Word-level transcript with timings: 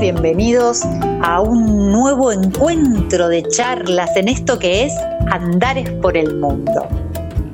Bienvenidos 0.00 0.80
a 1.20 1.42
un 1.42 1.92
nuevo 1.92 2.32
encuentro 2.32 3.28
de 3.28 3.42
charlas 3.42 4.16
en 4.16 4.28
esto 4.28 4.58
que 4.58 4.84
es 4.84 4.94
Andares 5.30 5.90
por 6.00 6.16
el 6.16 6.36
Mundo. 6.36 6.88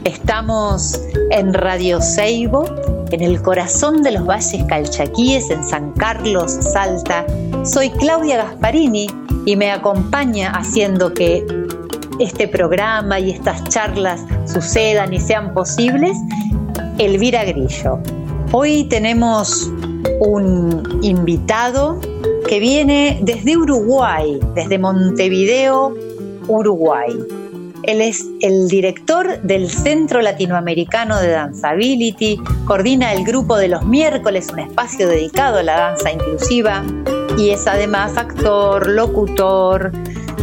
Estamos 0.05 1.01
en 1.33 1.53
Radio 1.53 2.01
Seibo, 2.01 2.67
en 3.11 3.21
el 3.21 3.43
corazón 3.43 4.05
de 4.05 4.13
los 4.13 4.25
valles 4.25 4.63
calchaquíes, 4.69 5.51
en 5.51 5.65
San 5.65 5.91
Carlos, 5.95 6.53
Salta. 6.53 7.27
Soy 7.65 7.91
Claudia 7.91 8.37
Gasparini 8.37 9.09
y 9.45 9.57
me 9.57 9.73
acompaña 9.73 10.53
haciendo 10.53 11.13
que 11.13 11.45
este 12.21 12.47
programa 12.47 13.19
y 13.19 13.33
estas 13.33 13.65
charlas 13.65 14.21
sucedan 14.47 15.13
y 15.13 15.19
sean 15.19 15.53
posibles 15.53 16.17
Elvira 16.99 17.45
Grillo. 17.45 17.99
Hoy 18.53 18.85
tenemos 18.85 19.69
un 20.21 21.01
invitado 21.03 21.99
que 22.49 22.61
viene 22.61 23.19
desde 23.23 23.57
Uruguay, 23.57 24.39
desde 24.55 24.79
Montevideo, 24.79 25.95
Uruguay. 26.49 27.13
Él 27.85 28.01
es 28.01 28.27
el 28.41 28.69
director 28.69 29.41
del 29.43 29.69
Centro 29.69 30.23
Latinoamericano 30.23 31.21
de 31.21 31.29
Danzability, 31.29 32.41
coordina 32.65 33.13
el 33.13 33.25
grupo 33.25 33.57
de 33.57 33.69
los 33.69 33.85
miércoles, 33.85 34.49
un 34.53 34.61
espacio 34.61 35.09
dedicado 35.09 35.59
a 35.59 35.63
la 35.63 35.77
danza 35.77 36.11
inclusiva, 36.11 36.83
y 37.37 37.51
es 37.51 37.67
además 37.67 38.17
actor, 38.17 38.89
locutor, 38.89 39.93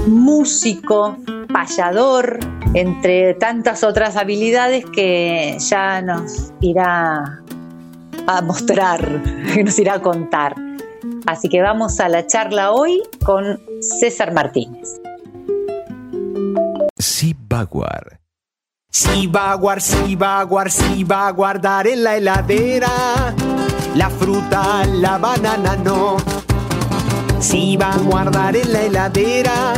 músico, 0.07 1.17
payador, 1.51 2.39
entre 2.73 3.33
tantas 3.35 3.83
otras 3.83 4.17
habilidades 4.17 4.85
que 4.85 5.57
ya 5.59 6.01
nos 6.01 6.53
irá 6.61 7.41
a 8.27 8.41
mostrar, 8.41 9.23
que 9.53 9.63
nos 9.63 9.79
irá 9.79 9.95
a 9.95 10.01
contar. 10.01 10.70
Así 11.25 11.49
que 11.49 11.61
vamos 11.61 11.99
a 11.99 12.09
la 12.09 12.25
charla 12.27 12.71
hoy 12.71 13.01
con 13.23 13.59
César 13.81 14.33
Martínez. 14.33 14.99
Sibaguar. 16.97 18.19
Sibaguar, 18.89 19.81
Sibaguar, 19.81 20.69
si 20.71 21.03
va 21.03 21.27
a 21.27 21.31
guardar 21.31 21.87
en 21.87 22.03
la 22.03 22.17
heladera. 22.17 23.33
La 23.95 24.09
fruta, 24.09 24.85
la 24.85 25.17
banana 25.17 25.75
no. 25.77 26.17
Si 27.39 27.77
va 27.77 27.93
a 27.93 27.97
guardar 27.97 28.55
en 28.55 28.73
la 28.73 28.81
heladera 28.81 29.73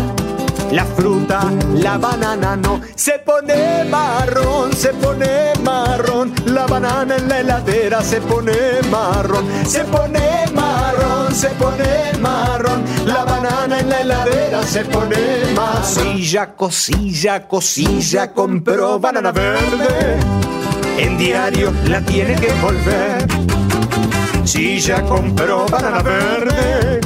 la 0.72 0.86
fruta, 0.86 1.52
la 1.74 1.98
banana 1.98 2.56
no. 2.56 2.82
Se 2.96 3.20
pone 3.20 3.84
marrón, 3.86 4.74
se 4.74 4.90
pone 4.94 5.54
marrón. 5.64 6.34
La 6.46 6.66
banana 6.66 7.16
en 7.18 7.28
la 7.28 7.40
heladera 7.40 8.02
se 8.02 8.22
pone 8.22 8.54
marrón. 8.90 9.46
Se 9.66 9.84
pone 9.86 10.46
marrón, 10.54 11.34
se 11.34 11.50
pone 11.50 12.14
marrón. 12.20 12.84
La 13.06 13.24
banana 13.24 13.80
en 13.80 13.90
la 13.90 14.02
heladera 14.02 14.64
se 14.64 14.86
pone 14.86 15.18
marrón. 15.56 15.82
Cosilla, 15.82 16.56
cosilla, 16.56 17.48
cosilla, 17.48 18.32
compró 18.32 19.00
banana 19.00 19.32
verde. 19.32 20.18
En 20.98 21.18
diario 21.18 21.72
la 21.86 22.02
tiene 22.02 22.36
que 22.36 22.52
volver. 22.62 23.28
Si 24.46 24.80
ya 24.80 25.02
compró 25.04 25.66
banana 25.68 26.02
verde 26.02 27.03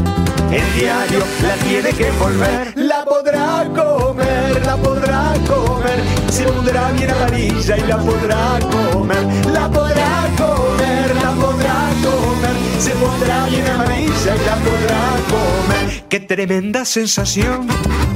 el 0.51 0.73
diario 0.79 1.19
la 1.41 1.55
tiene 1.55 1.89
que 1.91 2.11
volver. 2.11 2.73
La 2.75 3.03
podrá 3.03 3.65
comer, 3.75 4.65
la 4.65 4.77
podrá 4.77 5.33
comer. 5.47 6.01
Se 6.31 6.43
pondrá 6.43 6.91
bien 6.91 7.09
amarilla 7.11 7.77
y 7.77 7.81
la 7.81 7.97
podrá 7.97 8.59
comer. 8.71 9.23
La 9.51 9.69
podrá 9.69 10.29
comer, 10.37 11.15
la 11.15 11.31
podrá 11.31 11.89
comer. 12.03 12.55
Se 12.79 12.91
pondrá 12.91 13.45
bien 13.47 13.67
amarilla 13.67 14.35
y 14.35 14.45
la 14.45 14.55
podrá 14.55 15.01
comer. 15.29 16.03
Qué 16.09 16.19
tremenda 16.21 16.85
sensación. 16.85 17.67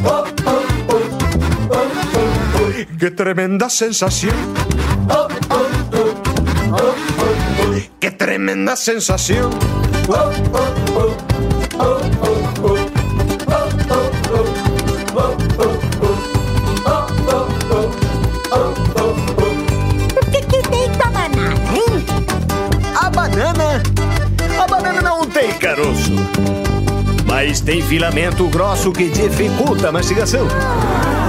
Oh, 0.06 0.24
oh, 0.46 0.64
oh, 0.88 1.02
oh, 1.70 1.76
oh, 1.76 1.86
oh. 2.56 2.98
Qué 3.00 3.12
tremenda 3.12 3.70
sensación. 3.70 4.36
Oh, 5.10 5.28
oh, 5.50 5.68
oh, 5.94 6.14
oh, 6.72 6.78
oh, 6.78 6.78
oh. 6.78 7.82
Qué 8.00 8.12
tremenda 8.12 8.76
sensación. 8.76 9.52
oh, 11.84 12.20
oh. 12.24 12.31
Mas 27.52 27.60
tem 27.60 27.82
filamento 27.82 28.48
grosso 28.48 28.94
que 28.94 29.10
dificulta 29.10 29.90
a 29.90 29.92
mastigação. 29.92 30.48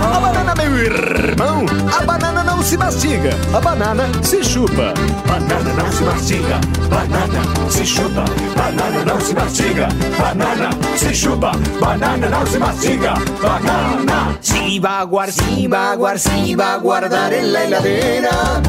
A 0.04 0.20
banana, 0.20 0.54
meu 0.54 0.78
irmão, 0.78 1.66
a 1.98 2.04
banana 2.04 2.44
não 2.44 2.62
se 2.62 2.76
mastiga, 2.76 3.30
a 3.52 3.60
banana 3.60 4.08
se 4.22 4.44
chupa. 4.44 4.94
Banana 5.26 5.74
não 5.74 5.90
se 5.90 6.04
mastiga, 6.04 6.60
banana 6.88 7.42
se 7.68 7.84
chupa. 7.84 8.24
Banana 8.56 9.04
não 9.04 9.20
se 9.20 9.34
mastiga, 9.34 9.88
banana 10.16 10.70
se 10.96 11.12
chupa. 11.12 11.50
Banana 11.80 12.28
não 12.28 12.46
se 12.46 12.58
mastiga, 12.60 13.14
banana. 13.42 14.38
Si 14.40 14.78
va 14.78 15.00
a 15.00 15.04
guardar, 15.04 15.32
si 15.32 15.66
va 15.66 15.90
a 15.90 15.96
guardar, 15.96 16.18
si 16.20 16.54
va 16.54 16.74
a 16.74 16.78
guardar 16.78 17.32
en 17.32 17.52
la 17.52 17.64
heladera. 17.64 18.62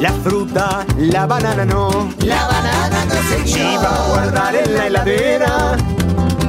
La 0.00 0.12
fruta, 0.22 0.84
la 0.98 1.24
banana 1.24 1.64
no. 1.64 2.10
La 2.18 2.46
banana 2.46 3.06
no 3.06 3.46
se 3.46 3.78
va 3.78 3.88
a 3.88 4.08
guardar 4.10 4.54
en 4.54 4.74
la 4.74 4.86
heladera. 4.86 5.93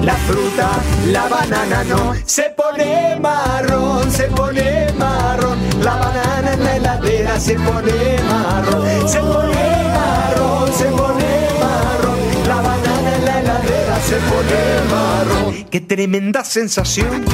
La 0.05 0.15
fruta, 0.17 0.69
la 1.07 1.27
banana 1.27 1.83
no. 1.83 2.13
Se 2.25 2.43
pone 2.55 3.17
marrón, 3.19 4.11
se 4.11 4.25
pone 4.25 4.93
marrón. 4.99 5.57
La 5.81 5.95
banana 5.95 6.53
en 6.53 6.63
la 6.63 6.75
heladera 6.75 7.39
se 7.39 7.55
pone 7.55 8.19
marrón. 8.29 9.09
Se 9.09 9.19
pone 9.19 9.93
marrón, 9.95 10.73
se 10.73 10.85
pone 10.85 11.47
marrón. 11.59 12.19
La 12.47 12.61
banana 12.61 13.15
en 13.15 13.25
la 13.25 13.39
heladera 13.39 13.99
se 14.01 14.17
pone 14.17 14.59
marrón. 14.91 15.65
Qué 15.71 15.81
tremenda 15.81 16.43
sensación. 16.43 17.25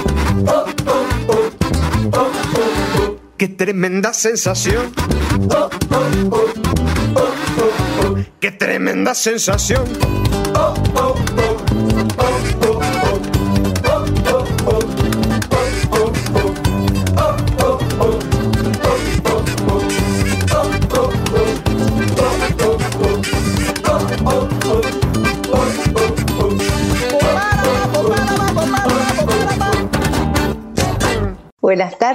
Oh, 0.47 0.65
oh, 0.87 1.05
oh, 1.27 1.51
oh, 2.13 2.17
oh, 2.17 2.31
oh. 3.01 3.17
Qué 3.37 3.49
tremenda 3.49 4.13
sensación. 4.13 4.93
Oh, 5.49 5.69
oh, 5.89 6.07
oh, 6.31 6.47
Qué 8.39 8.51
tremenda 8.51 9.13
sensación. 9.13 9.83
Buenas 10.53 11.10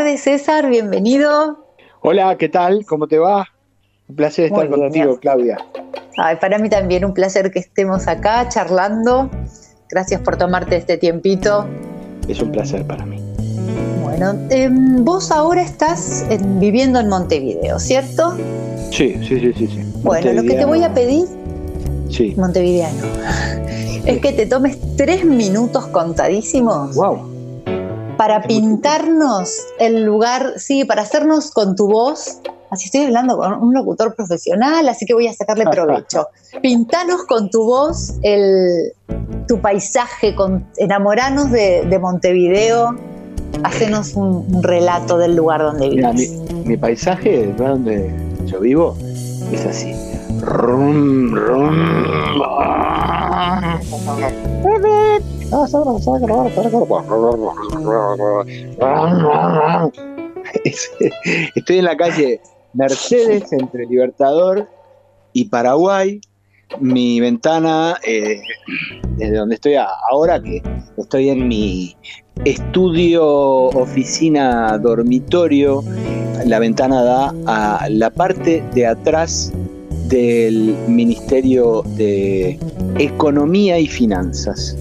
tardes, 0.07 0.23
César, 0.23 0.69
bienvenido. 0.69 1.67
Hola, 2.01 2.37
¿qué 2.39 2.49
tal? 2.49 2.87
¿Cómo 2.87 3.09
te 3.09 3.19
va? 3.19 3.49
Un 4.09 4.15
placer 4.15 4.45
estar 4.45 4.71
contigo, 4.71 5.19
Claudia. 5.19 5.59
para 6.41 6.59
mí 6.59 6.69
también 6.69 7.05
un 7.05 7.13
placer 7.13 7.51
que 7.51 7.59
estemos 7.59 8.07
acá 8.07 8.49
charlando. 8.49 9.29
Gracias 9.91 10.21
por 10.21 10.37
tomarte 10.37 10.77
este 10.77 10.97
tiempito. 10.97 11.67
Es 12.29 12.41
un 12.41 12.53
placer 12.53 12.87
para 12.87 13.05
mí. 13.05 13.21
Bueno, 14.01 14.35
em, 14.51 15.05
vos 15.05 15.33
ahora 15.33 15.63
estás 15.63 16.25
viviendo 16.61 17.01
en 17.01 17.09
Montevideo, 17.09 17.81
¿cierto? 17.81 18.37
Sí, 18.93 19.17
sí, 19.27 19.41
sí, 19.41 19.53
sí. 19.57 19.67
sí. 19.67 19.93
Bueno, 20.05 20.35
lo 20.35 20.43
que 20.43 20.55
te 20.55 20.65
voy 20.65 20.85
a 20.85 20.95
pedir, 20.95 21.27
sí. 22.11 22.33
montevideano, 22.37 23.03
es 24.07 24.21
que 24.21 24.33
te 24.33 24.47
tomes 24.47 24.79
tres 24.97 25.25
minutos 25.25 25.89
contadísimos. 25.89 26.95
Wow 26.95 27.36
para 28.17 28.43
pintarnos 28.43 29.67
el 29.79 30.05
lugar, 30.05 30.55
sí, 30.57 30.85
para 30.85 31.03
hacernos 31.03 31.51
con 31.51 31.77
tu 31.77 31.89
voz, 31.89 32.41
así 32.71 32.87
estoy 32.87 33.03
hablando 33.03 33.37
con 33.37 33.53
un 33.55 33.75
locutor 33.75 34.15
profesional, 34.15 34.89
así 34.89 35.07
que 35.07 35.15
voy 35.15 35.27
a 35.27 35.35
sacarle 35.35 35.65
provecho. 35.71 36.29
Pintanos 36.63 37.25
con 37.25 37.51
tu 37.51 37.65
voz 37.65 38.15
el, 38.23 38.93
tu 39.47 39.61
paisaje, 39.61 40.35
con, 40.35 40.67
enamoranos 40.77 41.51
de, 41.51 41.99
Montevideo, 42.01 42.97
hacenos 43.63 44.15
un, 44.15 44.63
relato 44.63 45.19
del 45.19 45.37
lugar 45.37 45.63
donde 45.63 45.89
vives. 45.89 46.31
mi, 46.65 46.77
paisaje, 46.77 47.43
el 47.43 47.51
lugar 47.53 47.71
donde 47.73 48.15
yo 48.47 48.61
vivo, 48.61 48.97
es 49.53 49.67
así. 49.67 49.95
Estoy 61.55 61.79
en 61.79 61.85
la 61.85 61.97
calle 61.97 62.41
Mercedes 62.75 63.53
entre 63.53 63.87
Libertador 63.87 64.69
y 65.33 65.45
Paraguay. 65.45 66.21
Mi 66.81 67.21
ventana, 67.21 67.97
eh, 68.05 68.41
desde 69.17 69.37
donde 69.37 69.55
estoy 69.55 69.77
ahora, 70.11 70.43
que 70.43 70.61
estoy 70.99 71.29
en 71.29 71.47
mi 71.47 71.97
estudio, 72.45 73.25
oficina, 73.25 74.77
dormitorio, 74.79 75.85
la 76.45 76.59
ventana 76.59 77.03
da 77.03 77.35
a 77.47 77.89
la 77.89 78.11
parte 78.11 78.65
de 78.75 78.85
atrás 78.85 79.53
del 80.09 80.77
Ministerio 80.89 81.83
de 81.97 82.59
Economía 82.99 83.79
y 83.79 83.87
Finanzas. 83.87 84.77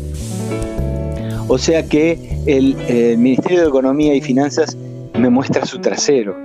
O 1.47 1.57
sea 1.57 1.83
que 1.83 2.17
el, 2.45 3.17
Ministerio 3.17 3.61
de 3.61 3.67
Economía 3.67 4.15
y 4.15 4.21
Finanzas 4.21 4.75
me 5.17 5.29
muestra 5.29 5.65
su 5.65 5.79
trasero. 5.79 6.35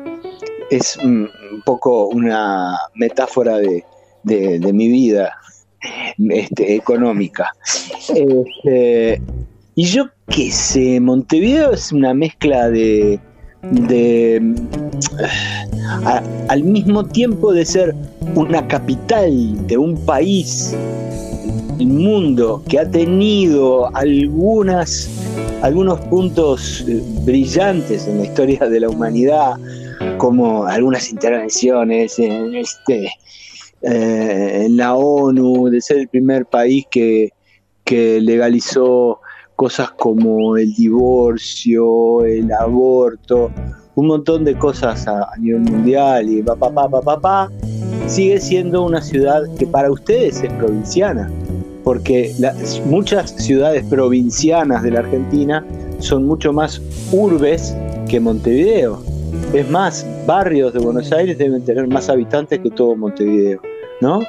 Es 0.71 0.97
un, 0.99 1.29
poco 1.65 2.07
una 2.09 2.77
metáfora 2.95 3.59
de, 3.59 3.85
mi 4.73 4.89
vida 4.89 5.33
este, 6.19 6.75
económica. 6.75 7.51
Este, 8.15 9.21
y 9.75 9.85
yo 9.85 10.09
qué 10.29 10.51
sé, 10.51 11.01
Montevideo 11.01 11.73
es 11.73 11.93
una 11.93 12.13
mezcla 12.13 12.69
de, 12.69 13.19
de 13.63 14.55
al 16.49 16.65
mismo 16.65 17.05
tiempo 17.05 17.53
de 17.53 17.65
ser 17.65 17.95
una 18.35 18.67
capital 18.69 19.67
de 19.67 19.77
un 19.77 19.97
país, 20.05 20.75
mundo, 21.87 22.63
que 22.69 22.79
ha 22.79 22.91
tenido 22.91 23.95
algunas, 23.95 25.11
algunos 25.63 26.01
puntos 26.01 26.85
eh, 26.89 27.03
brillantes 27.25 28.07
en 28.07 28.19
la 28.19 28.25
historia 28.25 28.69
de 28.69 28.81
la 28.81 28.89
humanidad, 28.89 29.55
como 30.19 30.65
algunas 30.65 31.11
intervenciones 31.11 32.19
en, 32.19 32.55
este, 32.55 33.11
eh, 33.83 34.63
en 34.67 34.77
la 34.77 34.95
ONU, 34.95 35.69
de 35.71 35.81
ser 35.81 35.99
el 35.99 36.09
primer 36.09 36.47
país 36.47 36.87
que, 36.91 37.31
que 37.85 38.21
legalizó 38.21 39.21
cosas 39.57 39.91
como 39.91 40.57
el 40.57 40.73
divorcio, 40.75 42.25
el 42.25 42.51
aborto, 42.53 43.51
un 43.95 44.07
montón 44.07 44.45
de 44.45 44.57
cosas 44.57 45.07
a, 45.07 45.31
nivel 45.39 45.61
mundial 45.61 46.31
y 46.31 46.43
pa, 46.43 46.57
pa, 46.57 46.73
pa, 46.73 46.89
pa, 46.89 47.21
pa, 47.21 47.51
sigue 48.07 48.41
siendo 48.41 48.83
una 48.83 49.03
ciudad 49.03 49.43
que 49.59 49.67
para 49.67 49.91
ustedes 49.91 50.43
es 50.43 50.53
provinciana, 50.55 51.31
porque 51.91 52.33
muchas 52.85 53.33
ciudades 53.33 53.85
provincianas 53.85 54.85
de 54.85 54.93
la 54.93 55.01
Argentina 55.01 55.67
son 55.99 56.25
mucho 56.25 56.53
más 56.53 56.81
urbes 57.11 57.75
que 58.09 58.21
Montevideo. 58.21 59.03
Es 59.53 59.69
más, 59.69 60.07
barrios 60.25 60.73
de 60.73 60.79
Buenos 60.79 61.11
Aires 61.11 61.37
deben 61.37 61.65
tener 61.65 61.89
más 61.89 62.09
habitantes 62.09 62.61
que 62.61 62.71
todo 62.71 62.95
Montevideo, 62.95 63.61
¿no? 64.01 64.21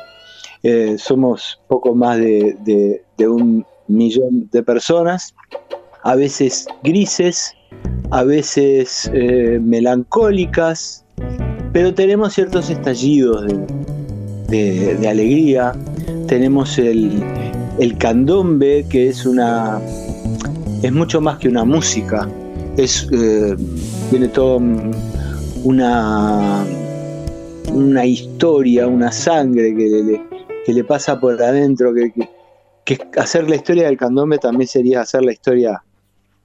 Eh, 0.63 0.95
somos 0.97 1.61
poco 1.67 1.93
más 1.93 2.17
de 2.17 3.03
un 3.19 3.63
millón 3.87 4.49
de 4.51 4.63
personas, 4.63 5.35
a 6.01 6.15
veces 6.15 6.65
grises, 6.81 7.53
a 8.09 8.23
veces 8.23 9.07
eh, 9.13 9.59
melancólicas, 9.61 11.05
pero 11.73 11.93
tenemos 11.93 12.33
ciertos 12.33 12.71
estallidos 12.71 13.45
de, 13.45 14.00
alegría. 15.07 15.74
Tenemos 16.27 16.77
el, 16.77 17.24
candombe, 17.98 18.86
que 18.89 19.09
es 19.09 19.25
una. 19.25 19.81
es 20.81 20.92
mucho 20.92 21.21
más 21.21 21.38
que 21.38 21.48
una 21.48 21.63
música. 21.63 22.27
Es. 22.77 23.07
Eh, 23.12 23.56
tiene 24.09 24.27
todo 24.27 24.62
una. 25.63 26.65
una 27.74 28.06
historia, 28.06 28.88
una 28.88 29.12
sangre 29.12 29.75
que 29.75 29.88
le, 29.88 30.21
que 30.65 30.74
le 30.74 30.83
pasa 30.83 31.19
por 31.19 31.42
adentro, 31.42 31.94
que, 31.94 32.12
que 32.86 33.00
hacer 33.18 33.50
la 33.50 33.56
historia 33.56 33.86
del 33.86 33.98
candombe 33.98 34.38
también 34.38 34.68
sería 34.68 35.01
hacer 35.01 35.24
la 35.24 35.31
historia 35.31 35.83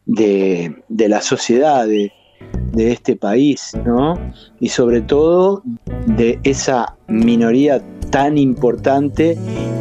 de, 0.07 0.75
la 0.89 1.21
sociedad 1.21 1.87
de, 1.87 2.13
este 2.77 3.17
país, 3.17 3.73
¿no? 3.85 4.19
Y 4.61 4.69
sobre 4.69 5.01
todo 5.01 5.63
de 6.07 6.39
esa 6.45 6.97
minoría 7.09 7.83
tan 8.11 8.39
importante 8.39 9.37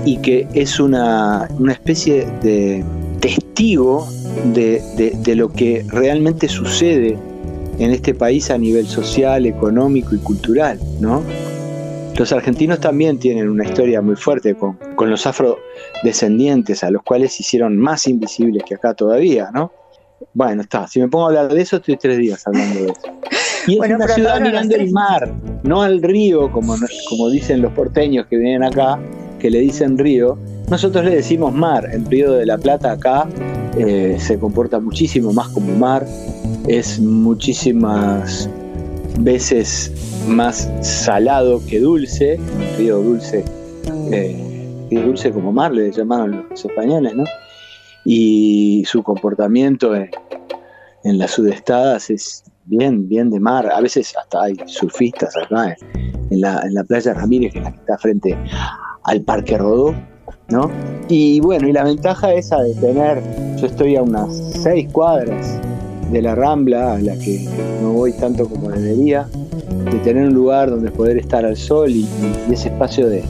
y 0.06 0.18
que 0.18 0.48
es 0.54 0.80
una, 0.80 1.48
especie 1.70 2.26
de 2.42 2.84
testigo 3.20 4.08
de, 4.54 4.82
de, 5.24 5.36
lo 5.36 5.52
que 5.52 5.86
realmente 5.88 6.48
sucede 6.48 7.18
en 7.80 7.92
este 7.92 8.14
país 8.14 8.52
a 8.52 8.58
nivel 8.58 8.86
social, 8.86 9.46
económico 9.46 10.16
y 10.16 10.20
cultural, 10.20 10.80
¿no? 11.00 11.24
Los 12.18 12.32
argentinos 12.32 12.80
también 12.80 13.20
tienen 13.20 13.50
una 13.50 13.66
historia 13.66 14.02
muy 14.02 14.16
fuerte 14.16 14.56
con, 14.56 14.78
con 14.96 15.10
los 15.10 15.28
afrodescendientes, 15.28 16.84
a 16.84 16.92
los 16.92 17.04
cuales 17.04 17.38
hicieron 17.40 17.78
más 17.78 18.08
invisibles 18.08 18.64
que 18.64 18.76
acá 18.76 18.94
todavía, 18.94 19.50
¿no? 19.54 19.72
Bueno, 20.34 20.62
está. 20.62 20.88
Si 20.88 21.00
me 21.00 21.08
pongo 21.08 21.26
a 21.26 21.28
hablar 21.28 21.54
de 21.54 21.62
eso, 21.62 21.78
estoy 21.78 21.98
tres 21.98 22.18
días 22.18 22.46
hablando 22.48 22.80
de 22.80 22.92
eso. 22.92 23.02
Y 23.68 23.84
es 23.84 23.92
una 23.92 24.08
ciudad 24.08 24.40
mirando 24.42 24.76
el 24.76 24.92
mar, 24.92 25.34
no 25.64 25.82
al 25.82 26.02
río, 26.02 26.52
como, 26.52 26.76
como 27.10 27.30
dicen 27.30 27.62
los 27.62 27.74
porteños 27.74 28.28
que 28.28 28.38
vienen 28.38 28.64
acá, 28.64 29.00
que 29.40 29.50
le 29.50 29.60
dicen 29.60 29.98
río. 29.98 30.38
Nosotros 30.70 31.06
le 31.06 31.16
decimos 31.16 31.54
mar. 31.54 31.90
El 31.92 32.06
río 32.06 32.34
de 32.34 32.46
la 32.46 32.58
Plata 32.58 32.92
acá 32.92 33.28
eh, 33.78 34.18
se 34.20 34.38
comporta 34.40 34.80
muchísimo 34.80 35.34
más 35.34 35.50
como 35.50 35.74
mar. 35.76 36.06
Es 36.68 37.00
muchísimas 37.00 38.50
veces 39.20 39.92
más 40.28 40.70
salado 40.82 41.62
que 41.66 41.80
dulce. 41.80 42.34
El 42.34 42.78
río 42.78 42.98
dulce, 42.98 43.44
eh, 44.12 44.88
dulce 44.92 45.32
como 45.32 45.52
mar, 45.52 45.72
le 45.74 45.92
llamaron 45.92 46.46
los 46.50 46.66
españoles, 46.66 47.16
¿no? 47.16 47.24
Y 48.06 48.84
su 48.86 49.02
comportamiento 49.02 49.96
en, 49.96 50.10
las 51.04 51.32
sudestadas 51.32 52.10
es 52.10 52.44
bien, 52.66 53.10
bien 53.10 53.30
de 53.30 53.40
mar. 53.40 53.70
A 53.72 53.82
veces 53.82 54.14
hasta 54.18 54.44
hay 54.44 54.56
surfistas 54.68 55.36
acá 55.36 55.76
en, 56.30 56.42
la, 56.42 56.62
en 56.62 56.74
la 56.74 56.84
playa 56.84 57.14
Ramírez, 57.14 57.54
que 57.54 57.62
que 57.62 57.68
está 57.68 57.98
frente 57.98 58.38
al 59.04 59.22
Parque 59.22 59.58
Rodó, 59.58 59.94
¿no? 60.50 60.72
Y 61.08 61.40
bueno, 61.42 61.68
y 61.68 61.74
la 61.74 61.84
ventaja 61.84 62.34
esa 62.34 62.62
de 62.62 62.74
tener, 62.76 63.22
yo 63.58 63.68
estoy 63.68 63.96
a 63.96 64.04
unas 64.04 64.36
seis 64.64 64.92
cuadras 64.92 65.60
de 66.12 66.22
la 66.22 66.36
Rambla, 66.36 66.94
a 66.94 67.00
la 67.00 67.18
que 67.18 67.48
no 67.82 67.94
voy 67.94 68.14
tanto 68.14 68.48
como 68.48 68.70
debería, 68.70 69.28
de 69.92 70.00
tener 70.00 70.28
un 70.28 70.34
lugar 70.34 70.70
donde 70.70 70.92
poder 70.92 71.18
estar 71.18 71.46
al 71.46 71.58
sol 71.58 71.92
y, 71.92 72.08
ese 72.52 72.70
espacio 72.70 73.10
de 73.10 73.24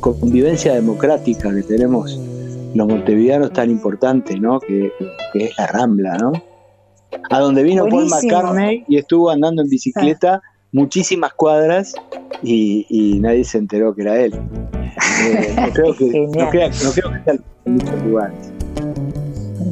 convivencia 0.00 0.74
democrática 0.74 1.54
que 1.54 1.62
tenemos 1.62 2.20
los 2.74 2.88
montevideanos 2.88 3.52
tan 3.52 3.70
importante, 3.70 4.38
¿no? 4.38 4.60
Que, 4.60 4.92
es 5.34 5.58
la 5.58 5.66
Rambla, 5.66 6.16
¿no? 6.18 6.32
A 7.30 7.40
donde 7.40 7.62
vino 7.62 7.86
Paul 7.88 8.08
McCartney 8.08 8.84
y 8.88 8.98
estuvo 8.98 9.30
andando 9.30 9.62
en 9.62 9.68
bicicleta 9.68 10.42
muchísimas 10.72 11.32
cuadras 11.32 11.94
y, 12.42 13.18
nadie 13.20 13.44
se 13.44 13.58
enteró 13.58 13.94
que 13.94 14.02
era 14.02 14.20
él. 14.20 14.34
Eh, 15.24 15.56
no, 15.56 15.72
creo 15.72 15.96
que, 15.96 16.28
no, 16.36 16.50
creo, 16.50 16.70
que 16.70 16.76
sea 16.76 17.04
en 17.64 17.72
muchos 17.74 18.02
lugares. 18.04 18.52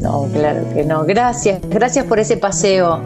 No, 0.00 0.28
claro 0.32 0.62
que 0.74 0.84
no. 0.84 1.04
Gracias, 1.04 1.60
gracias 1.68 2.04
por 2.06 2.18
ese 2.18 2.36
paseo 2.36 3.00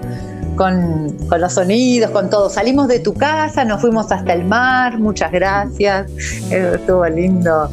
con, 0.56 1.16
con, 1.28 1.40
los 1.40 1.54
sonidos, 1.54 2.10
con 2.10 2.30
todo. 2.30 2.50
Salimos 2.50 2.88
de 2.88 3.00
tu 3.00 3.14
casa, 3.14 3.64
nos 3.64 3.80
fuimos 3.80 4.10
hasta 4.10 4.32
el 4.32 4.44
mar, 4.44 4.98
muchas 4.98 5.30
gracias. 5.32 6.10
Estuvo 6.50 7.06
lindo 7.06 7.70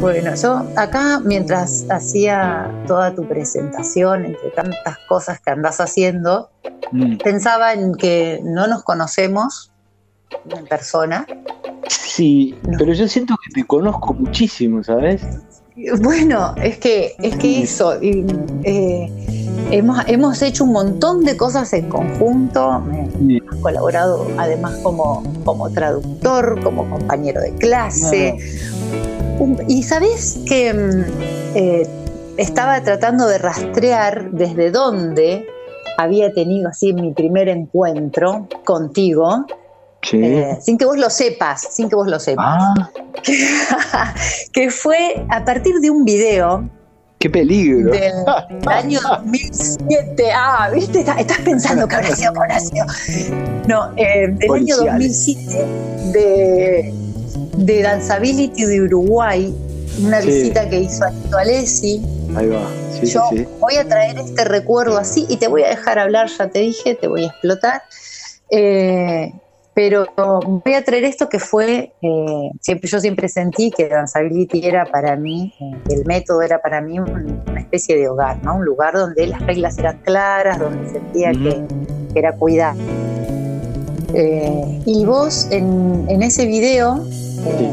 bueno, 0.00 0.34
yo 0.34 0.66
acá 0.76 1.20
mientras 1.24 1.86
hacía 1.90 2.70
toda 2.86 3.14
tu 3.14 3.26
presentación, 3.26 4.26
entre 4.26 4.50
tantas 4.50 4.98
cosas 5.08 5.40
que 5.40 5.50
andas 5.50 5.80
haciendo, 5.80 6.50
mm. 6.92 7.18
pensaba 7.18 7.72
en 7.72 7.94
que 7.94 8.40
no 8.44 8.66
nos 8.66 8.82
conocemos 8.82 9.72
en 10.48 10.66
persona. 10.66 11.26
Sí, 11.88 12.54
pero 12.78 12.92
yo 12.92 13.08
siento 13.08 13.34
que 13.44 13.60
te 13.60 13.66
conozco 13.66 14.14
muchísimo, 14.14 14.82
¿sabes? 14.82 15.22
Bueno, 16.00 16.54
es 16.56 16.78
que, 16.78 17.14
es 17.18 17.36
que 17.36 17.62
eso, 17.62 17.98
eh, 18.00 19.10
hemos, 19.70 19.98
hemos 20.06 20.40
hecho 20.40 20.64
un 20.64 20.72
montón 20.72 21.22
de 21.22 21.36
cosas 21.36 21.70
en 21.74 21.90
conjunto. 21.90 22.80
Me, 23.20 23.42
has 23.50 23.56
colaborado 23.60 24.26
además 24.38 24.74
como, 24.82 25.22
como 25.44 25.70
traductor, 25.70 26.62
como 26.62 26.88
compañero 26.88 27.42
de 27.42 27.52
clase. 27.56 28.38
Y 29.68 29.82
sabes 29.82 30.38
que 30.46 30.72
mm, 30.72 31.04
eh, 31.54 31.86
estaba 32.36 32.80
tratando 32.82 33.26
de 33.26 33.38
rastrear 33.38 34.30
desde 34.30 34.70
dónde 34.70 35.46
había 35.98 36.32
tenido 36.32 36.68
así 36.68 36.92
mi 36.92 37.12
primer 37.12 37.48
encuentro 37.48 38.48
contigo. 38.64 39.46
Eh, 40.12 40.56
sin 40.60 40.78
que 40.78 40.84
vos 40.84 40.96
lo 40.98 41.10
sepas, 41.10 41.62
sin 41.72 41.88
que 41.88 41.96
vos 41.96 42.06
lo 42.06 42.20
sepas. 42.20 42.46
Ah. 42.46 42.90
que 44.52 44.70
fue 44.70 45.26
a 45.30 45.44
partir 45.44 45.74
de 45.80 45.90
un 45.90 46.04
video 46.04 46.68
¡Qué 47.18 47.30
peligro! 47.30 47.92
Del, 47.92 48.12
año 48.66 49.00
2007. 49.00 50.30
Ah, 50.34 50.70
¿viste? 50.72 51.00
Estás 51.00 51.38
pensando 51.38 51.88
que 51.88 51.94
habrá 51.96 52.14
sido 52.14 52.32
con 52.34 52.46
No, 53.66 53.92
eh, 53.96 54.28
del 54.28 54.52
año 54.52 54.76
2007 54.76 55.66
de, 56.12 56.94
de 57.56 57.82
Danzability 57.82 58.64
de 58.64 58.82
Uruguay, 58.82 59.54
una 60.00 60.20
visita 60.20 60.68
que 60.68 60.80
hizo 60.80 61.04
a 61.04 61.12
Alessi. 61.40 62.02
Ahí 62.34 62.48
va. 62.48 62.68
Sí, 63.00 63.06
Yo 63.06 63.22
sí, 63.30 63.46
voy 63.60 63.76
a 63.76 63.86
traer 63.86 64.18
este 64.18 64.44
recuerdo 64.44 64.98
así 64.98 65.26
y 65.28 65.36
te 65.36 65.48
voy 65.48 65.62
a 65.62 65.68
dejar 65.68 65.98
hablar, 65.98 66.28
ya 66.28 66.48
te 66.48 66.60
dije, 66.60 66.94
te 66.94 67.08
voy 67.08 67.24
a 67.24 67.26
explotar. 67.28 67.82
Eh, 68.50 69.32
pero 69.76 70.06
voy 70.16 70.72
a 70.72 70.82
traer 70.82 71.04
esto 71.04 71.28
que 71.28 71.38
fue, 71.38 71.92
eh, 72.00 72.50
siempre, 72.62 72.88
yo 72.88 72.98
siempre 72.98 73.28
sentí 73.28 73.70
que 73.70 73.90
Danzability 73.90 74.64
era 74.64 74.86
para 74.86 75.16
mí, 75.16 75.52
eh, 75.60 75.76
el 75.90 76.06
método 76.06 76.40
era 76.40 76.62
para 76.62 76.80
mí 76.80 76.98
una 76.98 77.60
especie 77.60 77.94
de 77.94 78.08
hogar, 78.08 78.42
¿no? 78.42 78.56
Un 78.56 78.64
lugar 78.64 78.94
donde 78.94 79.26
las 79.26 79.42
reglas 79.42 79.76
eran 79.76 79.98
claras, 79.98 80.58
donde 80.58 80.88
sentía 80.88 81.30
que, 81.32 81.66
era 82.14 82.32
cuidar. 82.32 82.74
Eh, 84.14 84.80
y 84.86 85.04
vos 85.04 85.46
en, 85.50 86.22
ese 86.22 86.46
video 86.46 87.06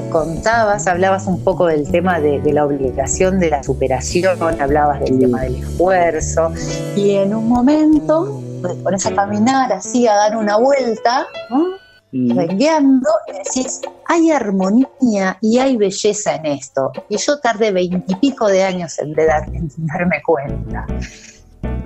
contabas, 0.10 0.88
hablabas 0.88 1.27
un 1.27 1.43
poco 1.43 1.67
del 1.67 1.89
tema 1.89 2.20
de, 2.20 2.41
la 2.51 2.65
obligación 2.65 3.39
de 3.39 3.50
la 3.50 3.63
superación, 3.63 4.38
hablabas 4.60 5.00
del 5.01 5.20
tema 5.20 5.41
del 5.41 5.55
esfuerzo, 5.55 6.51
y 6.96 7.12
en 7.15 7.34
un 7.34 7.48
momento 7.48 8.41
te 8.62 8.75
pones 8.75 9.05
a 9.05 9.13
caminar 9.13 9.72
así, 9.74 10.08
a 10.08 10.15
dar 10.15 10.38
una 10.38 10.58
vuelta, 10.58 11.27
¿no? 11.50 11.84
rengueando 12.13 13.10
y 13.27 13.32
decís, 13.38 13.82
hay 14.08 14.29
armonía 14.29 15.38
y 15.41 15.58
hay 15.58 15.77
belleza 15.77 16.36
en 16.36 16.46
esto. 16.46 16.91
Y 17.10 17.17
yo 17.17 17.39
tardé 17.39 17.72
veintipico 17.72 18.48
de 18.48 18.63
años 18.63 19.00
en, 19.00 19.13
darme 19.13 20.22
cuenta. 20.24 20.86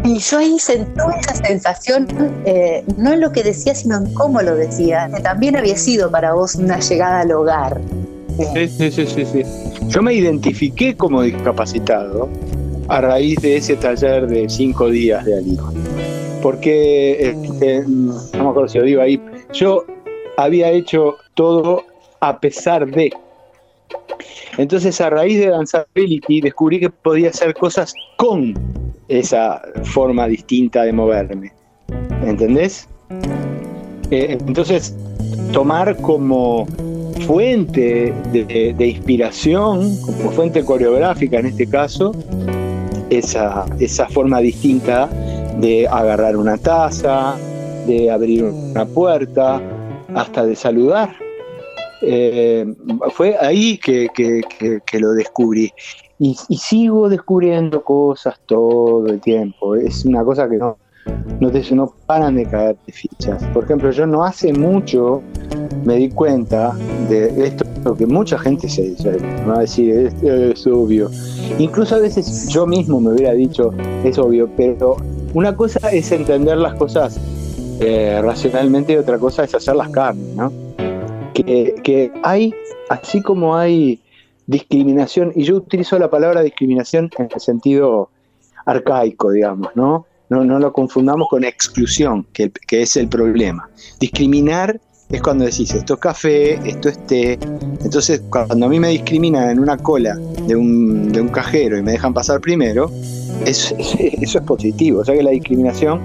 Y 0.03 0.19
yo 0.19 0.37
ahí 0.37 0.57
sentí 0.57 1.01
esa 1.19 1.35
sensación, 1.35 2.07
eh, 2.45 2.83
no 2.95 3.11
en 3.11 3.19
lo 3.19 3.31
que 3.31 3.43
decía, 3.43 3.75
sino 3.75 3.97
en 3.97 4.13
cómo 4.13 4.41
lo 4.41 4.55
decía, 4.55 5.09
que 5.13 5.21
también 5.21 5.57
había 5.57 5.75
sido 5.75 6.09
para 6.09 6.33
vos 6.33 6.55
una 6.55 6.79
llegada 6.79 7.21
al 7.21 7.31
hogar. 7.31 7.81
Sí, 8.53 8.67
sí, 8.67 8.91
sí, 8.91 9.25
sí, 9.25 9.43
Yo 9.87 10.01
me 10.01 10.13
identifiqué 10.13 10.95
como 10.95 11.23
discapacitado 11.23 12.29
a 12.87 13.01
raíz 13.01 13.41
de 13.41 13.57
ese 13.57 13.75
taller 13.75 14.27
de 14.27 14.47
cinco 14.47 14.89
días 14.89 15.25
de 15.25 15.39
alijo. 15.39 15.73
Porque, 16.41 17.31
este, 17.31 17.83
no 17.87 18.15
me 18.33 18.49
acuerdo 18.49 18.69
si 18.69 18.77
lo 18.77 18.83
digo 18.85 19.01
ahí, 19.01 19.21
yo 19.51 19.85
había 20.37 20.69
hecho 20.71 21.17
todo 21.33 21.83
a 22.21 22.39
pesar 22.39 22.87
de. 22.87 23.11
Entonces, 24.57 25.01
a 25.01 25.09
raíz 25.09 25.39
de 25.39 25.47
Danzability, 25.47 26.41
descubrí 26.41 26.79
que 26.79 26.89
podía 26.89 27.29
hacer 27.29 27.53
cosas 27.53 27.93
con 28.17 28.53
esa 29.07 29.61
forma 29.83 30.27
distinta 30.27 30.83
de 30.83 30.93
moverme. 30.93 31.51
¿Entendés? 32.23 32.87
Eh, 34.11 34.37
entonces, 34.45 34.95
tomar 35.51 35.97
como 35.97 36.65
fuente 37.25 38.13
de, 38.31 38.87
inspiración, 38.87 39.97
como 40.05 40.31
fuente 40.31 40.63
coreográfica 40.63 41.39
en 41.39 41.47
este 41.47 41.67
caso, 41.67 42.13
esa, 43.09 43.65
esa 43.79 44.07
forma 44.09 44.39
distinta 44.39 45.09
de 45.59 45.87
agarrar 45.87 46.37
una 46.37 46.57
taza, 46.57 47.35
de 47.85 48.11
abrir 48.11 48.43
una 48.43 48.85
puerta, 48.85 49.61
hasta 50.13 50.45
de 50.45 50.55
saludar. 50.55 51.15
Eh, 52.01 52.65
fue 53.11 53.35
ahí 53.39 53.77
que, 53.77 54.09
lo 54.99 55.11
descubrí. 55.13 55.71
Y, 56.19 56.35
sigo 56.35 57.09
descubriendo 57.09 57.83
cosas 57.83 58.39
todo 58.45 59.07
el 59.07 59.21
tiempo. 59.21 59.75
Es 59.75 60.03
una 60.05 60.23
cosa 60.23 60.49
que 60.49 60.57
no, 60.57 60.77
no, 61.39 61.51
te, 61.51 61.63
no 61.75 61.93
paran 62.05 62.35
de 62.35 62.45
caer 62.45 62.75
de 62.85 62.93
fichas. 62.93 63.43
Por 63.53 63.65
ejemplo, 63.65 63.91
yo 63.91 64.07
no 64.07 64.23
hace 64.23 64.51
mucho 64.51 65.21
me 65.85 65.95
di 65.95 66.09
cuenta 66.09 66.73
de 67.09 67.47
esto 67.47 67.65
que 67.95 68.05
mucha 68.05 68.37
gente 68.37 68.67
se, 68.67 68.95
me 69.03 69.45
va 69.45 69.59
a 69.59 69.63
es, 69.63 70.67
obvio. 70.67 71.09
Incluso 71.57 71.95
a 71.95 71.99
veces 71.99 72.49
yo 72.49 72.65
mismo 72.65 72.99
me 72.99 73.13
hubiera 73.13 73.33
dicho, 73.33 73.71
es 74.03 74.17
obvio, 74.17 74.49
pero 74.57 74.97
una 75.33 75.55
cosa 75.55 75.79
es 75.91 76.11
entender 76.11 76.57
las 76.57 76.75
cosas 76.75 77.19
eh, 77.79 78.19
racionalmente 78.21 78.93
y 78.93 78.95
otra 78.97 79.17
cosa 79.17 79.43
es 79.43 79.55
hacer 79.55 79.75
las 79.75 79.89
carnes, 79.89 80.35
¿no? 80.35 80.51
Que, 81.33 82.11
hay, 82.23 82.53
así 82.89 83.21
como 83.21 83.55
hay 83.55 83.99
discriminación, 84.47 85.31
y 85.35 85.43
yo 85.43 85.57
utilizo 85.57 85.99
la 85.99 86.09
palabra 86.09 86.41
discriminación 86.41 87.09
en 87.17 87.29
el 87.33 87.39
sentido 87.39 88.09
arcaico, 88.65 89.31
digamos, 89.31 89.69
¿no? 89.75 90.05
No, 90.29 90.43
no 90.43 90.59
lo 90.59 90.73
confundamos 90.73 91.27
con 91.29 91.45
exclusión, 91.45 92.25
que, 92.33 92.51
que 92.67 92.81
es 92.81 92.97
el 92.97 93.07
problema. 93.07 93.69
Discriminar 93.99 94.79
es 95.09 95.21
cuando 95.21 95.45
decís 95.45 95.73
esto 95.73 95.93
es 95.93 95.99
café, 95.99 96.53
esto 96.69 96.89
es 96.89 97.05
té. 97.07 97.39
Entonces, 97.81 98.21
cuando 98.29 98.65
a 98.65 98.69
mí 98.69 98.79
me 98.79 98.89
discriminan 98.89 99.49
en 99.49 99.59
una 99.59 99.77
cola 99.77 100.15
de 100.47 100.55
un, 100.55 101.11
de 101.11 101.21
un 101.21 101.29
cajero 101.29 101.77
y 101.77 101.81
me 101.81 101.93
dejan 101.93 102.13
pasar 102.13 102.41
primero, 102.41 102.91
eso 103.45 103.75
es 103.77 104.37
positivo. 104.45 105.01
O 105.01 105.05
sea 105.05 105.15
que 105.15 105.23
la 105.23 105.31
discriminación 105.31 106.01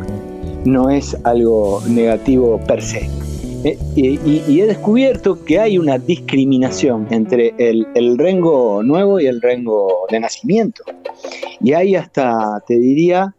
no 0.64 0.88
es 0.88 1.16
algo 1.24 1.82
negativo 1.88 2.60
per 2.66 2.80
se. 2.80 3.08
Eh, 3.64 3.78
y, 3.94 4.60
he 4.60 4.66
descubierto 4.66 5.44
que 5.44 5.60
hay 5.60 5.78
una 5.78 5.98
discriminación 5.98 7.06
entre 7.10 7.54
el, 7.58 7.86
el 7.94 8.18
rengo 8.18 8.82
nuevo 8.82 9.20
y 9.20 9.26
el 9.26 9.40
rengo 9.40 10.06
de 10.10 10.20
nacimiento. 10.20 10.82
Y 11.60 11.72
hay 11.72 11.94
hasta, 11.94 12.62
te 12.66 12.74
diría, 12.74 13.34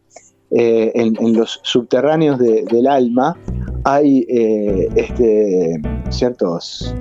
eh, 0.52 0.92
en, 0.96 1.34
los 1.34 1.60
subterráneos 1.64 2.40
del 2.40 2.88
alma, 2.88 3.36
hay 3.84 4.26
eh, 4.30 4.88
este, 4.96 5.82
ciertos, 6.10 6.96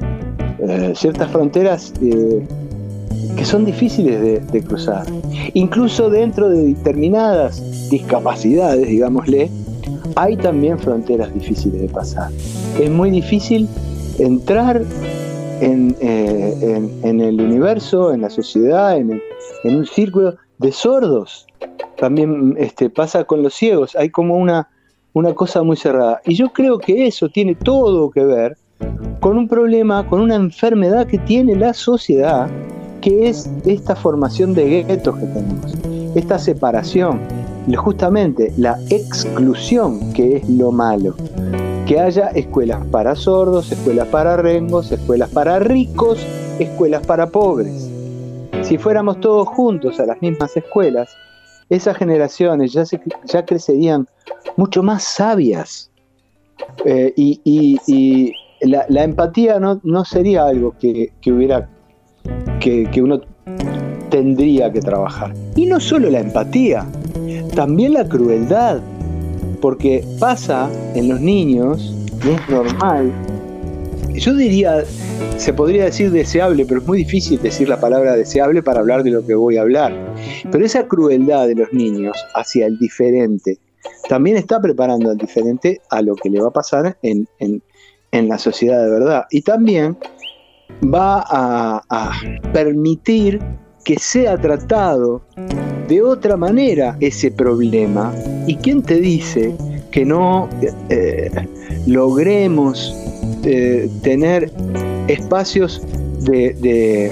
ciertas 0.94 1.30
fronteras 1.30 1.92
que 2.00 3.44
son 3.44 3.64
difíciles 3.64 4.20
de, 4.20 4.40
de 4.40 4.62
cruzar. 4.62 5.06
Incluso 5.54 6.10
dentro 6.10 6.48
de 6.48 6.74
determinadas 6.74 7.88
discapacidades, 7.88 8.88
digámosle, 8.88 9.48
hay 10.16 10.36
también 10.36 10.78
fronteras 10.78 11.32
difíciles 11.32 11.82
de 11.82 11.88
pasar. 11.88 12.30
Es 12.78 12.90
muy 12.90 13.10
difícil 13.10 13.68
entrar 14.18 14.82
en, 15.60 15.96
eh, 16.00 16.90
el 17.02 17.40
universo, 17.40 18.12
en 18.12 18.22
la 18.22 18.30
sociedad, 18.30 18.96
en, 18.96 19.20
un 19.64 19.86
círculo 19.86 20.36
de 20.58 20.72
sordos. 20.72 21.46
También 21.96 22.54
este, 22.58 22.90
pasa 22.90 23.24
con 23.24 23.42
los 23.42 23.54
ciegos, 23.54 23.94
hay 23.94 24.10
como 24.10 24.36
una, 24.36 24.68
una 25.12 25.34
cosa 25.34 25.62
muy 25.62 25.76
cerrada. 25.76 26.20
Y 26.24 26.34
yo 26.34 26.52
creo 26.52 26.78
que 26.78 27.06
eso 27.06 27.28
tiene 27.28 27.54
todo 27.54 28.10
que 28.10 28.24
ver 28.24 28.56
con 29.20 29.38
un 29.38 29.46
problema, 29.46 30.06
con 30.08 30.20
una 30.20 30.34
enfermedad 30.34 31.06
que 31.06 31.18
tiene 31.18 31.54
la 31.54 31.74
sociedad, 31.74 32.50
que 33.00 33.28
es 33.28 33.48
esta 33.64 33.94
formación 33.94 34.54
de 34.54 34.84
guetos 34.84 35.16
que 35.16 35.26
tenemos, 35.26 35.74
esta 36.16 36.38
separación, 36.38 37.20
justamente 37.76 38.52
la 38.56 38.78
exclusión 38.90 40.12
que 40.12 40.36
es 40.36 40.48
lo 40.48 40.72
malo. 40.72 41.14
Que 41.92 42.00
haya 42.00 42.28
escuelas 42.28 42.86
para 42.86 43.14
sordos, 43.14 43.70
escuelas 43.70 44.08
para 44.08 44.38
rengos, 44.38 44.90
escuelas 44.90 45.28
para 45.28 45.58
ricos, 45.58 46.26
escuelas 46.58 47.06
para 47.06 47.26
pobres. 47.26 47.86
Si 48.62 48.78
fuéramos 48.78 49.20
todos 49.20 49.46
juntos 49.48 50.00
a 50.00 50.06
las 50.06 50.22
mismas 50.22 50.56
escuelas, 50.56 51.14
esas 51.68 51.98
generaciones 51.98 52.72
ya, 52.72 52.86
se, 52.86 52.98
ya 53.26 53.44
crecerían 53.44 54.08
mucho 54.56 54.82
más 54.82 55.02
sabias. 55.04 55.90
Eh, 56.86 57.12
y, 57.14 58.32
la, 58.62 59.04
empatía 59.04 59.60
no, 59.60 60.04
sería 60.06 60.46
algo 60.46 60.74
que, 60.80 61.12
hubiera 61.26 61.68
que 62.58 63.02
uno 63.02 63.20
tendría 64.08 64.72
que 64.72 64.80
trabajar. 64.80 65.34
Y 65.56 65.66
no 65.66 65.78
solo 65.78 66.08
la 66.08 66.20
empatía, 66.20 66.86
también 67.54 67.92
la 67.92 68.08
crueldad, 68.08 68.80
porque 69.60 70.04
pasa 70.18 70.70
en 70.94 71.08
los 71.08 71.20
niños, 71.20 71.94
y 72.24 72.30
es 72.30 72.48
normal, 72.48 73.12
yo 74.14 74.34
diría, 74.34 74.84
se 75.36 75.52
podría 75.52 75.86
decir 75.86 76.10
deseable, 76.10 76.64
pero 76.66 76.80
es 76.80 76.86
muy 76.86 76.98
difícil 76.98 77.40
decir 77.40 77.68
la 77.68 77.80
palabra 77.80 78.14
deseable 78.14 78.62
para 78.62 78.80
hablar 78.80 79.02
de 79.02 79.10
lo 79.10 79.24
que 79.26 79.34
voy 79.34 79.56
a 79.56 79.62
hablar. 79.62 79.92
Pero 80.50 80.64
esa 80.64 80.86
crueldad 80.86 81.46
de 81.46 81.54
los 81.54 81.72
niños 81.72 82.16
hacia 82.34 82.66
el 82.66 82.78
diferente 82.78 83.58
también 84.08 84.36
está 84.36 84.60
preparando 84.60 85.10
al 85.10 85.16
diferente 85.16 85.80
a 85.90 86.02
lo 86.02 86.14
que 86.14 86.28
le 86.30 86.40
va 86.40 86.48
a 86.48 86.52
pasar 86.52 86.96
en, 87.02 87.28
la 88.12 88.38
sociedad 88.38 88.84
de 88.84 88.90
verdad. 88.90 89.24
Y 89.30 89.42
también 89.42 89.96
va 90.82 91.24
a, 91.28 92.12
permitir 92.52 93.40
que 93.84 93.98
sea 93.98 94.38
tratado 94.38 95.22
de 95.88 96.02
otra 96.02 96.36
manera 96.36 96.96
ese 97.00 97.30
problema. 97.30 98.14
¿Y 98.46 98.56
quién 98.56 98.82
te 98.82 99.00
dice 99.00 99.54
que 99.90 100.04
no 100.04 100.48
eh, 100.88 101.30
logremos 101.86 102.96
eh, 103.44 103.88
tener 104.02 104.50
espacios 105.08 105.82
de, 106.24 106.54
de, 106.54 107.10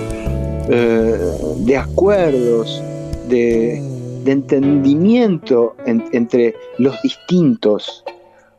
eh, 0.68 1.76
acuerdos, 1.76 2.82
de, 3.28 3.88
entendimiento 4.26 5.74
entre 5.86 6.54
los 6.78 7.02
distintos, 7.02 8.04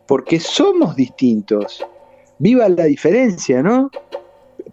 porque 0.06 0.38
somos 0.38 0.98
distintos. 0.98 1.86
Viva 2.40 2.68
la 2.68 2.86
diferencia, 2.86 3.64
¿no? 3.64 3.90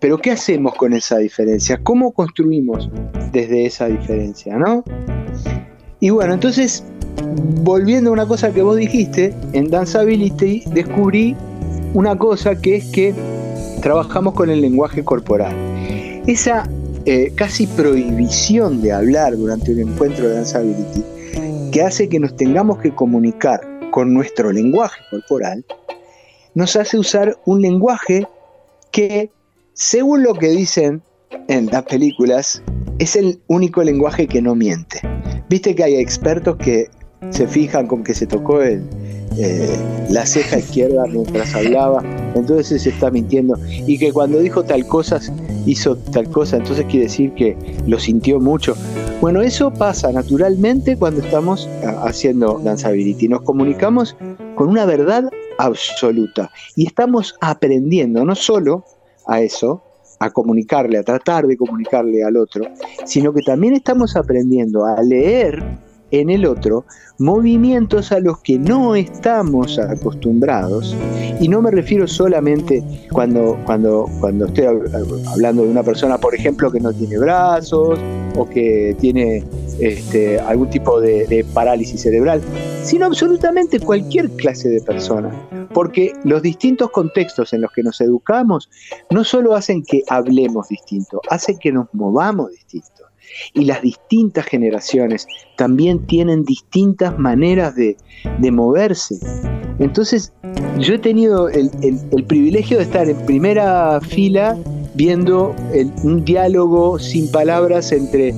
Pero 0.01 0.19
¿qué 0.19 0.33
hacemos 0.33 0.75
con 0.75 0.95
esa 0.95 1.19
diferencia? 1.19 1.79
¿Cómo 1.85 2.11
construimos 2.11 2.91
desde 3.31 3.67
esa 3.67 3.87
diferencia, 3.87 4.57
¿no? 4.57 4.83
Y 6.01 6.11
bueno, 6.11 6.35
entonces, 6.35 6.85
volviendo 7.63 8.11
a 8.11 8.13
una 8.13 8.27
cosa 8.27 8.53
que 8.53 8.63
vos 8.63 8.77
dijiste, 8.77 9.35
en 9.53 9.71
Danceability 9.71 10.63
descubrí 10.73 11.37
una 11.95 12.17
cosa 12.17 12.55
que 12.55 12.77
es 12.77 12.85
que 12.87 13.15
trabajamos 13.83 14.35
con 14.35 14.51
el 14.51 14.61
lenguaje 14.61 15.05
corporal. 15.05 15.55
Esa 16.27 16.69
eh, 17.05 17.33
casi 17.35 17.67
prohibición 17.67 18.83
de 18.83 18.93
hablar 18.93 19.37
durante 19.37 19.73
un 19.73 19.81
encuentro 19.81 20.29
de 20.29 20.35
Danceability, 20.35 21.03
que 21.73 21.83
hace 21.83 22.09
que 22.09 22.21
nos 22.21 22.37
tengamos 22.37 22.79
que 22.79 22.95
comunicar 22.95 23.61
con 23.91 24.13
nuestro 24.13 24.53
lenguaje 24.53 25.01
corporal, 25.11 25.65
nos 26.55 26.77
hace 26.77 26.99
usar 26.99 27.39
un 27.47 27.63
lenguaje 27.63 28.27
que, 28.91 29.31
según 29.73 30.23
lo 30.23 30.35
que 30.35 30.49
dicen 30.49 31.03
en 31.49 31.67
las 31.67 31.83
películas, 31.85 32.63
es 32.99 33.17
el 33.17 33.41
único 33.47 33.83
lenguaje 33.83 34.27
que 34.27 34.43
no 34.43 34.55
miente. 34.55 35.01
Viste 35.49 35.75
que 35.75 35.85
hay 35.85 35.97
expertos 35.97 36.57
que 36.57 36.89
se 37.31 37.47
fijan 37.47 37.87
con 37.87 38.05
que 38.05 38.15
se 38.15 38.27
tocó 38.27 38.63
el, 38.63 38.83
eh, 39.37 39.77
la 40.11 40.27
ceja 40.27 40.59
izquierda 40.59 41.05
mientras 41.07 41.55
hablaba, 41.55 42.03
entonces 42.35 42.83
se 42.83 42.89
está 42.91 43.11
mintiendo. 43.11 43.57
Y 43.69 43.99
que 43.99 44.13
cuando 44.13 44.39
dijo 44.41 44.65
tal 44.65 44.87
cosa, 44.87 45.21
hizo 45.65 45.97
tal 45.97 46.29
cosa, 46.29 46.57
entonces 46.57 46.85
quiere 46.87 47.07
decir 47.07 47.33
que 47.35 47.57
lo 47.87 47.99
sintió 47.99 48.41
mucho. 48.41 48.75
Bueno, 49.21 49.41
eso 49.43 49.73
pasa 49.73 50.13
naturalmente 50.13 50.97
cuando 50.97 51.21
estamos 51.21 51.69
ah, 51.85 52.03
haciendo 52.05 52.61
danzability. 52.65 53.29
Nos 53.29 53.43
comunicamos 53.43 54.17
con 54.55 54.69
una 54.69 54.87
verdad 54.87 55.31
absoluta 55.59 56.51
y 56.75 56.87
estamos 56.87 57.37
aprendiendo 57.41 58.25
no 58.25 58.35
solo 58.35 58.85
a 59.27 59.41
eso, 59.41 59.83
a 60.19 60.31
comunicarle, 60.31 60.99
a 60.99 61.03
tratar 61.03 61.47
de 61.47 61.57
comunicarle 61.57 62.25
al 62.25 62.37
otro, 62.37 62.65
sino 63.05 63.33
que 63.33 63.43
también 63.43 63.75
estamos 63.75 64.17
aprendiendo 64.17 64.85
a 64.85 65.01
leer 65.03 65.63
en 66.11 66.31
el 66.31 66.47
otro 66.47 66.85
movimientos 67.19 68.13
a 68.13 68.21
los 68.21 68.39
que 68.41 68.59
no 68.59 68.95
estamos 68.95 69.79
acostumbrados. 69.79 70.97
Y 71.41 71.49
no 71.49 71.61
me 71.61 71.71
refiero 71.71 72.07
solamente 72.07 72.83
cuando, 73.11 73.59
cuando, 73.67 74.09
cuando 74.21 74.47
estoy 74.47 74.65
hablando 74.65 75.65
de 75.65 75.71
una 75.71 75.83
persona, 75.83 76.19
por 76.19 76.35
ejemplo, 76.35 76.71
que 76.71 76.81
no 76.81 76.93
tiene 76.93 77.19
brazos 77.19 77.99
o 78.37 78.49
que 78.49 78.97
tiene 79.01 79.45
este, 79.81 80.39
algún 80.39 80.71
tipo 80.71 81.01
de, 81.01 81.27
de 81.27 81.45
parálisis 81.45 82.03
cerebral, 82.03 82.41
sino 82.83 83.07
absolutamente 83.07 83.81
cualquier 83.81 84.31
clase 84.31 84.69
de 84.69 84.81
persona. 84.81 85.31
Porque 85.73 86.13
los 86.25 86.43
distintos 86.43 86.91
contextos 86.91 87.53
en 87.53 87.61
los 87.61 87.73
que 87.73 87.83
nos 87.83 88.01
educamos 88.01 88.69
no 89.11 89.25
solo 89.25 89.55
hacen 89.55 89.83
que 89.83 90.03
hablemos 90.09 90.69
distinto, 90.69 91.21
hacen 91.29 91.59
que 91.59 91.73
nos 91.73 91.87
movamos 91.93 92.51
distinto 92.51 93.09
y 93.53 93.65
las 93.65 93.83
distintas 93.83 94.47
generaciones 94.47 95.27
también 95.57 96.07
tienen 96.07 96.45
distintas 96.45 97.19
maneras 97.19 97.75
de, 97.75 97.97
moverse. 98.51 99.17
Entonces, 99.79 100.33
yo 100.79 100.95
he 100.95 100.99
tenido 100.99 101.49
el, 101.49 101.71
privilegio 102.27 102.79
de 102.79 102.85
estar 102.85 103.09
en 103.09 103.17
primera 103.27 104.01
fila 104.01 104.57
viendo 104.95 105.55
un 106.03 106.25
diálogo 106.25 106.99
sin 106.99 107.31
palabras 107.31 107.93
entre 107.93 108.35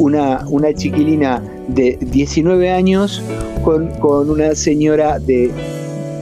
una, 0.00 0.74
chiquilina 0.74 1.42
de 1.68 1.98
19 2.00 2.70
años 2.70 3.22
con, 3.62 3.90
una 4.30 4.54
señora 4.54 5.18
de, 5.18 5.50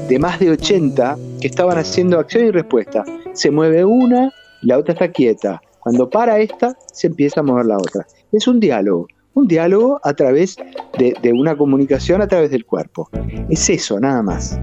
de 0.09 0.19
más 0.19 0.39
de 0.41 0.51
80 0.51 1.17
que 1.41 1.47
estaban 1.47 1.79
haciendo 1.79 2.19
acción 2.19 2.47
y 2.47 2.51
respuesta. 2.51 3.05
Se 3.33 3.51
mueve 3.51 3.85
una, 3.85 4.33
la 4.63 4.79
otra 4.79 4.95
está 4.95 5.09
quieta 5.09 5.63
cuando 5.89 6.11
para 6.11 6.39
esta, 6.39 6.77
se 6.93 7.07
empieza 7.07 7.41
a 7.41 7.43
mover 7.43 7.65
la 7.65 7.79
otra. 7.79 8.07
Es 8.33 8.47
un 8.47 8.61
diálogo, 8.61 9.07
un 9.33 9.49
diálogo 9.49 10.01
a 10.03 10.13
través 10.13 10.57
de, 10.99 11.33
una 11.33 11.57
comunicación 11.57 12.21
a 12.21 12.27
través 12.27 12.51
del 12.51 12.67
cuerpo. 12.67 13.09
Es 13.49 13.71
eso, 13.71 13.99
nada 13.99 14.23
más. 14.23 14.61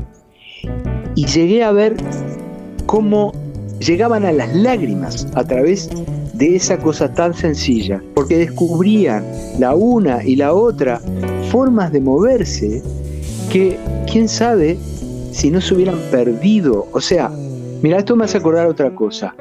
Y 1.15 1.25
llegué 1.25 1.63
a 1.63 1.71
ver 1.71 1.95
cómo 2.85 3.31
llegaban 3.79 4.25
a 4.25 4.31
las 4.31 4.53
lágrimas 4.55 5.27
a 5.35 5.43
través 5.43 5.89
de 6.33 6.55
esa 6.55 6.77
cosa 6.77 7.13
tan 7.13 7.33
sencilla, 7.33 8.01
porque 8.13 8.37
descubrían 8.37 9.25
la 9.59 9.75
una 9.75 10.23
y 10.23 10.35
la 10.35 10.53
otra 10.53 11.01
formas 11.49 11.91
de 11.91 12.01
moverse 12.01 12.83
que, 13.51 13.77
quién 14.11 14.27
sabe, 14.27 14.77
si 15.31 15.49
no 15.49 15.61
se 15.61 15.73
hubieran 15.73 15.99
perdido. 16.11 16.87
O 16.91 17.01
sea, 17.01 17.29
mira, 17.81 17.99
esto 17.99 18.15
me 18.15 18.25
hace 18.25 18.37
acordar 18.37 18.67
otra 18.67 18.93
cosa. 18.93 19.35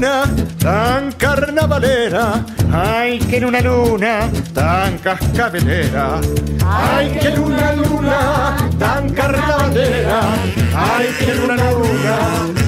Tan 0.00 1.12
carnavalera, 1.12 2.44
ay 2.72 3.18
que 3.18 3.38
en 3.38 3.44
una 3.46 3.60
luna 3.60 4.28
tan 4.52 4.98
cascabelera, 4.98 6.20
ay 6.64 7.18
que 7.18 7.28
en 7.28 7.40
una 7.40 7.72
luna 7.72 8.56
tan 8.78 9.10
carnavalera, 9.10 10.20
ay 10.74 11.06
que 11.18 11.32
en 11.32 11.40
una 11.42 11.56
luna 11.56 12.16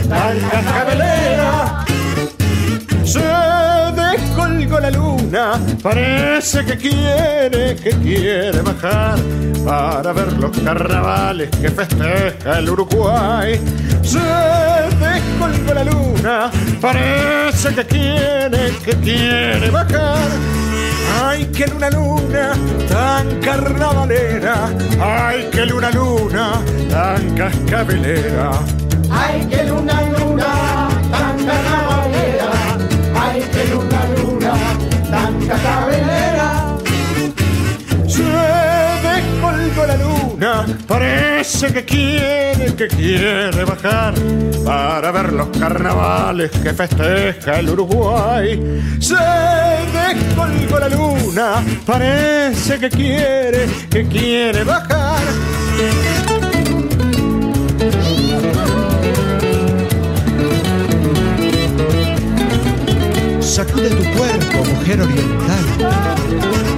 tan 0.08 0.40
cascabelera. 0.50 1.84
La 4.80 4.90
luna, 4.90 5.58
parece 5.82 6.64
que 6.64 6.76
quiere, 6.76 7.74
que 7.74 7.90
quiere 7.90 8.60
bajar 8.62 9.18
para 9.64 10.12
ver 10.12 10.32
los 10.34 10.56
carnavales 10.56 11.50
que 11.50 11.68
festeja 11.68 12.58
el 12.58 12.70
Uruguay. 12.70 13.60
Se 14.02 14.20
descolgó 14.20 15.74
la 15.74 15.82
luna, 15.84 16.50
parece 16.80 17.74
que 17.74 17.84
quiere, 17.86 18.72
que 18.84 18.92
quiere 19.02 19.68
bajar. 19.70 20.28
Ay, 21.24 21.46
que 21.46 21.66
luna 21.66 21.90
luna 21.90 22.52
tan 22.88 23.40
carnavalera, 23.40 24.68
ay, 25.00 25.48
que 25.50 25.66
luna 25.66 25.90
luna 25.90 26.62
tan 26.88 27.34
cascabelera. 27.34 28.52
Ay, 29.10 29.44
que 29.50 29.64
luna 29.64 30.02
luna 30.02 30.88
tan 31.10 31.36
carnavalera, 31.44 31.87
tan 35.48 35.58
cascabelera 35.58 36.78
la 39.86 39.96
luna, 39.96 40.66
parece 40.86 41.72
que 41.72 41.84
quiere, 41.84 42.74
que 42.76 42.88
quiere 42.88 43.64
bajar 43.64 44.14
para 44.64 45.12
ver 45.12 45.32
los 45.32 45.48
carnavales 45.48 46.50
que 46.50 46.72
festeja 46.74 47.60
el 47.60 47.70
Uruguay. 47.70 48.82
Se 48.98 49.14
descolgó 49.14 50.78
la 50.80 50.88
luna, 50.88 51.64
parece 51.86 52.78
que 52.78 52.90
quiere, 52.90 53.66
que 53.88 54.06
quiere 54.08 54.64
bajar. 54.64 55.22
Sacude 63.48 63.88
tu 63.90 64.04
cuerpo, 64.16 64.64
mujer 64.64 65.00
oriental. 65.00 66.68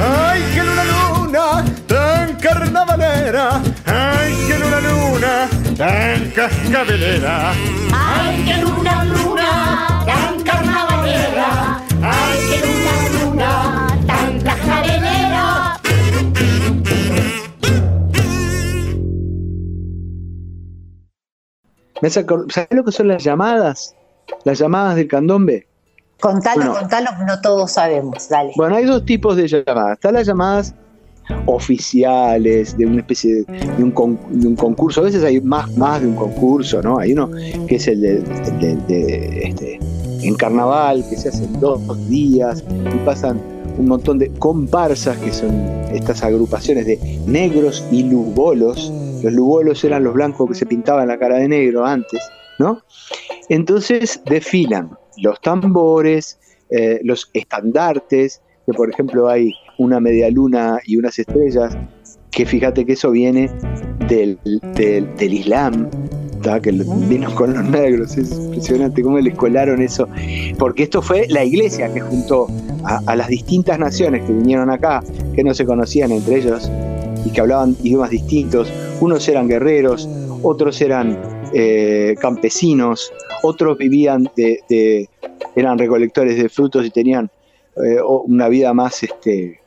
Ay, 0.00 0.42
que 0.54 0.62
luna 0.62 0.84
luna 0.92 1.64
tan 1.86 2.34
carnavalera. 2.36 3.60
Ay, 3.86 4.34
que 4.46 4.58
luna 4.58 4.80
luna 4.80 5.48
tan 5.76 6.30
cascabelera. 6.30 7.52
Ay, 7.92 8.44
que 8.44 8.56
luna 8.62 9.04
luna. 9.04 9.35
¿Sabés 22.10 22.68
lo 22.70 22.84
que 22.84 22.92
son 22.92 23.08
las 23.08 23.22
llamadas? 23.24 23.94
Las 24.44 24.58
llamadas 24.58 24.96
del 24.96 25.08
candombe. 25.08 25.66
Contalo, 26.20 26.56
Bueno. 26.66 26.78
contalo, 26.80 27.10
no 27.26 27.40
todos 27.40 27.72
sabemos, 27.72 28.28
dale. 28.28 28.52
Bueno, 28.56 28.76
hay 28.76 28.84
dos 28.86 29.04
tipos 29.04 29.36
de 29.36 29.46
llamadas. 29.48 29.92
Están 29.94 30.14
las 30.14 30.26
llamadas 30.26 30.74
oficiales 31.46 32.76
de 32.76 32.86
una 32.86 32.98
especie 33.00 33.34
de, 33.34 33.44
de 33.76 33.82
un, 33.84 33.90
con- 33.90 34.18
de 34.30 34.46
un 34.46 34.56
concurso. 34.56 35.00
A 35.00 35.04
veces 35.04 35.22
hay 35.24 35.40
más, 35.40 35.70
más 35.76 36.00
de 36.00 36.06
un 36.08 36.14
concurso, 36.16 36.80
¿no? 36.82 36.98
Hay 36.98 37.12
uno 37.12 37.30
que 37.66 37.76
es 37.76 37.88
el 37.88 38.00
de, 38.00 38.22
este, 39.44 39.78
en 40.22 40.34
carnaval, 40.36 41.04
que 41.08 41.16
se 41.16 41.28
hacen 41.28 41.58
dos 41.60 41.80
días 42.08 42.64
y 42.94 42.98
pasan 43.04 43.40
un 43.78 43.88
montón 43.88 44.18
de 44.18 44.30
comparsas, 44.38 45.18
que 45.18 45.32
son 45.32 45.50
estas 45.92 46.22
agrupaciones 46.22 46.86
de 46.86 47.20
negros 47.26 47.84
y 47.90 48.04
lugolos. 48.04 48.92
Los 49.26 49.34
lugolos 49.34 49.82
eran 49.82 50.04
los 50.04 50.14
blancos 50.14 50.48
que 50.48 50.54
se 50.54 50.66
pintaban 50.66 51.08
la 51.08 51.18
cara 51.18 51.38
de 51.38 51.48
negro 51.48 51.84
antes, 51.84 52.20
¿no? 52.60 52.80
Entonces 53.48 54.22
desfilan 54.24 54.96
los 55.16 55.40
tambores, 55.40 56.38
eh, 56.70 57.00
los 57.02 57.28
estandartes, 57.34 58.40
que 58.64 58.72
por 58.72 58.88
ejemplo 58.88 59.28
hay 59.28 59.52
una 59.78 59.98
media 59.98 60.30
luna 60.30 60.78
y 60.86 60.96
unas 60.96 61.18
estrellas, 61.18 61.76
que 62.30 62.46
fíjate 62.46 62.86
que 62.86 62.92
eso 62.92 63.10
viene 63.10 63.50
del, 64.06 64.38
del, 64.76 65.12
del 65.16 65.34
Islam, 65.34 65.90
¿tá? 66.44 66.60
que 66.60 66.70
vino 66.70 67.34
con 67.34 67.52
los 67.52 67.64
negros, 67.64 68.16
es 68.16 68.30
impresionante 68.30 69.02
cómo 69.02 69.18
les 69.18 69.34
colaron 69.34 69.82
eso, 69.82 70.08
porque 70.56 70.84
esto 70.84 71.02
fue 71.02 71.26
la 71.28 71.42
iglesia 71.42 71.92
que 71.92 71.98
juntó 71.98 72.46
a, 72.84 73.00
a 73.06 73.16
las 73.16 73.26
distintas 73.26 73.76
naciones 73.80 74.24
que 74.24 74.32
vinieron 74.32 74.70
acá, 74.70 75.02
que 75.34 75.42
no 75.42 75.52
se 75.52 75.66
conocían 75.66 76.12
entre 76.12 76.36
ellos 76.36 76.70
y 77.26 77.30
que 77.30 77.40
hablaban 77.40 77.76
idiomas 77.82 78.10
distintos, 78.10 78.72
unos 79.00 79.28
eran 79.28 79.48
guerreros, 79.48 80.08
otros 80.42 80.80
eran 80.80 81.18
eh, 81.52 82.14
campesinos, 82.20 83.12
otros 83.42 83.76
vivían 83.78 84.30
de, 84.36 85.08
eran 85.56 85.76
recolectores 85.76 86.36
de 86.40 86.48
frutos 86.48 86.86
y 86.86 86.90
tenían 86.90 87.28
eh, 87.84 87.98
una 88.26 88.48
vida 88.48 88.72
más 88.72 89.02
este, 89.02 89.60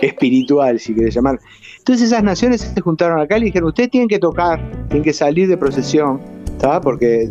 espiritual, 0.00 0.78
si 0.78 0.94
querés 0.94 1.14
llamar. 1.14 1.40
Entonces 1.78 2.06
esas 2.06 2.22
naciones 2.22 2.60
se 2.60 2.80
juntaron 2.80 3.20
acá 3.20 3.36
y 3.36 3.40
le 3.40 3.46
dijeron, 3.46 3.68
ustedes 3.70 3.90
tienen 3.90 4.08
que 4.08 4.20
tocar, 4.20 4.60
tienen 4.88 5.02
que 5.02 5.12
salir 5.12 5.48
de 5.48 5.56
procesión, 5.56 6.20
¿tá? 6.58 6.80
porque 6.80 7.28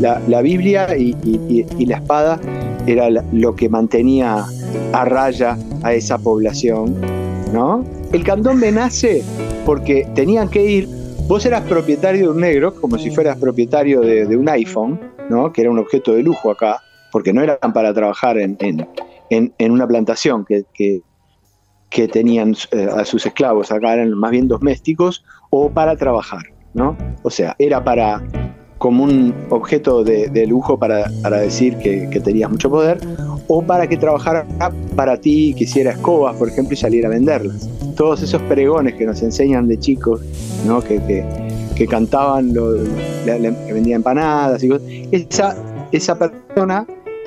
la, 0.00 0.42
Biblia 0.42 0.96
y, 0.96 1.14
y- 1.24 1.86
la 1.86 1.98
espada 1.98 2.40
era 2.86 3.08
lo 3.10 3.54
que 3.54 3.68
mantenía 3.68 4.44
a 4.92 5.04
raya 5.04 5.56
a 5.84 5.94
esa 5.94 6.18
población. 6.18 6.96
¿no? 7.52 7.84
El 8.14 8.22
candombe 8.22 8.70
nace 8.70 9.24
porque 9.66 10.06
tenían 10.14 10.48
que 10.48 10.64
ir, 10.64 10.88
vos 11.26 11.44
eras 11.46 11.62
propietario 11.62 12.26
de 12.26 12.28
un 12.28 12.40
negro, 12.42 12.72
como 12.72 12.96
si 12.96 13.10
fueras 13.10 13.36
propietario 13.38 14.02
de, 14.02 14.36
un 14.36 14.48
iPhone, 14.48 15.00
¿no? 15.28 15.52
que 15.52 15.62
era 15.62 15.70
un 15.72 15.80
objeto 15.80 16.12
de 16.12 16.22
lujo 16.22 16.52
acá, 16.52 16.80
porque 17.10 17.32
no 17.32 17.42
eran 17.42 17.72
para 17.72 17.92
trabajar 17.92 18.38
en, 18.38 18.56
una 19.58 19.88
plantación 19.88 20.46
que, 20.46 21.02
tenían 22.12 22.54
eh, 22.70 22.88
a 22.88 23.04
sus 23.04 23.26
esclavos, 23.26 23.72
acá 23.72 23.94
eran 23.94 24.12
más 24.12 24.30
bien 24.30 24.46
domésticos, 24.46 25.24
o 25.50 25.68
para 25.70 25.96
trabajar, 25.96 26.42
¿no? 26.72 26.96
O 27.24 27.30
sea, 27.30 27.56
era 27.58 27.82
para 27.82 28.22
como 28.78 29.02
un 29.02 29.34
objeto 29.50 30.04
de, 30.04 30.46
lujo 30.46 30.78
para, 30.78 31.10
para 31.20 31.38
decir 31.38 31.78
que, 31.78 32.08
que 32.10 32.20
tenías 32.20 32.48
mucho 32.48 32.70
poder, 32.70 33.00
o 33.48 33.60
para 33.60 33.88
que 33.88 33.96
trabajara 33.96 34.46
para 34.94 35.16
ti, 35.16 35.52
que 35.58 35.64
hiciera 35.64 35.90
escobas, 35.90 36.36
por 36.36 36.48
ejemplo, 36.48 36.74
y 36.74 36.76
saliera 36.76 37.08
a 37.08 37.10
venderlas. 37.10 37.68
Todos 37.96 38.22
esos 38.22 38.40
pregones 38.42 38.94
que 38.94 39.06
nos 39.06 39.22
enseñan 39.22 39.68
de 39.68 39.78
chicos, 39.78 40.20
¿no? 40.66 40.80
que, 40.80 40.96
que, 41.06 41.24
que 41.76 41.86
cantaban, 41.86 42.52
que 42.52 43.72
vendían 43.72 43.96
empanadas 43.96 44.62
y 44.62 44.68
cosas. 44.68 44.86
Esa, 45.12 45.56
esa 45.92 46.18
persona 46.18 46.86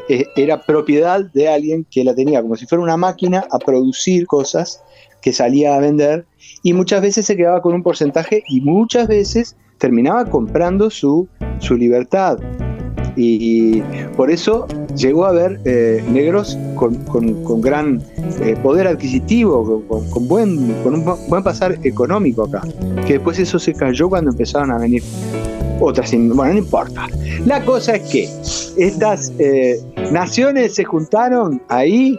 eh, 0.09 0.25
era 0.35 0.61
propiedad 0.61 1.21
de 1.33 1.49
alguien 1.49 1.85
que 1.89 2.03
la 2.03 2.15
tenía 2.15 2.41
como 2.41 2.55
si 2.55 2.65
fuera 2.65 2.83
una 2.83 2.97
máquina 2.97 3.45
a 3.51 3.59
producir 3.59 4.25
cosas 4.25 4.81
que 5.21 5.33
salía 5.33 5.75
a 5.75 5.79
vender 5.79 6.25
y 6.63 6.73
muchas 6.73 7.01
veces 7.01 7.25
se 7.25 7.35
quedaba 7.35 7.61
con 7.61 7.73
un 7.73 7.83
porcentaje 7.83 8.43
y 8.47 8.61
muchas 8.61 9.07
veces 9.07 9.55
terminaba 9.77 10.25
comprando 10.25 10.89
su, 10.89 11.27
su 11.59 11.75
libertad. 11.75 12.39
Y, 13.19 13.81
por 14.15 14.29
eso 14.29 14.67
llegó 14.95 15.25
a 15.25 15.29
haber 15.29 15.59
eh, 15.65 16.03
negros 16.11 16.57
con, 16.75 16.95
con- 17.05 17.43
con 17.43 17.61
gran 17.61 18.01
eh, 18.41 18.55
poder 18.61 18.87
adquisitivo, 18.87 19.83
con, 19.87 20.27
buen, 20.27 20.71
con 20.83 20.93
un 20.95 21.03
bu- 21.05 21.17
buen 21.27 21.43
pasar 21.43 21.77
económico 21.83 22.43
acá. 22.43 22.61
Que 23.07 23.13
después 23.13 23.39
eso 23.39 23.57
se 23.57 23.73
cayó 23.73 24.07
cuando 24.07 24.29
empezaron 24.31 24.71
a 24.71 24.77
venir 24.77 25.01
otras. 25.79 26.11
Bueno, 26.11 26.53
no 26.53 26.59
importa. 26.59 27.07
La 27.45 27.63
cosa 27.65 27.95
es 27.95 28.09
que 28.09 28.23
estas 28.77 29.31
eh, 29.39 29.79
naciones 30.11 30.75
se 30.75 30.83
juntaron 30.83 31.61
ahí 31.69 32.17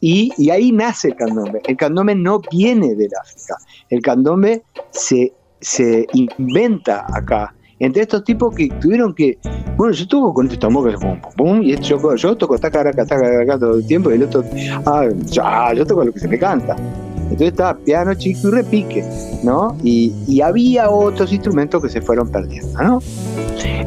y 0.00 0.50
ahí 0.50 0.72
nace 0.72 1.08
el 1.08 1.16
candombe. 1.16 1.60
El 1.66 1.76
candombe 1.76 2.14
no 2.14 2.40
viene 2.50 2.94
del 2.94 3.10
África. 3.20 3.56
El 3.90 4.02
candombe 4.02 4.62
se, 4.90 5.32
se 5.60 6.06
inventa 6.14 7.06
acá. 7.12 7.54
Entre 7.78 8.02
estos 8.02 8.24
tipos 8.24 8.54
que 8.54 8.68
tuvieron 8.80 9.14
que. 9.14 9.38
Bueno, 9.76 9.92
yo 9.92 10.08
toco 10.08 10.32
con 10.32 10.46
este 10.46 10.58
tambor 10.58 10.90
que 10.90 10.96
pum, 10.96 11.20
pum, 11.20 11.32
pum, 11.36 11.62
y 11.62 11.76
yo, 11.80 12.16
yo 12.16 12.36
toco 12.36 12.58
taca, 12.58 12.84
taca, 12.84 13.04
taca, 13.04 13.38
taca 13.38 13.58
todo 13.58 13.76
el 13.76 13.86
tiempo, 13.86 14.10
y 14.10 14.14
el 14.14 14.22
otro. 14.22 14.42
Ah, 14.86 15.06
ya, 15.26 15.74
yo 15.74 15.86
toco 15.86 16.04
lo 16.04 16.12
que 16.12 16.20
se 16.20 16.28
me 16.28 16.38
canta. 16.38 16.76
Entonces 17.24 17.48
estaba 17.48 17.76
piano, 17.76 18.14
chico 18.14 18.48
y 18.48 18.50
repique, 18.52 19.04
¿no? 19.42 19.76
Y, 19.82 20.12
y 20.26 20.40
había 20.40 20.88
otros 20.88 21.32
instrumentos 21.32 21.82
que 21.82 21.88
se 21.88 22.00
fueron 22.00 22.30
perdiendo, 22.30 22.80
¿no? 22.80 23.02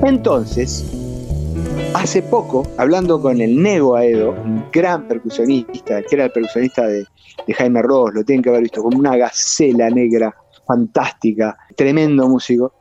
Entonces, 0.03 0.85
hace 1.93 2.21
poco, 2.21 2.67
hablando 2.77 3.21
con 3.21 3.39
el 3.41 3.61
Nego 3.61 3.95
Aedo, 3.95 4.31
un 4.31 4.65
gran 4.71 5.07
percusionista, 5.07 6.01
que 6.03 6.15
era 6.15 6.25
el 6.25 6.31
percusionista 6.31 6.85
de, 6.85 7.05
de 7.47 7.53
Jaime 7.53 7.81
Ross, 7.81 8.13
lo 8.13 8.23
tienen 8.23 8.43
que 8.43 8.49
haber 8.49 8.63
visto, 8.63 8.83
como 8.83 8.99
una 8.99 9.15
gacela 9.15 9.89
negra, 9.89 10.35
fantástica, 10.73 11.57
tremendo 11.75 12.29
músico, 12.29 12.73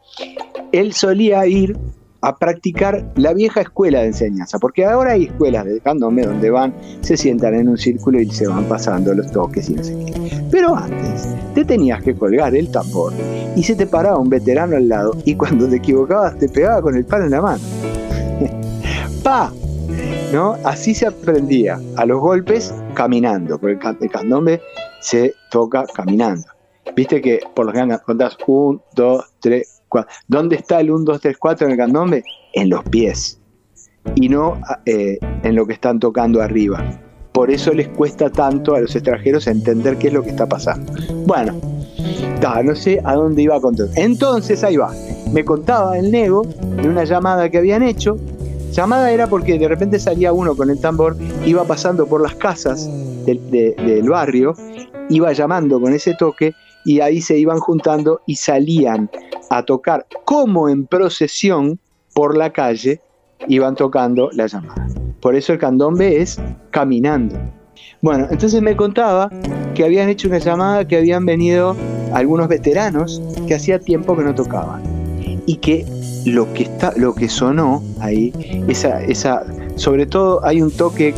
él 0.72 0.92
solía 0.92 1.46
ir 1.46 1.74
a 2.20 2.36
practicar 2.36 3.12
la 3.16 3.32
vieja 3.32 3.62
escuela 3.62 4.00
de 4.00 4.08
enseñanza, 4.08 4.58
porque 4.58 4.84
ahora 4.84 5.12
hay 5.12 5.24
escuelas 5.24 5.64
de 5.64 5.80
candombe 5.80 6.26
donde 6.26 6.50
van, 6.50 6.74
se 7.00 7.16
sientan 7.16 7.54
en 7.54 7.68
un 7.68 7.78
círculo 7.78 8.20
y 8.20 8.28
se 8.30 8.46
van 8.46 8.64
pasando 8.64 9.14
los 9.14 9.30
toques 9.30 9.70
y 9.70 9.74
no 9.74 9.82
sé 9.84 9.96
qué. 10.04 10.42
Pero 10.50 10.76
antes 10.76 11.28
te 11.54 11.64
tenías 11.64 12.02
que 12.02 12.14
colgar 12.14 12.54
el 12.54 12.70
tambor 12.70 13.12
y 13.56 13.62
se 13.62 13.74
te 13.74 13.86
paraba 13.86 14.18
un 14.18 14.28
veterano 14.28 14.76
al 14.76 14.88
lado 14.88 15.16
y 15.24 15.34
cuando 15.36 15.66
te 15.68 15.76
equivocabas 15.76 16.36
te 16.38 16.48
pegaba 16.48 16.82
con 16.82 16.94
el 16.96 17.04
palo 17.06 17.24
en 17.24 17.30
la 17.30 17.40
mano. 17.40 17.62
¡Pa! 19.22 19.52
¿No? 20.32 20.56
Así 20.64 20.94
se 20.94 21.06
aprendía 21.06 21.80
a 21.96 22.04
los 22.04 22.20
golpes 22.20 22.74
caminando, 22.94 23.58
porque 23.58 23.74
el 23.74 23.78
can- 23.78 23.98
el 24.02 24.10
candombe 24.10 24.60
se 25.00 25.34
toca 25.50 25.84
caminando. 25.94 26.46
Viste 26.96 27.20
que 27.20 27.40
por 27.54 27.66
lo 27.66 27.72
general 27.72 28.00
contás 28.04 28.36
1, 28.46 28.82
2, 28.94 29.24
3, 29.40 29.82
4. 29.88 30.10
¿Dónde 30.26 30.56
está 30.56 30.80
el 30.80 30.90
1, 30.90 31.04
2, 31.04 31.20
3, 31.20 31.36
4 31.38 31.66
en 31.66 31.72
el 31.72 31.78
candombe? 31.78 32.24
En 32.52 32.70
los 32.70 32.82
pies. 32.84 33.40
Y 34.16 34.28
no 34.28 34.60
eh, 34.86 35.18
en 35.42 35.54
lo 35.54 35.66
que 35.66 35.74
están 35.74 35.98
tocando 36.00 36.40
arriba. 36.42 36.82
Por 37.32 37.50
eso 37.50 37.72
les 37.72 37.88
cuesta 37.88 38.30
tanto 38.30 38.74
a 38.74 38.80
los 38.80 38.94
extranjeros 38.96 39.46
entender 39.46 39.96
qué 39.98 40.08
es 40.08 40.12
lo 40.12 40.22
que 40.22 40.30
está 40.30 40.46
pasando. 40.46 40.92
Bueno, 41.26 41.54
ta, 42.40 42.62
no 42.62 42.74
sé 42.74 43.00
a 43.04 43.14
dónde 43.14 43.42
iba 43.42 43.56
a 43.56 43.60
contar. 43.60 43.86
Entonces 43.96 44.64
ahí 44.64 44.76
va. 44.76 44.92
Me 45.32 45.44
contaba 45.44 45.98
el 45.98 46.10
nego 46.10 46.42
de 46.42 46.88
una 46.88 47.04
llamada 47.04 47.48
que 47.50 47.58
habían 47.58 47.82
hecho. 47.82 48.16
Llamada 48.72 49.10
era 49.12 49.26
porque 49.28 49.58
de 49.58 49.68
repente 49.68 49.98
salía 49.98 50.32
uno 50.32 50.56
con 50.56 50.68
el 50.70 50.80
tambor, 50.80 51.16
iba 51.46 51.64
pasando 51.64 52.06
por 52.06 52.20
las 52.20 52.34
casas 52.34 52.88
del, 53.24 53.50
de- 53.50 53.74
del 53.78 54.08
barrio, 54.08 54.54
iba 55.08 55.32
llamando 55.32 55.80
con 55.80 55.92
ese 55.94 56.14
toque 56.14 56.54
y 56.84 57.00
ahí 57.00 57.20
se 57.20 57.38
iban 57.38 57.58
juntando 57.58 58.20
y 58.26 58.36
salían 58.36 59.10
a 59.50 59.62
tocar 59.62 60.06
como 60.24 60.68
en 60.68 60.86
procesión 60.86 61.78
por 62.14 62.36
la 62.36 62.52
calle, 62.52 63.00
iban 63.46 63.74
tocando 63.74 64.30
la 64.32 64.46
llamada. 64.46 64.88
Por 65.20 65.34
eso 65.34 65.52
el 65.52 65.58
candombe 65.58 66.20
es 66.20 66.40
caminando. 66.70 67.36
Bueno, 68.00 68.26
entonces 68.30 68.62
me 68.62 68.76
contaba 68.76 69.30
que 69.74 69.84
habían 69.84 70.08
hecho 70.08 70.28
una 70.28 70.38
llamada 70.38 70.86
que 70.86 70.96
habían 70.96 71.24
venido 71.26 71.76
algunos 72.12 72.48
veteranos 72.48 73.22
que 73.46 73.54
hacía 73.54 73.78
tiempo 73.78 74.16
que 74.16 74.24
no 74.24 74.34
tocaban 74.34 74.82
y 75.46 75.56
que 75.56 75.86
lo 76.26 76.52
que 76.52 76.64
está 76.64 76.92
lo 76.96 77.14
que 77.14 77.28
sonó 77.28 77.82
ahí 78.00 78.32
esa 78.68 79.02
esa 79.02 79.44
sobre 79.76 80.06
todo 80.06 80.44
hay 80.44 80.60
un 80.60 80.70
toque 80.70 81.14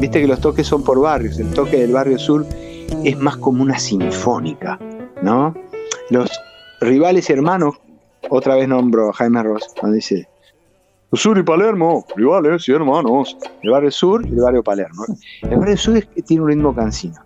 viste 0.00 0.20
que 0.20 0.26
los 0.26 0.40
toques 0.40 0.66
son 0.66 0.82
por 0.82 1.00
barrios 1.00 1.38
el 1.38 1.50
toque 1.50 1.78
del 1.78 1.92
barrio 1.92 2.18
sur 2.18 2.46
es 3.04 3.18
más 3.18 3.36
como 3.36 3.62
una 3.62 3.78
sinfónica 3.78 4.78
no 5.22 5.54
los 6.10 6.30
rivales 6.80 7.30
hermanos 7.30 7.76
otra 8.28 8.56
vez 8.56 8.68
nombro 8.68 9.12
Jaime 9.12 9.42
Ross, 9.42 9.74
cuando 9.78 9.96
dice, 9.96 10.28
Sur 11.12 11.38
y 11.38 11.42
Palermo, 11.42 12.06
rivales 12.14 12.68
y 12.68 12.72
hermanos. 12.72 13.36
El 13.62 13.70
barrio 13.70 13.90
sur 13.90 14.24
y 14.24 14.30
el 14.30 14.40
barrio 14.40 14.62
Palermo. 14.62 15.04
El 15.42 15.58
barrio 15.58 15.76
sur 15.76 16.00
tiene 16.26 16.42
un 16.42 16.48
ritmo 16.48 16.74
cansino. 16.74 17.16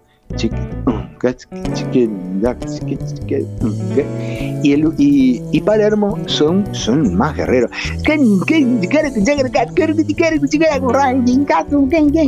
Y, 4.62 4.72
el, 4.72 4.92
y, 4.98 5.42
y, 5.52 5.60
Palermo 5.60 6.18
son, 6.26 6.74
son 6.74 7.14
más 7.14 7.36
guerreros. 7.36 7.70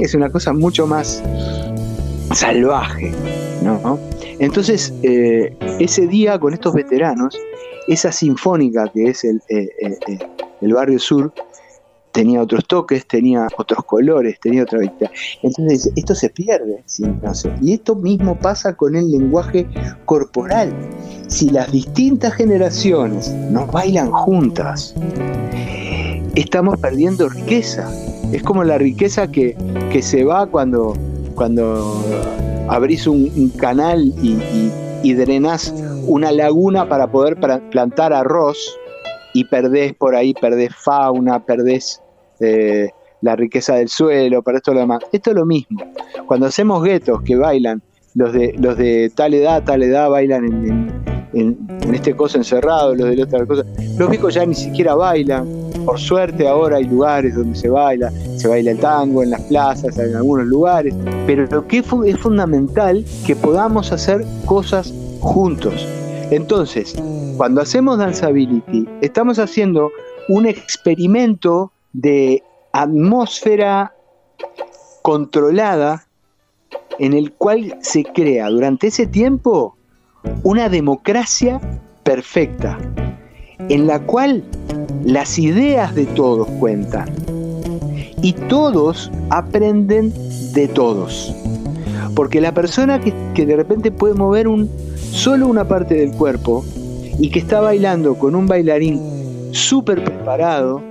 Es 0.03 0.15
una 0.15 0.29
cosa 0.29 0.53
mucho 0.53 0.87
más 0.87 1.23
salvaje, 2.33 3.13
¿no? 3.63 3.99
Entonces, 4.39 4.93
eh, 5.03 5.57
ese 5.81 6.07
día 6.07 6.39
con 6.39 6.55
estos 6.55 6.75
veteranos, 6.75 7.39
esa 7.89 8.13
sinfónica 8.13 8.89
que 8.93 9.09
es 9.09 9.25
el, 9.25 9.41
eh, 9.49 9.69
eh, 9.81 10.19
el 10.61 10.73
barrio 10.75 10.99
sur, 10.99 11.33
tenía 12.13 12.41
otros 12.41 12.67
toques, 12.67 13.07
tenía 13.07 13.47
otros 13.59 13.85
colores, 13.85 14.39
tenía 14.41 14.63
otra 14.63 14.79
vista. 14.79 15.11
Entonces, 15.43 15.93
esto 15.97 16.15
se 16.15 16.31
pierde 16.31 16.83
Y 17.61 17.75
esto 17.75 17.95
mismo 17.95 18.39
pasa 18.39 18.75
con 18.75 18.97
el 18.97 19.11
lenguaje 19.11 19.67
corporal. 20.07 20.73
Si 21.29 21.51
las 21.51 21.71
distintas 21.71 22.33
generaciones 22.35 23.31
no 23.51 23.67
bailan 23.67 24.11
juntas, 24.11 24.95
estamos 26.35 26.79
perdiendo 26.79 27.29
riqueza. 27.29 27.91
Es 28.33 28.43
como 28.43 28.65
la 28.65 28.79
riqueza 28.79 29.31
que, 29.31 29.55
que 29.93 30.01
se 30.01 30.25
va 30.25 30.47
cuando, 30.47 30.95
cuando 31.35 32.03
abrís 32.69 33.07
un, 33.07 33.51
canal 33.59 34.13
y, 34.23 34.39
y, 35.03 35.15
drenás 35.15 35.73
una 36.07 36.33
laguna 36.33 36.89
para 36.89 37.11
poder 37.11 37.37
plantar 37.71 38.13
arroz 38.13 38.59
y 39.35 39.45
perdés 39.45 39.95
por 39.95 40.17
ahí, 40.17 40.35
perdés 40.35 40.75
fauna, 40.75 41.45
perdés 41.45 42.03
eh, 42.41 42.89
la 43.21 43.37
riqueza 43.37 43.75
del 43.75 43.89
suelo, 43.89 44.43
para 44.43 44.59
esto 44.59 44.73
lo 44.73 44.81
demás. 44.81 45.01
Esto 45.13 45.31
es 45.31 45.37
lo 45.37 45.47
mismo. 45.47 45.83
Cuando 46.27 46.47
hacemos 46.47 46.83
guetos 46.83 47.23
que 47.23 47.37
bailan, 47.37 47.83
los 48.15 48.33
de, 48.33 48.55
los 48.59 48.77
de 48.77 49.11
tal 49.15 49.35
edad, 49.35 49.63
tal 49.65 49.83
edad 49.83 50.09
bailan 50.09 50.45
en, 50.45 51.16
este 51.33 52.15
coso 52.17 52.39
encerrado, 52.39 52.95
los 52.95 53.09
de 53.09 53.17
la 53.17 53.25
otra 53.25 53.47
cosa. 53.47 53.65
Los 53.99 54.11
viejos 54.11 54.35
ya 54.35 54.45
ni 54.47 54.55
siquiera 54.55 54.95
bailan. 54.95 55.47
Por 55.85 55.99
suerte 56.01 56.49
ahora 56.49 56.79
hay 56.79 56.85
lugares 56.85 57.35
donde 57.35 57.57
se 57.57 57.69
baila, 57.69 58.11
se 58.37 58.49
baila 58.49 58.73
el 58.73 58.79
tango 58.79 59.23
en 59.23 59.31
las 59.31 59.43
plazas, 59.43 59.97
en 59.99 60.17
algunos 60.17 60.47
lugares, 60.47 60.95
pero 61.27 61.47
lo 61.47 61.67
que 61.67 61.79
es 61.79 62.19
fundamental 62.19 63.05
que 63.25 63.37
podamos 63.37 63.93
hacer 63.93 64.25
cosas 64.47 64.93
juntos. 65.21 65.87
Entonces, 66.31 66.97
cuando 67.37 67.61
hacemos 67.61 67.99
danzability, 67.99 68.89
estamos 69.01 69.39
haciendo 69.39 69.93
un 70.29 70.47
experimento 70.47 71.71
de 71.93 72.43
atmósfera 72.73 73.95
controlada 75.03 76.07
en 76.99 77.13
el 77.13 77.33
cual 77.33 77.79
se 77.81 78.05
crea 78.05 78.49
durante 78.49 78.89
ese 78.89 79.07
tiempo 79.07 79.76
una 80.43 80.69
democracia 80.69 81.61
perfecta, 82.03 82.79
en 83.69 83.87
la 83.87 84.01
cual 84.01 84.45
las 85.05 85.39
ideas 85.39 85.95
de 85.95 86.07
todos 86.07 86.49
cuentan 86.61 87.09
y 88.23 88.33
todos 88.33 89.11
aprenden 89.31 90.13
de 90.53 90.69
todos. 90.69 91.35
Porque 92.15 92.41
la 92.41 92.53
persona 92.53 93.01
que, 93.01 93.13
de 93.47 93.57
repente 93.57 93.91
puede 93.91 94.15
mover 94.15 94.49
un, 94.49 94.71
solo 94.97 95.47
una 95.47 95.67
parte 95.69 95.95
del 95.95 96.13
cuerpo 96.13 96.65
y 97.19 97.31
que 97.31 97.39
está 97.39 97.61
bailando 97.61 98.15
con 98.15 98.35
un 98.35 98.47
bailarín 98.47 99.01
súper 99.53 100.03
preparado, 100.03 100.83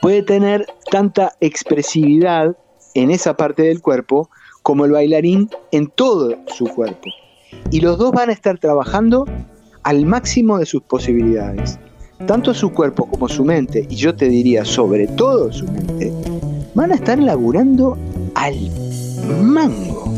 puede 0.00 0.22
tener 0.22 0.66
tanta 0.90 1.32
expresividad 1.40 2.56
en 2.94 3.10
esa 3.10 3.36
parte 3.36 3.62
del 3.62 3.80
cuerpo 3.80 4.28
como 4.62 4.84
el 4.84 4.92
bailarín 4.92 5.48
en 5.70 5.88
todo 5.88 6.36
su 6.46 6.66
cuerpo. 6.66 7.08
Y 7.70 7.80
los 7.80 7.98
dos 7.98 8.12
van 8.12 8.30
a 8.30 8.32
estar 8.32 8.58
trabajando 8.58 9.26
al 9.82 10.06
máximo 10.06 10.58
de 10.58 10.66
sus 10.66 10.82
posibilidades. 10.82 11.78
Tanto 12.26 12.54
su 12.54 12.70
cuerpo 12.70 13.06
como 13.06 13.28
su 13.28 13.44
mente, 13.44 13.86
y 13.88 13.96
yo 13.96 14.14
te 14.14 14.28
diría 14.28 14.64
sobre 14.64 15.08
todo 15.08 15.52
su 15.52 15.64
mente, 15.66 16.12
van 16.74 16.92
a 16.92 16.94
estar 16.94 17.18
laburando 17.18 17.98
al 18.34 18.54
mango, 19.42 20.12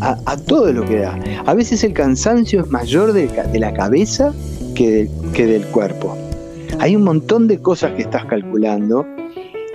a, 0.00 0.36
todo 0.36 0.72
lo 0.72 0.84
que 0.84 0.98
da. 0.98 1.18
A 1.46 1.54
veces 1.54 1.84
el 1.84 1.92
cansancio 1.92 2.62
es 2.62 2.68
mayor 2.68 3.12
de, 3.12 3.30
la 3.58 3.72
cabeza 3.72 4.34
que, 4.74 5.08
que 5.34 5.46
del 5.46 5.66
cuerpo. 5.66 6.16
Hay 6.80 6.96
un 6.96 7.04
montón 7.04 7.46
de 7.48 7.60
cosas 7.60 7.92
que 7.92 8.02
estás 8.02 8.24
calculando 8.26 9.06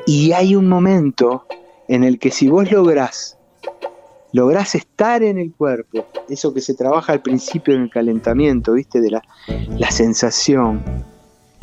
y 0.06 0.34
hay 0.34 0.56
un 0.56 0.68
momento 0.68 1.46
en 1.88 2.04
el 2.04 2.20
que 2.20 2.32
si 2.32 2.48
vos 2.48 2.72
lográs, 2.72 3.38
lográs 4.34 4.76
estar 4.76 5.24
en 5.24 5.38
el 5.38 5.52
cuerpo, 5.54 6.06
eso 6.30 6.54
que 6.54 6.62
se 6.62 6.74
trabaja 6.74 7.14
al 7.14 7.22
principio 7.22 7.76
en 7.76 7.84
el 7.84 7.90
calentamiento, 7.90 8.74
¿viste? 8.74 9.02
De 9.02 9.12
la, 9.12 9.24
la 9.78 9.92
sensación. 9.92 10.82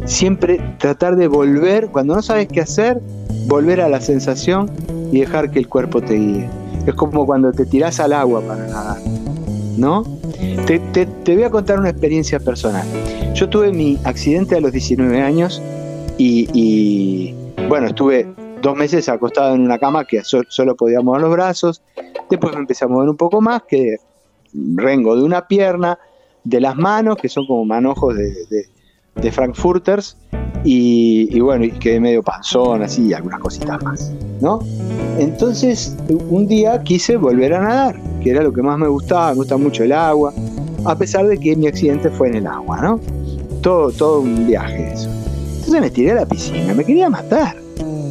Siempre 0.04 0.61
tratar 0.78 1.16
de 1.16 1.26
volver, 1.26 1.88
cuando 1.88 2.14
no 2.14 2.22
sabes 2.22 2.48
qué 2.48 2.61
hacer, 2.61 3.00
volver 3.46 3.81
a 3.81 3.88
la 3.88 4.00
sensación 4.00 4.70
y 5.11 5.20
dejar 5.20 5.50
que 5.50 5.59
el 5.59 5.68
cuerpo 5.68 6.00
te 6.00 6.14
guíe. 6.14 6.48
Es 6.87 6.94
como 6.94 7.26
cuando 7.26 7.52
te 7.52 7.66
tirás 7.66 7.98
al 8.00 8.12
agua 8.12 8.40
para 8.40 8.66
nadar, 8.66 8.98
¿no? 9.76 10.04
Te, 10.66 10.78
te, 10.78 11.35
voy 11.35 11.42
a 11.42 11.50
contar 11.50 11.78
una 11.78 11.90
experiencia 11.90 12.38
personal. 12.38 12.87
Yo 13.35 13.48
tuve 13.48 13.72
mi 13.72 13.98
accidente 14.04 14.57
a 14.57 14.61
los 14.61 14.72
19 14.72 15.20
años 15.20 15.61
y 16.16 17.35
bueno, 17.68 17.88
estuve 17.88 18.26
dos 18.62 18.76
meses 18.76 19.08
acostado 19.08 19.54
en 19.54 19.62
una 19.62 19.78
cama 19.78 20.04
que 20.04 20.22
solo 20.22 20.76
podía 20.76 21.00
mover 21.00 21.22
los 21.22 21.32
brazos. 21.32 21.82
Después 22.30 22.54
me 22.54 22.60
empecé 22.60 22.84
a 22.84 22.88
mover 22.88 23.08
un 23.08 23.16
poco 23.16 23.40
más, 23.40 23.62
que 23.68 23.96
rengo 24.52 25.16
de 25.16 25.22
una 25.22 25.46
pierna, 25.46 25.98
de 26.44 26.60
las 26.60 26.76
manos, 26.76 27.16
que 27.16 27.28
son 27.28 27.46
como 27.46 27.64
manojos 27.64 28.14
de, 28.16 29.32
Frankfurters, 29.32 30.16
y, 30.64 31.38
bueno, 31.40 31.64
y 31.64 31.72
quedé 31.72 32.00
medio 32.00 32.22
panzón, 32.22 32.82
así, 32.82 33.08
y 33.08 33.12
algunas 33.12 33.40
cositas 33.40 33.82
más, 33.82 34.12
¿no? 34.40 34.60
Entonces, 35.18 35.96
un 36.08 36.46
día 36.46 36.82
quise 36.82 37.16
volver 37.16 37.54
a 37.54 37.60
nadar, 37.60 38.00
que 38.22 38.30
era 38.30 38.42
lo 38.42 38.52
que 38.52 38.62
más 38.62 38.78
me 38.78 38.86
gustaba, 38.86 39.30
me 39.30 39.36
gusta 39.36 39.56
mucho 39.56 39.82
el 39.84 39.92
agua, 39.92 40.32
a 40.84 40.96
pesar 40.96 41.26
de 41.26 41.38
que 41.38 41.56
mi 41.56 41.66
accidente 41.66 42.10
fue 42.10 42.28
en 42.28 42.36
el 42.36 42.46
agua, 42.46 42.80
¿no? 42.80 43.00
Todo, 43.60 43.90
todo 43.90 44.20
un 44.20 44.46
viaje 44.46 44.92
eso. 44.92 45.10
Entonces 45.58 45.80
me 45.80 45.90
tiré 45.90 46.12
a 46.12 46.14
la 46.14 46.26
piscina, 46.26 46.72
me 46.72 46.84
quería 46.84 47.10
matar, 47.10 47.56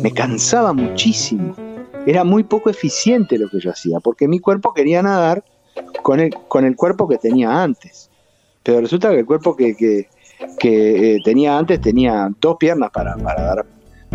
me 0.02 0.12
cansaba 0.12 0.74
muchísimo. 0.74 1.56
Era 2.06 2.24
muy 2.24 2.44
poco 2.44 2.70
eficiente 2.70 3.38
lo 3.38 3.50
que 3.50 3.60
yo 3.60 3.72
hacía, 3.72 4.00
porque 4.00 4.28
mi 4.28 4.40
cuerpo 4.40 4.74
quería 4.74 5.02
nadar 5.02 5.44
con 6.02 6.20
el, 6.20 6.34
con 6.48 6.66
el 6.66 6.76
cuerpo 6.76 7.08
que 7.08 7.18
tenía 7.18 7.62
antes. 7.62 8.10
Pero 8.64 8.82
resulta 8.82 9.10
que 9.12 9.20
el 9.20 9.26
cuerpo 9.26 9.56
que, 9.56 9.76
que, 9.76 10.08
eh, 11.16 11.18
tenía 11.24 11.58
antes 11.58 11.82
tenía 11.82 12.30
dos 12.40 12.58
piernas 12.58 12.92
para, 12.92 13.16
para, 13.16 13.44
dar 13.44 13.66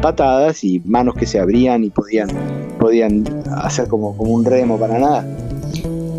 patadas 0.00 0.64
y 0.64 0.80
manos 0.80 1.14
que 1.14 1.26
se 1.26 1.38
abrían 1.38 1.84
y 1.84 1.90
podían, 1.90 2.28
podían 2.78 3.24
hacer 3.56 3.88
como, 3.88 4.16
como 4.16 4.32
un 4.32 4.44
remo 4.44 4.78
para 4.78 4.98
nada. 4.98 5.26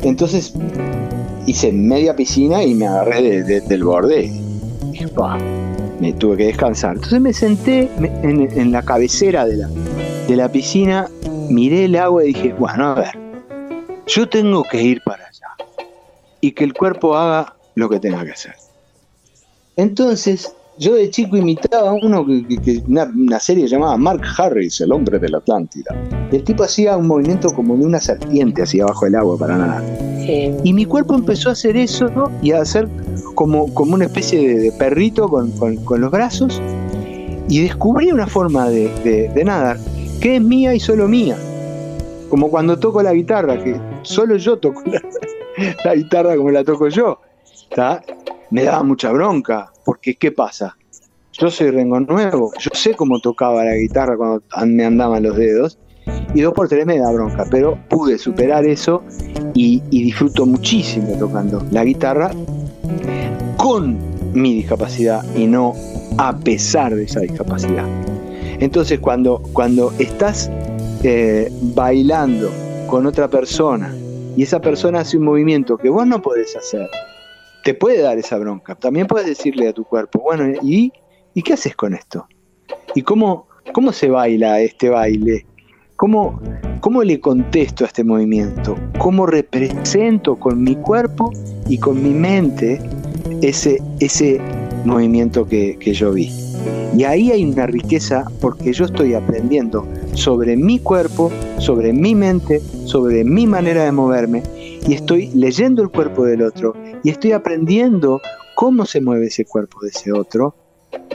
Entonces 0.04 0.54
hice 1.46 1.72
media 1.72 2.16
piscina 2.16 2.64
y 2.64 2.76
me 2.76 2.88
agarré 2.88 3.44
del 3.44 3.84
borde. 3.84 4.26
Y 4.26 4.92
dije, 4.92 5.08
me 6.00 6.14
tuve 6.14 6.38
que 6.38 6.46
descansar. 6.46 6.96
Entonces 6.96 7.22
me 7.22 7.34
senté 7.34 7.90
en, 7.98 8.72
la 8.72 8.82
cabecera 8.82 9.46
de 9.46 9.58
la, 9.58 9.68
de 10.28 10.36
la 10.36 10.50
piscina, 10.50 11.10
miré 11.50 11.86
el 11.86 11.96
agua 11.96 12.24
y 12.24 12.34
dije, 12.34 12.54
bueno, 12.54 12.92
a 12.92 12.96
ver, 12.96 13.20
yo 14.08 14.28
tengo 14.28 14.64
que 14.64 14.82
ir 14.82 15.02
para 15.06 15.26
allá 15.26 15.68
y 16.42 16.52
que 16.52 16.64
el 16.64 16.74
cuerpo 16.74 17.16
haga 17.16 17.56
lo 17.76 17.90
que 17.90 18.00
tenga 18.00 18.24
que 18.26 18.32
hacer. 18.32 18.56
Entonces, 19.76 20.56
yo 20.80 20.96
de 20.96 21.10
chico 21.10 21.38
imitaba 21.38 21.90
a 21.90 21.94
uno 21.94 22.26
que, 22.26 22.84
una, 22.88 23.40
serie 23.40 23.68
llamada 23.68 23.96
Mark 23.98 24.22
Harris, 24.38 24.82
el 24.82 24.92
hombre 24.92 25.20
de 25.20 25.30
la 25.30 25.38
Atlántida. 25.38 25.96
El 26.32 26.44
tipo 26.44 26.64
hacía 26.64 26.98
un 26.98 27.08
movimiento 27.08 27.54
como 27.54 27.78
de 27.78 27.86
una 27.86 28.00
serpiente 28.00 28.64
hacia 28.64 28.84
abajo 28.84 29.06
del 29.06 29.16
agua 29.16 29.38
para 29.38 29.58
nadar. 29.58 29.84
Y 30.64 30.74
mi 30.74 30.86
cuerpo 30.86 31.16
empezó 31.16 31.50
a 31.50 31.52
hacer 31.52 31.78
eso 31.78 32.10
y 32.42 32.54
a 32.54 32.62
hacer 32.62 32.88
como, 33.36 33.72
como 33.74 33.94
una 33.94 34.06
especie 34.06 34.60
de, 34.60 34.72
perrito 34.72 35.28
con, 35.28 35.52
los 36.02 36.12
brazos. 36.12 36.62
Y 37.50 37.62
descubrí 37.62 38.12
una 38.12 38.26
forma 38.26 38.70
de, 38.70 39.32
nadar 39.46 39.78
que 40.22 40.38
es 40.38 40.42
mía 40.42 40.74
y 40.74 40.80
solo 40.80 41.08
mía. 41.08 41.38
Como 42.30 42.50
cuando 42.50 42.80
toco 42.80 43.04
la 43.04 43.14
guitarra, 43.14 43.62
que 43.62 43.80
solo 44.02 44.38
yo 44.38 44.58
toco 44.58 44.82
la, 45.86 45.94
guitarra 45.94 46.36
como 46.36 46.50
la 46.50 46.64
toco 46.64 46.88
yo. 46.88 47.20
Me 48.50 48.64
daba 48.64 48.84
mucha 48.84 49.12
bronca, 49.12 49.73
porque 49.86 50.16
¿qué 50.16 50.32
pasa? 50.32 50.78
Yo 51.34 51.50
soy 51.50 51.72
Rengo 51.72 52.00
Nuevo, 52.00 52.52
yo 52.60 52.70
sé 52.74 52.94
cómo 52.94 53.20
tocaba 53.20 53.66
la 53.66 53.76
guitarra 53.76 54.16
cuando 54.18 54.44
me 54.68 54.86
andaban 54.86 55.24
los 55.24 55.36
dedos, 55.36 55.80
y 56.34 56.42
dos 56.42 56.54
por 56.54 56.68
tres 56.68 56.86
me 56.86 56.98
da 56.98 57.12
bronca, 57.12 57.46
pero 57.50 57.78
pude 57.90 58.18
superar 58.18 58.66
eso 58.66 59.04
y, 59.54 59.80
disfruto 59.90 60.46
muchísimo 60.46 61.18
tocando 61.18 61.66
la 61.72 61.84
guitarra 61.84 62.32
con 63.58 63.98
mi 64.34 64.56
discapacidad 64.56 65.24
y 65.36 65.46
no 65.46 65.74
a 66.18 66.36
pesar 66.38 66.96
de 66.96 67.04
esa 67.04 67.22
discapacidad. 67.22 67.88
Entonces 68.60 69.00
cuando, 69.00 69.42
cuando 69.54 69.94
estás 70.00 70.52
eh, 71.04 71.52
bailando 71.62 72.52
con 72.88 73.06
otra 73.06 73.28
persona 73.28 73.94
y 74.36 74.44
esa 74.44 74.60
persona 74.60 75.02
hace 75.02 75.18
un 75.18 75.26
movimiento 75.26 75.78
que 75.78 75.90
vos 75.90 76.06
no 76.08 76.22
podés 76.22 76.56
hacer, 76.56 76.90
te 77.64 77.74
puede 77.74 78.02
dar 78.02 78.18
esa 78.18 78.38
bronca. 78.38 78.76
También 78.76 79.08
puedes 79.08 79.26
decirle 79.26 79.70
a 79.70 79.74
tu 79.74 79.86
cuerpo, 79.86 80.20
bueno, 80.20 80.54
¿y, 80.62 80.92
¿y 81.34 81.42
qué 81.42 81.54
haces 81.54 81.76
con 81.76 81.94
esto? 81.94 82.28
¿Y 82.94 83.02
cómo, 83.02 83.48
cómo 83.74 83.92
se 83.94 84.10
baila 84.10 84.60
este 84.60 84.90
baile? 84.90 85.46
¿Cómo, 85.96 86.42
¿Cómo 86.82 87.04
le 87.04 87.20
contesto 87.20 87.86
a 87.86 87.88
este 87.88 88.04
movimiento? 88.04 88.76
¿Cómo 89.00 89.26
represento 89.26 90.36
con 90.36 90.62
mi 90.62 90.76
cuerpo 90.76 91.32
y 91.68 91.78
con 91.78 92.04
mi 92.04 92.10
mente 92.10 92.82
ese, 93.42 93.82
ese 94.00 94.42
movimiento 94.84 95.48
que, 95.48 95.78
que 95.80 95.94
yo 95.94 96.12
vi? 96.12 96.32
Y 96.98 97.06
ahí 97.06 97.32
hay 97.32 97.46
una 97.46 97.66
riqueza 97.66 98.26
porque 98.42 98.74
yo 98.74 98.86
estoy 98.86 99.14
aprendiendo 99.14 99.88
sobre 100.14 100.58
mi 100.58 100.80
cuerpo, 100.80 101.32
sobre 101.58 101.94
mi 101.94 102.14
mente, 102.14 102.60
sobre 102.86 103.24
mi 103.24 103.48
manera 103.48 103.86
de 103.86 103.92
moverme 103.92 104.44
y 104.88 104.94
estoy 104.94 105.30
leyendo 105.34 105.82
el 105.82 105.90
cuerpo 105.90 106.26
del 106.26 106.42
otro 106.42 106.74
y 107.04 107.10
estoy 107.10 107.32
aprendiendo 107.32 108.22
cómo 108.56 108.86
se 108.86 109.02
mueve 109.02 109.28
ese 109.28 109.46
cuerpo 109.46 109.80
de 109.82 109.90
ese 109.90 110.12
otro 110.12 110.56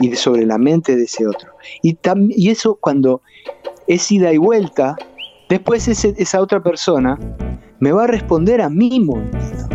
y 0.01 0.15
sobre 0.15 0.45
la 0.45 0.57
mente 0.57 0.95
de 0.95 1.03
ese 1.03 1.27
otro. 1.27 1.51
Y, 1.81 1.97
eso 2.49 2.77
cuando 2.79 3.21
es 3.87 4.11
ida 4.11 4.33
y 4.33 4.37
vuelta, 4.37 4.95
después 5.49 5.87
esa 5.87 6.41
otra 6.41 6.61
persona 6.61 7.17
me 7.79 7.91
va 7.91 8.03
a 8.03 8.07
responder 8.07 8.61
a 8.61 8.69
mi 8.69 8.99
movimiento. 8.99 9.69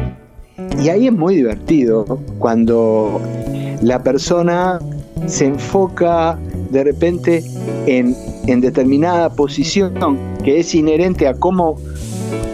Y 0.82 0.88
ahí 0.88 1.06
es 1.06 1.12
muy 1.12 1.36
divertido 1.36 2.04
cuando 2.38 3.20
la 3.82 4.02
persona 4.02 4.80
se 5.26 5.46
enfoca 5.46 6.38
de 6.70 6.84
repente 6.84 7.42
en, 7.86 8.14
en 8.46 8.60
determinada 8.60 9.30
posición 9.30 9.94
que 10.44 10.60
es 10.60 10.74
inherente 10.74 11.26
a 11.26 11.34
cómo 11.34 11.78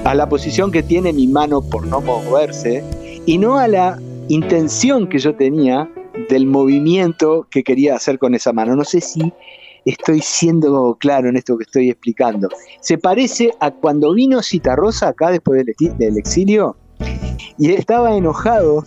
a 0.05 0.15
la 0.15 0.29
posición 0.29 0.73
que 0.73 0.83
tiene 0.83 1.13
mi 1.13 1.27
mano 1.27 1.63
por 1.63 1.87
no 1.87 2.01
moverse 2.01 2.85
y 3.27 3.39
no 3.39 3.59
a 3.59 3.69
la 3.69 3.99
intención 4.29 5.09
que 5.09 5.19
yo 5.19 5.35
tenía 5.35 5.89
del 6.29 6.47
movimiento 6.47 7.47
que 7.51 7.63
quería 7.63 7.97
hacer 7.97 8.19
con 8.19 8.35
esa 8.35 8.53
mano. 8.53 8.77
No 8.77 8.85
sé 8.85 9.01
si 9.01 9.33
estoy 9.85 10.21
siendo 10.21 10.97
claro 11.01 11.29
en 11.29 11.37
esto 11.37 11.57
que 11.57 11.65
estoy 11.65 11.91
explicando. 11.91 12.49
Se 12.81 12.99
parece 12.99 13.53
a 13.61 13.71
cuando 13.71 14.15
vino 14.15 14.43
Citarrosa 14.43 15.09
acá 15.09 15.31
después 15.31 15.65
del, 15.99 16.17
exilio 16.17 16.77
y 17.59 17.73
estaba 17.73 18.17
enojado 18.17 18.85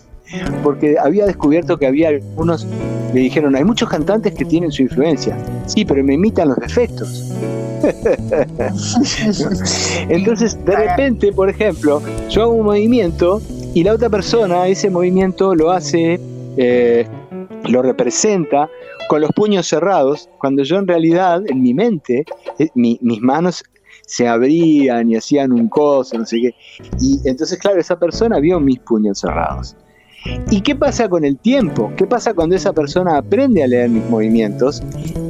porque 0.62 0.96
había 0.98 1.26
descubierto 1.26 1.78
que 1.78 1.86
había 1.86 2.08
algunos, 2.08 2.66
le 3.12 3.20
dijeron, 3.20 3.54
hay 3.54 3.64
muchos 3.64 3.88
cantantes 3.88 4.34
que 4.34 4.44
tienen 4.44 4.72
su 4.72 4.82
influencia. 4.82 5.36
Sí, 5.66 5.84
pero 5.84 6.02
me 6.02 6.14
imitan 6.14 6.48
los 6.48 6.58
defectos. 6.58 7.32
Entonces, 10.08 10.64
de 10.64 10.76
repente, 10.76 11.32
por 11.32 11.50
ejemplo, 11.50 12.02
yo 12.30 12.42
hago 12.42 12.52
un 12.52 12.64
movimiento 12.64 13.42
y 13.74 13.84
la 13.84 13.92
otra 13.92 14.08
persona 14.08 14.66
ese 14.68 14.90
movimiento 14.90 15.54
lo 15.54 15.70
hace, 15.70 16.18
eh, 16.56 17.06
lo 17.64 17.82
representa 17.82 18.70
con 19.08 19.20
los 19.20 19.30
puños 19.32 19.66
cerrados, 19.66 20.30
cuando 20.38 20.62
yo 20.62 20.78
en 20.78 20.86
realidad, 20.86 21.42
en 21.46 21.62
mi 21.62 21.74
mente, 21.74 22.24
eh, 22.58 22.68
mis 22.74 23.20
manos 23.20 23.62
se 24.06 24.28
abrían 24.28 25.10
y 25.10 25.16
hacían 25.16 25.52
un 25.52 25.68
coso, 25.68 26.18
no 26.18 26.26
sé 26.26 26.40
qué. 26.40 26.54
Y 27.00 27.20
entonces, 27.28 27.58
claro, 27.58 27.80
esa 27.80 27.98
persona 27.98 28.38
vio 28.38 28.60
mis 28.60 28.78
puños 28.80 29.20
cerrados. 29.20 29.76
¿Y 30.50 30.62
qué 30.62 30.74
pasa 30.74 31.08
con 31.08 31.24
el 31.24 31.36
tiempo? 31.36 31.92
¿Qué 31.96 32.06
pasa 32.06 32.32
cuando 32.32 32.56
esa 32.56 32.72
persona 32.72 33.18
aprende 33.18 33.62
a 33.62 33.66
leer 33.66 33.90
mis 33.90 34.04
movimientos 34.08 34.82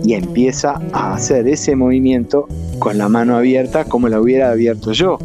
y 0.05 0.15
empieza 0.15 0.81
a 0.93 1.15
hacer 1.15 1.49
ese 1.49 1.75
movimiento 1.75 2.47
con 2.79 2.99
la 2.99 3.09
mano 3.09 3.37
abierta 3.37 3.85
como 3.85 4.09
la 4.09 4.21
hubiera 4.21 4.51
abierto 4.51 4.93
yo? 4.93 5.19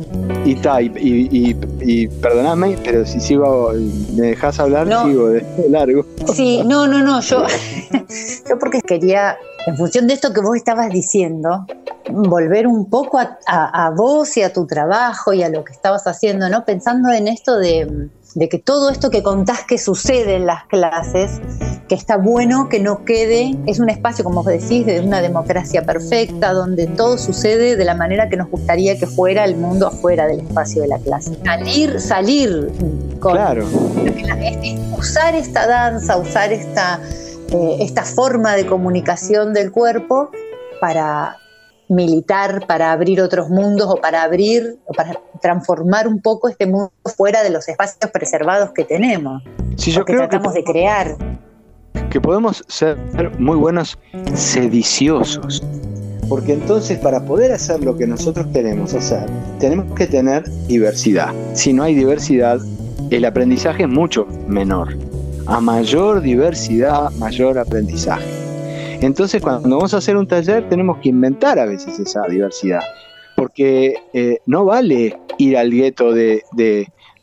Y 0.45 0.53
está, 0.53 0.81
y, 0.81 2.07
perdonadme, 2.21 2.77
pero 2.83 3.05
si 3.05 3.19
sigo, 3.19 3.71
me 4.15 4.27
dejas 4.27 4.59
hablar, 4.59 4.87
sigo 5.05 5.29
de 5.29 5.45
largo. 5.69 6.05
Sí, 6.33 6.63
no, 6.65 6.87
no, 6.87 7.03
no, 7.03 7.21
yo, 7.21 7.43
yo 8.49 8.59
porque 8.59 8.81
quería, 8.81 9.37
en 9.67 9.77
función 9.77 10.07
de 10.07 10.15
esto 10.15 10.33
que 10.33 10.41
vos 10.41 10.55
estabas 10.55 10.89
diciendo, 10.91 11.67
volver 12.09 12.65
un 12.65 12.89
poco 12.89 13.19
a, 13.19 13.37
a 13.45 13.91
vos 13.91 14.35
y 14.37 14.41
a 14.41 14.51
tu 14.51 14.65
trabajo 14.65 15.33
y 15.33 15.43
a 15.43 15.49
lo 15.49 15.63
que 15.63 15.73
estabas 15.73 16.07
haciendo, 16.07 16.49
¿no? 16.49 16.65
Pensando 16.65 17.11
en 17.11 17.27
esto 17.27 17.59
de 17.59 18.09
de 18.35 18.49
que 18.49 18.59
todo 18.59 18.89
esto 18.89 19.09
que 19.09 19.23
contás 19.23 19.63
que 19.65 19.77
sucede 19.77 20.35
en 20.35 20.45
las 20.45 20.65
clases, 20.65 21.41
que 21.87 21.95
está 21.95 22.17
bueno 22.17 22.69
que 22.69 22.79
no 22.79 23.03
quede, 23.03 23.57
es 23.65 23.79
un 23.79 23.89
espacio, 23.89 24.23
como 24.23 24.43
vos 24.43 24.45
decís, 24.45 24.85
de 24.85 24.99
una 24.99 25.21
democracia 25.21 25.83
perfecta, 25.83 26.53
donde 26.53 26.87
todo 26.87 27.17
sucede 27.17 27.75
de 27.75 27.85
la 27.85 27.95
manera 27.95 28.29
que 28.29 28.37
nos 28.37 28.49
gustaría 28.49 28.97
que 28.97 29.07
fuera 29.07 29.45
el 29.45 29.55
mundo 29.55 29.87
afuera 29.87 30.27
del 30.27 30.41
espacio 30.41 30.83
de 30.83 30.87
la 30.87 30.99
clase. 30.99 31.37
Salir, 31.43 31.99
salir 31.99 32.71
con 33.19 33.33
claro. 33.33 33.65
usar 34.97 35.35
esta 35.35 35.67
danza, 35.67 36.17
usar 36.17 36.51
esta, 36.51 37.01
eh, 37.51 37.77
esta 37.79 38.03
forma 38.03 38.55
de 38.55 38.65
comunicación 38.65 39.53
del 39.53 39.71
cuerpo 39.71 40.29
para 40.79 41.37
militar 41.89 42.65
para 42.67 42.91
abrir 42.91 43.19
otros 43.19 43.49
mundos 43.49 43.87
o 43.89 43.95
para 43.95 44.23
abrir 44.23 44.77
o 44.85 44.93
para 44.93 45.19
transformar 45.41 46.07
un 46.07 46.21
poco 46.21 46.47
este 46.47 46.65
mundo 46.67 46.91
fuera 47.17 47.43
de 47.43 47.49
los 47.49 47.67
espacios 47.67 48.11
preservados 48.11 48.71
que 48.71 48.85
tenemos. 48.85 49.43
Sí, 49.75 49.91
yo 49.91 50.05
creo 50.05 50.19
tratamos 50.19 50.53
de 50.53 50.63
crear. 50.63 51.17
Que 52.09 52.21
podemos 52.21 52.63
ser 52.67 52.97
muy 53.39 53.57
buenos 53.57 53.97
sediciosos. 54.33 55.63
Porque 56.29 56.53
entonces 56.53 56.99
para 56.99 57.25
poder 57.25 57.51
hacer 57.51 57.83
lo 57.83 57.97
que 57.97 58.05
nosotros 58.05 58.45
queremos 58.53 58.93
hacer, 58.93 59.25
tenemos 59.59 59.91
que 59.95 60.05
tener 60.05 60.47
diversidad. 60.67 61.33
Si 61.53 61.73
no 61.73 61.81
hay 61.81 61.95
diversidad, 61.95 62.59
el 63.09 63.25
aprendizaje 63.25 63.83
es 63.83 63.89
mucho 63.89 64.27
menor. 64.47 64.95
A 65.47 65.59
mayor 65.59 66.21
diversidad, 66.21 67.09
mayor 67.13 67.57
aprendizaje. 67.57 68.48
Entonces, 69.01 69.41
cuando 69.41 69.69
vamos 69.69 69.93
a 69.93 69.97
hacer 69.97 70.17
un 70.17 70.27
taller, 70.27 70.67
tenemos 70.67 70.97
que 70.97 71.09
inventar 71.09 71.57
a 71.57 71.65
veces 71.65 71.97
esa 71.99 72.21
diversidad, 72.27 72.81
porque 73.35 73.95
eh, 74.13 74.39
no 74.45 74.65
vale 74.65 75.17
ir 75.37 75.57
al 75.57 75.71
gueto 75.71 76.11
de, 76.11 76.43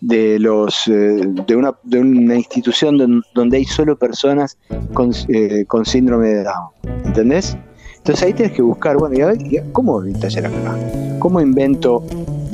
los 0.00 0.88
eh, 0.88 1.20
de, 1.46 1.56
una, 1.56 1.74
de 1.82 2.36
institución 2.36 3.22
donde 3.34 3.56
hay 3.58 3.64
solo 3.64 3.98
personas 3.98 4.56
con, 4.94 5.12
eh, 5.28 5.66
con 5.66 5.84
síndrome 5.84 6.28
de 6.28 6.44
Down, 6.44 6.70
¿entendés? 7.04 7.56
Entonces 7.98 8.24
ahí 8.24 8.32
tienes 8.32 8.54
que 8.54 8.62
buscar, 8.62 8.96
bueno, 8.96 9.18
y 9.18 9.20
a 9.20 9.26
ver, 9.26 9.38
¿cómo 9.72 10.00
doy 10.00 10.14
taller 10.14 10.46
acá? 10.46 10.78
¿Cómo 11.18 11.40
invento 11.40 12.04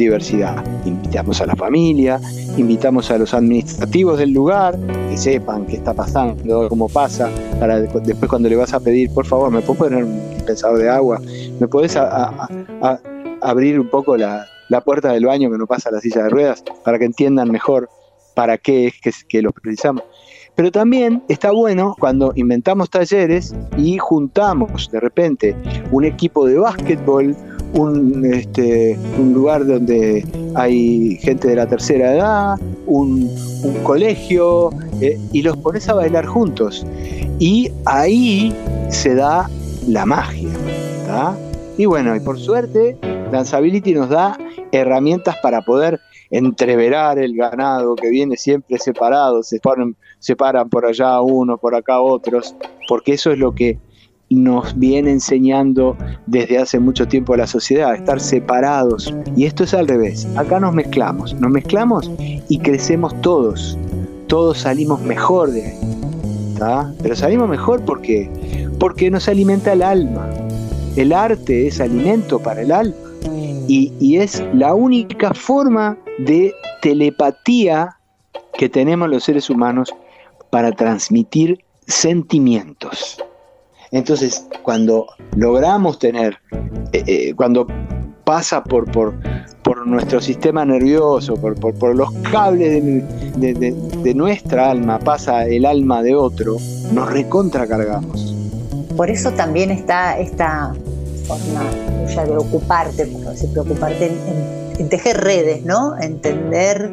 diversidad? 0.03 0.65
Invitamos 0.85 1.41
a 1.41 1.47
la 1.47 1.57
familia, 1.57 2.21
invitamos 2.57 3.11
a 3.11 3.19
los 3.19 3.35
administrativos 3.35 4.19
del 4.19 4.33
lugar, 4.33 4.79
que 5.09 5.17
sepan 5.17 5.67
qué 5.67 5.77
está 5.77 5.95
pasando, 5.95 6.69
cómo 6.69 6.89
pasa, 6.89 7.31
para 7.59 7.81
después 7.81 8.29
cuando 8.29 8.49
le 8.49 8.57
vas 8.57 8.73
a 8.75 8.81
pedir, 8.81 9.11
por 9.13 9.27
favor, 9.27 9.51
¿me 9.51 9.61
puedo 9.61 9.81
poner 9.81 10.05
un 10.05 10.31
dispensador 10.35 10.79
de 10.79 10.89
agua? 10.89 11.21
¿Me 11.61 11.69
puedes 11.69 11.97
abrir 11.97 13.81
un 13.81 13.89
poco 13.89 14.17
la, 14.17 14.47
puerta 14.85 15.13
del 15.13 15.27
baño 15.27 15.51
que 15.51 15.59
no 15.59 15.67
pasa 15.67 15.91
la 15.91 16.01
silla 16.01 16.23
de 16.25 16.31
ruedas 16.31 16.65
para 16.85 16.99
que 16.99 17.05
entiendan 17.05 17.51
mejor 17.51 17.91
para 18.35 18.57
qué 18.57 18.87
es 18.87 18.95
que, 19.01 19.13
que 19.29 19.43
los 19.43 19.53
precisamos? 19.53 20.03
Pero 20.55 20.71
también 20.71 21.23
está 21.29 21.51
bueno 21.51 21.97
cuando 21.99 22.33
inventamos 22.37 22.91
talleres 22.91 23.55
y 23.77 23.97
juntamos 23.99 24.91
de 24.91 25.01
repente 25.01 25.57
un 25.91 26.05
equipo 26.05 26.47
de 26.47 26.59
básquetbol, 26.59 27.35
un, 27.75 28.25
este, 28.25 28.99
un 29.19 29.33
lugar 29.33 29.67
donde 29.67 30.25
hay 30.55 31.17
gente 31.23 31.49
de 31.49 31.57
la 31.57 31.67
tercera 31.67 32.15
edad, 32.15 32.61
un, 32.87 33.31
colegio, 33.85 34.71
eh, 35.01 35.19
y 35.33 35.43
los 35.43 35.57
pones 35.57 35.89
a 35.89 35.95
bailar 35.95 36.27
juntos. 36.27 36.87
Y 37.39 37.71
ahí 37.85 38.55
se 38.91 39.15
da 39.15 39.49
la 39.87 40.05
magia. 40.07 40.49
Y 41.77 41.87
bueno, 41.87 42.15
y 42.17 42.21
por 42.21 42.39
suerte, 42.39 42.97
Danceability 43.31 43.95
nos 43.95 44.09
da 44.09 44.39
herramientas 44.73 45.37
para 45.43 45.63
poder 45.63 46.01
entreverar 46.31 47.19
el 47.19 47.37
ganado 47.37 47.95
que 47.95 48.09
viene 48.09 48.37
siempre 48.37 48.79
separado, 48.79 49.43
se 49.43 49.61
paran, 49.61 49.97
se 50.19 50.35
paran 50.35 50.71
por 50.71 50.87
allá 50.87 51.21
uno, 51.21 51.59
por 51.59 51.75
acá 51.75 52.01
otros, 52.01 52.55
porque 52.89 53.13
eso 53.13 53.33
es 53.33 53.39
lo 53.39 53.55
que 53.55 53.79
nos 54.35 54.79
viene 54.79 55.11
enseñando 55.11 55.97
desde 56.27 56.59
hace 56.59 56.79
mucho 56.79 57.07
tiempo 57.09 57.37
la 57.37 57.47
sociedad, 57.47 57.95
estar 57.95 58.21
separados. 58.21 59.15
Y 59.37 59.45
esto 59.45 59.65
es 59.65 59.75
al 59.75 59.89
revés, 59.89 60.27
acá 60.37 60.61
nos 60.61 60.75
mezclamos, 60.75 61.35
nos 61.35 61.51
mezclamos 61.51 62.11
y 62.49 62.59
crecemos 62.59 63.19
todos, 63.21 63.79
todos 64.27 64.59
salimos 64.59 65.01
mejor 65.03 65.51
de 65.51 65.67
ahí. 65.67 65.79
Pero 67.03 67.17
salimos 67.17 67.49
mejor 67.49 67.85
porque, 67.85 68.31
porque 68.79 69.11
nos 69.11 69.29
alimenta 69.29 69.73
el 69.73 69.83
alma. 69.83 70.29
El 70.97 71.13
arte 71.13 71.67
es 71.67 71.81
alimento 71.81 72.39
para 72.39 72.63
el 72.63 72.71
alma 72.71 72.95
y, 73.69 74.17
es 74.17 74.43
la 74.53 74.75
única 74.75 75.33
forma 75.33 75.97
de 76.19 76.55
telepatía 76.83 77.97
que 78.59 78.69
tenemos 78.69 79.09
los 79.09 79.25
seres 79.25 79.49
humanos 79.49 79.95
para 80.51 80.73
transmitir 80.73 81.65
sentimientos. 81.87 83.23
Entonces, 83.93 84.47
cuando 84.63 85.07
logramos 85.37 85.99
tener, 85.99 86.39
eh, 86.93 87.05
eh, 87.07 87.35
cuando 87.35 87.67
pasa 88.25 88.65
por, 88.65 88.91
por, 88.91 89.15
por, 89.63 89.87
nuestro 89.87 90.21
sistema 90.21 90.65
nervioso, 90.65 91.37
por, 91.37 91.55
por, 91.59 91.95
los 91.95 92.11
cables 92.31 92.83
de, 93.37 93.55
de, 93.55 94.15
nuestra 94.15 94.71
alma, 94.71 94.99
pasa 94.99 95.45
el 95.45 95.67
alma 95.67 96.03
de 96.03 96.15
otro, 96.15 96.57
nos 96.93 97.13
recontracargamos. 97.13 98.35
Por 98.97 99.11
eso 99.11 99.31
también 99.33 99.71
está 99.71 100.19
esta 100.19 100.75
forma 101.27 101.61
tuya 102.07 102.25
de 102.25 102.37
ocuparte, 102.37 103.07
por 103.07 103.53
preocuparte 103.53 104.07
en, 104.79 104.89
tejer 104.89 105.19
redes, 105.19 105.65
¿no? 105.65 105.99
Entender, 106.01 106.91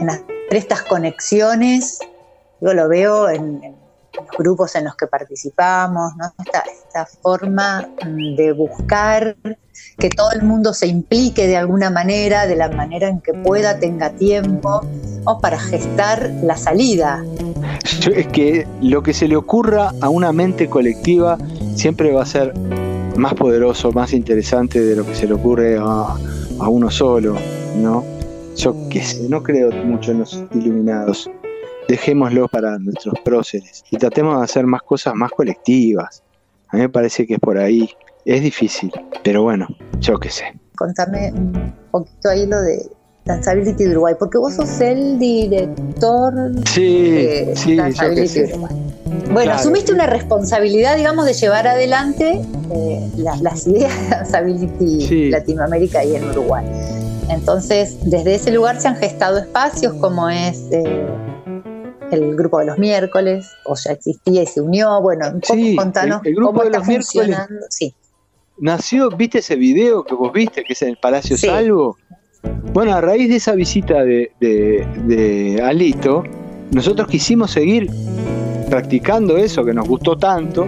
en 0.00 0.08
estas 0.50 0.82
conexiones. 0.82 1.98
Yo 2.60 2.72
lo 2.72 2.88
veo 2.88 3.28
en 3.28 3.74
los 4.16 4.26
grupos 4.36 4.74
en 4.76 4.84
los 4.84 4.96
que 4.96 5.06
participamos, 5.06 6.12
¿no? 6.16 6.32
esta, 6.38 7.06
forma 7.22 7.88
mm, 8.04 8.36
de 8.36 8.52
buscar 8.52 9.36
que 9.98 10.08
todo 10.08 10.30
el 10.32 10.42
mundo 10.42 10.72
se 10.72 10.86
implique 10.86 11.46
de 11.46 11.56
alguna 11.56 11.90
manera, 11.90 12.46
de 12.46 12.56
la 12.56 12.68
manera 12.68 13.08
en 13.08 13.20
que 13.20 13.34
pueda, 13.34 13.78
tenga 13.78 14.10
tiempo, 14.10 14.82
para 15.40 15.58
gestar 15.58 16.30
la 16.42 16.56
salida. 16.56 17.24
Es 18.14 18.26
que 18.28 18.66
lo 18.80 19.02
que 19.02 19.14
se 19.14 19.26
le 19.26 19.36
ocurra 19.36 19.92
a 20.00 20.08
una 20.08 20.32
mente 20.32 20.68
colectiva 20.68 21.38
siempre 21.74 22.12
va 22.12 22.22
a 22.22 22.26
ser 22.26 22.54
más 23.16 23.34
poderoso, 23.34 23.90
más 23.92 24.12
interesante 24.12 24.80
de 24.80 24.96
lo 24.96 25.06
que 25.06 25.14
se 25.14 25.26
le 25.26 25.34
ocurre 25.34 25.78
a, 25.78 26.16
a 26.60 26.68
uno 26.68 26.90
solo, 26.90 27.36
¿no? 27.76 28.04
Yo 28.56 28.88
que 28.88 29.02
no 29.28 29.42
creo 29.42 29.72
mucho 29.84 30.12
en 30.12 30.20
los 30.20 30.44
iluminados 30.52 31.28
dejémoslo 31.88 32.48
para 32.48 32.78
nuestros 32.78 33.14
próceres 33.24 33.84
y 33.90 33.96
tratemos 33.96 34.38
de 34.38 34.44
hacer 34.44 34.66
más 34.66 34.82
cosas 34.82 35.14
más 35.14 35.30
colectivas. 35.30 36.22
A 36.68 36.76
mí 36.76 36.82
me 36.82 36.88
parece 36.88 37.26
que 37.26 37.34
es 37.34 37.40
por 37.40 37.58
ahí. 37.58 37.88
Es 38.24 38.42
difícil, 38.42 38.90
pero 39.22 39.42
bueno, 39.42 39.68
yo 40.00 40.18
qué 40.18 40.30
sé. 40.30 40.44
Contame 40.76 41.30
un 41.32 41.74
poquito 41.90 42.30
ahí 42.30 42.46
lo 42.46 42.58
de 42.60 42.90
Danceability 43.26 43.84
de 43.84 43.90
Uruguay, 43.90 44.14
porque 44.18 44.38
vos 44.38 44.54
sos 44.54 44.80
el 44.80 45.18
director 45.18 46.34
de 46.34 47.52
sí, 47.54 47.76
Danceability 47.76 48.44
Uruguay. 48.44 48.74
Bueno, 49.30 49.52
asumiste 49.52 49.92
una 49.92 50.06
responsabilidad, 50.06 50.96
digamos, 50.96 51.26
de 51.26 51.32
llevar 51.34 51.66
adelante 51.66 52.40
eh, 52.70 53.10
las, 53.16 53.66
ideas 53.66 54.00
de 54.00 54.08
Danceability 54.08 55.30
Latinoamérica 55.30 56.04
y 56.04 56.16
en 56.16 56.30
Uruguay. 56.30 56.64
Entonces, 57.28 57.98
desde 58.04 58.34
ese 58.34 58.50
lugar 58.50 58.80
se 58.80 58.88
han 58.88 58.96
gestado 58.96 59.38
espacios 59.38 59.94
como 59.94 60.28
es 60.28 60.66
eh, 60.70 61.06
el 62.10 62.36
grupo 62.36 62.58
de 62.60 62.66
los 62.66 62.78
miércoles, 62.78 63.50
o 63.64 63.74
ya 63.76 63.92
existía 63.92 64.42
y 64.42 64.46
se 64.46 64.60
unió. 64.60 65.00
Bueno, 65.00 65.28
un 65.32 65.40
poco 65.40 65.60
contanos 65.76 66.20
el, 66.24 66.34
grupo 66.34 66.64
de 66.64 66.70
los 66.70 66.86
miércoles 66.86 67.36
Sí. 67.70 67.94
Nació, 68.58 69.10
¿viste 69.10 69.38
ese 69.38 69.56
video 69.56 70.04
que 70.04 70.14
vos 70.14 70.32
viste, 70.32 70.62
que 70.62 70.74
es 70.74 70.82
en 70.82 70.90
el 70.90 70.96
Palacio 70.96 71.36
Salvo? 71.36 71.96
Bueno, 72.72 72.94
a 72.94 73.00
raíz 73.00 73.28
de 73.28 73.36
esa 73.36 73.52
visita 73.52 74.04
de, 74.04 74.30
de, 74.40 75.60
Alito, 75.62 76.22
nosotros 76.70 77.08
quisimos 77.08 77.50
seguir 77.50 77.90
practicando 78.68 79.36
eso 79.36 79.64
que 79.64 79.72
nos 79.72 79.88
gustó 79.88 80.16
tanto 80.16 80.66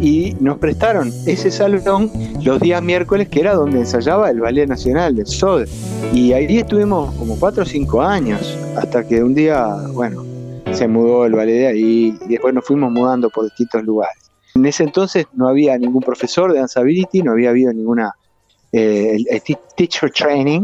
y 0.00 0.34
nos 0.40 0.58
prestaron 0.58 1.12
ese 1.26 1.50
salón 1.50 2.10
los 2.42 2.60
días 2.60 2.82
miércoles 2.82 3.28
que 3.28 3.40
era 3.40 3.54
donde 3.54 3.80
ensayaba 3.80 4.30
el 4.30 4.40
Ballet 4.40 4.66
Nacional 4.66 5.16
del 5.16 5.26
SOD. 5.26 5.66
Y 6.12 6.32
ahí 6.32 6.58
estuvimos 6.58 7.14
como 7.14 7.38
cuatro 7.38 7.62
o 7.62 7.66
cinco 7.66 8.02
años, 8.02 8.56
hasta 8.76 9.06
que 9.06 9.22
un 9.22 9.34
día, 9.34 9.66
bueno, 9.92 10.24
se 10.74 10.88
mudó 10.88 11.26
el 11.26 11.32
ballet 11.32 11.58
de 11.58 11.66
ahí 11.66 12.18
y 12.26 12.28
después 12.28 12.54
nos 12.54 12.64
fuimos 12.64 12.90
mudando 12.90 13.30
por 13.30 13.44
distintos 13.44 13.82
lugares. 13.84 14.30
En 14.54 14.66
ese 14.66 14.84
entonces 14.84 15.26
no 15.32 15.48
había 15.48 15.76
ningún 15.78 16.02
profesor 16.02 16.52
de 16.52 16.58
Danceability, 16.60 17.22
no 17.22 17.32
había 17.32 17.50
habido 17.50 17.72
ninguna 17.72 18.14
eh, 18.72 19.18
teacher 19.76 20.10
training, 20.10 20.62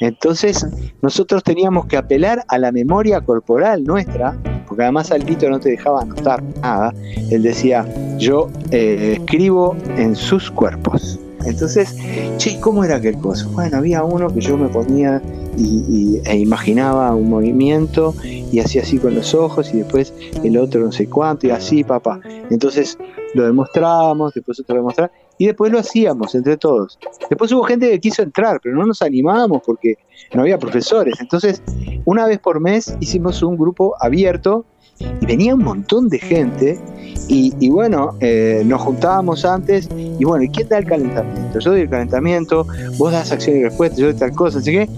entonces 0.00 0.66
nosotros 1.00 1.44
teníamos 1.44 1.86
que 1.86 1.96
apelar 1.96 2.44
a 2.48 2.58
la 2.58 2.72
memoria 2.72 3.20
corporal 3.20 3.84
nuestra, 3.84 4.36
porque 4.66 4.82
además 4.82 5.12
Altito 5.12 5.48
no 5.48 5.60
te 5.60 5.70
dejaba 5.70 6.02
anotar 6.02 6.42
nada, 6.60 6.92
él 7.30 7.42
decía, 7.42 7.86
yo 8.18 8.50
eh, 8.70 9.16
escribo 9.18 9.76
en 9.96 10.16
sus 10.16 10.50
cuerpos. 10.50 11.20
Entonces, 11.44 11.96
che, 12.38 12.60
¿cómo 12.60 12.84
era 12.84 12.96
aquel 12.96 13.18
cosa? 13.18 13.46
Bueno, 13.48 13.76
había 13.78 14.04
uno 14.04 14.28
que 14.32 14.40
yo 14.40 14.56
me 14.56 14.68
ponía 14.68 15.22
y, 15.56 16.20
e 16.24 16.38
imaginaba 16.38 17.14
un 17.14 17.28
movimiento 17.28 18.14
y 18.24 18.58
hacía 18.60 18.82
así 18.82 18.98
con 18.98 19.14
los 19.14 19.34
ojos 19.34 19.72
y 19.74 19.78
después 19.78 20.14
el 20.42 20.56
otro 20.56 20.80
no 20.80 20.92
sé 20.92 21.08
cuánto 21.08 21.46
y 21.46 21.50
así, 21.50 21.84
papá. 21.84 22.20
Entonces 22.50 22.98
lo 23.34 23.44
demostrábamos, 23.44 24.34
después 24.34 24.60
otro 24.60 24.74
lo 24.74 24.82
demostraba 24.82 25.12
y 25.38 25.46
después 25.46 25.72
lo 25.72 25.78
hacíamos 25.78 26.34
entre 26.34 26.56
todos. 26.56 26.98
Después 27.28 27.50
hubo 27.52 27.64
gente 27.64 27.90
que 27.90 28.00
quiso 28.00 28.22
entrar, 28.22 28.60
pero 28.62 28.76
no 28.76 28.86
nos 28.86 29.02
animábamos 29.02 29.62
porque 29.64 29.96
no 30.34 30.42
había 30.42 30.58
profesores. 30.58 31.14
Entonces, 31.20 31.62
una 32.04 32.26
vez 32.26 32.38
por 32.38 32.60
mes 32.60 32.96
hicimos 33.00 33.42
un 33.42 33.56
grupo 33.56 33.94
abierto 34.00 34.64
y 35.20 35.26
venía 35.26 35.54
un 35.54 35.64
montón 35.64 36.08
de 36.08 36.18
gente 36.18 36.78
y, 37.28 37.70
bueno, 37.70 38.14
eh, 38.20 38.62
nos 38.66 38.82
juntábamos 38.82 39.44
antes 39.44 39.88
y 39.96 40.24
bueno, 40.24 40.44
¿y 40.44 40.48
quién 40.50 40.68
da 40.68 40.78
el 40.78 40.84
calentamiento? 40.84 41.58
Yo 41.60 41.70
doy 41.70 41.82
el 41.82 41.88
calentamiento, 41.88 42.66
vos 42.98 43.12
das 43.12 43.32
acción 43.32 43.56
y 43.56 43.62
respuesta, 43.62 43.96
yo 43.96 44.06
doy 44.06 44.14
tal 44.14 44.32
cosa, 44.32 44.58
así 44.58 44.72
que... 44.72 44.88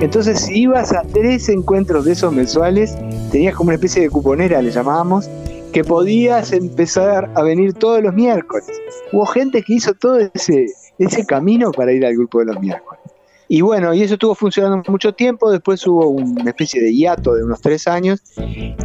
Entonces, 0.00 0.40
si 0.40 0.60
ibas 0.60 0.92
a 0.92 1.02
tres 1.02 1.48
encuentros 1.48 2.04
de 2.04 2.12
esos 2.12 2.32
mensuales, 2.32 2.96
tenías 3.30 3.54
como 3.54 3.68
una 3.68 3.74
especie 3.74 4.02
de 4.02 4.10
cuponera, 4.10 4.62
le 4.62 4.70
llamábamos, 4.70 5.28
que 5.72 5.84
podías 5.84 6.52
empezar 6.52 7.30
a 7.34 7.42
venir 7.42 7.74
todos 7.74 8.02
los 8.02 8.14
miércoles. 8.14 8.66
Hubo 9.12 9.26
gente 9.26 9.62
que 9.62 9.74
hizo 9.74 9.94
todo 9.94 10.18
ese, 10.18 10.66
ese 10.98 11.26
camino 11.26 11.72
para 11.72 11.92
ir 11.92 12.06
al 12.06 12.14
grupo 12.14 12.38
de 12.38 12.46
los 12.46 12.60
miércoles. 12.60 13.00
Y 13.48 13.62
bueno, 13.62 13.94
y 13.94 14.02
eso 14.02 14.14
estuvo 14.14 14.34
funcionando 14.34 14.82
mucho 14.88 15.14
tiempo, 15.14 15.50
después 15.50 15.86
hubo 15.86 16.08
una 16.08 16.50
especie 16.50 16.82
de 16.82 16.94
hiato 16.94 17.34
de 17.34 17.44
unos 17.44 17.62
tres 17.62 17.88
años, 17.88 18.22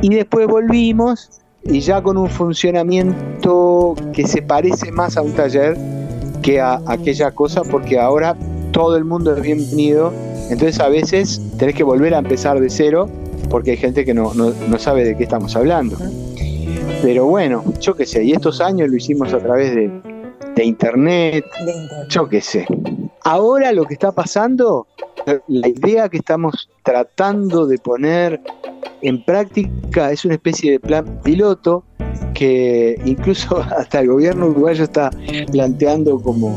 y 0.01 0.09
después 0.09 0.47
volvimos 0.47 1.41
y 1.66 1.82
ya 1.82 2.01
con 2.01 2.18
un 2.18 2.30
funcionamiento 2.30 3.95
que 4.14 4.26
se 4.26 4.41
parece 4.41 4.91
más 4.91 5.18
a 5.18 5.22
un 5.22 5.34
taller 5.34 5.78
que 6.41 6.61
a, 6.61 6.82
aquella 6.88 7.32
cosa, 7.32 7.64
porque 7.64 7.99
ahora 7.99 8.38
todo 8.72 8.95
el 8.95 9.03
mundo 9.03 9.36
es 9.36 9.41
bienvenido, 9.41 10.14
entonces 10.49 10.80
a 10.80 10.88
veces 10.88 11.41
tenés 11.57 11.76
que 11.76 11.84
volver 11.84 12.14
a 12.14 12.20
empezar 12.20 12.59
de 12.59 12.70
cero, 12.70 13.09
porque 13.49 13.72
hay 13.72 13.78
gente 13.78 14.05
que 14.05 14.14
no, 14.14 14.32
sabe 14.78 15.03
de 15.03 15.18
qué 15.18 15.24
estamos 15.24 15.55
hablando. 15.57 15.97
Pero 17.01 17.26
bueno, 17.26 17.64
yo 17.82 17.95
qué 17.95 18.05
sé, 18.05 18.24
y 18.24 18.32
estos 18.32 18.61
años 18.61 18.89
lo 18.89 18.95
hicimos 18.95 19.34
a 19.34 19.39
través 19.39 19.76
de, 19.76 19.91
de 20.55 20.64
internet, 20.64 21.45
yo 22.09 22.30
qué 22.30 22.39
sé. 22.39 22.66
Ahora 23.24 23.71
lo 23.71 23.86
que 23.86 23.93
está 23.93 24.11
pasando, 24.11 24.88
la 25.47 25.67
idea 25.67 26.09
que 26.09 26.17
estamos 26.17 26.69
tratando 26.84 27.65
de 27.65 27.78
poner 27.78 28.41
en 29.01 29.24
práctica 29.24 30.11
es 30.11 30.26
una 30.26 30.34
especie 30.36 30.74
de 30.74 30.80
plan 30.80 31.21
piloto 31.24 31.84
que 32.34 32.99
incluso 33.05 33.57
hasta 33.78 34.01
el 34.01 34.07
gobierno 34.07 34.47
uruguayo 34.47 34.84
está 34.84 35.09
planteando 35.51 36.21
como 36.21 36.47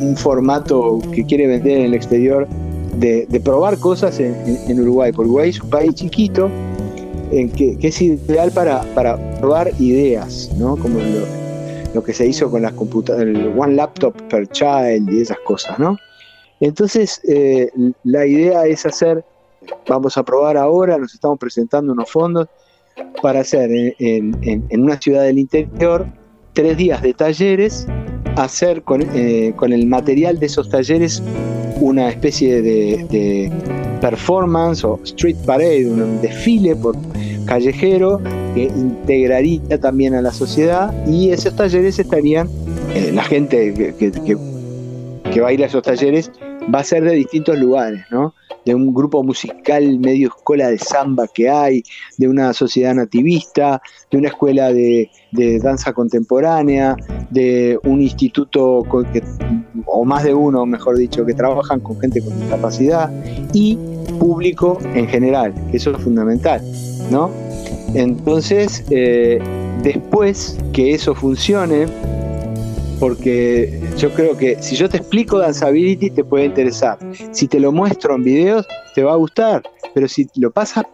un 0.00 0.16
formato 0.16 1.00
que 1.14 1.24
quiere 1.24 1.46
vender 1.46 1.78
en 1.78 1.86
el 1.86 1.94
exterior 1.94 2.48
de, 2.94 3.40
probar 3.44 3.78
cosas 3.78 4.18
en, 4.20 4.80
Uruguay, 4.80 5.12
porque 5.12 5.28
Uruguay 5.28 5.50
es 5.50 5.60
un 5.60 5.70
país 5.70 5.94
chiquito 5.94 6.50
en 7.30 7.48
que, 7.48 7.76
es 7.80 8.02
ideal 8.02 8.50
para, 8.50 8.82
probar 9.40 9.70
ideas, 9.78 10.50
¿no? 10.58 10.76
como 10.76 10.98
lo, 10.98 11.41
que 12.00 12.12
se 12.12 12.26
hizo 12.26 12.50
con 12.50 12.62
las 12.62 12.72
computadoras, 12.72 13.26
el 13.26 13.52
One 13.58 13.74
Laptop 13.74 14.14
per 14.28 14.48
Child 14.48 15.12
y 15.12 15.20
esas 15.20 15.38
cosas. 15.40 15.78
¿no? 15.78 15.98
Entonces, 16.60 17.20
eh, 17.28 17.70
la 18.04 18.24
idea 18.24 18.66
es 18.66 18.86
hacer 18.86 19.24
vamos 19.86 20.16
a 20.16 20.22
probar 20.22 20.56
ahora, 20.56 20.98
nos 20.98 21.14
estamos 21.14 21.38
presentando 21.38 21.92
unos 21.92 22.10
fondos 22.10 22.48
para 23.22 23.40
hacer 23.40 23.70
en, 23.98 24.66
una 24.70 25.00
ciudad 25.00 25.22
del 25.22 25.38
interior 25.38 26.06
tres 26.52 26.76
días 26.76 27.02
de 27.02 27.14
talleres, 27.14 27.86
hacer 28.36 28.82
con, 28.82 29.02
eh, 29.14 29.54
el 29.60 29.86
material 29.86 30.38
de 30.38 30.46
esos 30.46 30.68
talleres 30.68 31.22
una 31.80 32.08
especie 32.08 32.62
de, 32.62 33.50
performance 34.00 34.84
o 34.84 34.98
street 35.04 35.36
parade, 35.46 35.88
un 35.88 36.20
desfile 36.20 36.74
por 36.74 36.96
callejero 37.46 38.20
que 38.52 38.64
integraría 38.64 39.80
también 39.80 40.14
a 40.14 40.22
la 40.22 40.32
sociedad 40.32 40.92
y 41.06 41.30
esos 41.30 41.54
talleres 41.54 42.00
estarían, 42.00 42.48
eh, 42.94 43.12
la 43.14 43.22
gente 43.22 43.72
que, 43.96 44.10
que 45.32 45.40
va 45.40 45.48
a 45.48 45.52
ir 45.52 45.62
a 45.62 45.66
esos 45.66 45.82
talleres 45.82 46.32
va 46.74 46.80
a 46.80 46.84
ser 46.84 47.04
de 47.04 47.12
distintos 47.12 47.56
lugares, 47.58 48.04
¿no? 48.10 48.34
De 48.64 48.74
un 48.74 48.92
grupo 48.94 49.22
musical 49.22 49.98
medio 49.98 50.28
escuela 50.28 50.68
de 50.68 50.78
samba 50.78 51.26
que 51.28 51.48
hay, 51.48 51.82
de 52.18 52.28
una 52.28 52.52
sociedad 52.52 52.94
nativista, 52.94 53.80
de 54.10 54.18
una 54.18 54.28
escuela 54.28 54.72
de, 54.72 55.10
danza 55.62 55.92
contemporánea, 55.92 56.96
de 57.30 57.78
un 57.84 58.00
instituto 58.00 58.84
o 59.86 60.04
más 60.04 60.24
de 60.24 60.34
uno, 60.34 60.66
mejor 60.66 60.96
dicho, 60.96 61.24
que 61.24 61.34
trabajan 61.34 61.80
con 61.80 61.98
gente 62.00 62.22
con 62.22 62.38
discapacidad 62.38 63.10
y 63.52 63.78
público 64.18 64.78
en 64.94 65.08
general, 65.08 65.54
que 65.70 65.78
eso 65.78 65.90
es 65.92 66.02
fundamental, 66.02 66.60
¿no? 67.10 67.30
Entonces, 67.94 68.84
eh, 68.90 69.38
después 69.82 70.58
que 70.72 70.94
eso 70.94 71.14
funcione, 71.14 71.86
porque 73.02 73.80
yo 73.98 74.14
creo 74.14 74.36
que 74.36 74.62
si 74.62 74.76
yo 74.76 74.88
te 74.88 74.98
explico 74.98 75.36
Danceability 75.38 76.10
te 76.10 76.22
puede 76.22 76.44
interesar. 76.44 77.00
Si 77.32 77.48
te 77.48 77.58
lo 77.58 77.72
muestro 77.72 78.14
en 78.14 78.22
videos, 78.22 78.64
te 78.94 79.02
va 79.02 79.14
a 79.14 79.16
gustar. 79.16 79.64
Pero 79.92 80.06
si 80.06 80.28
lo 80.36 80.52
pasa, 80.52 80.86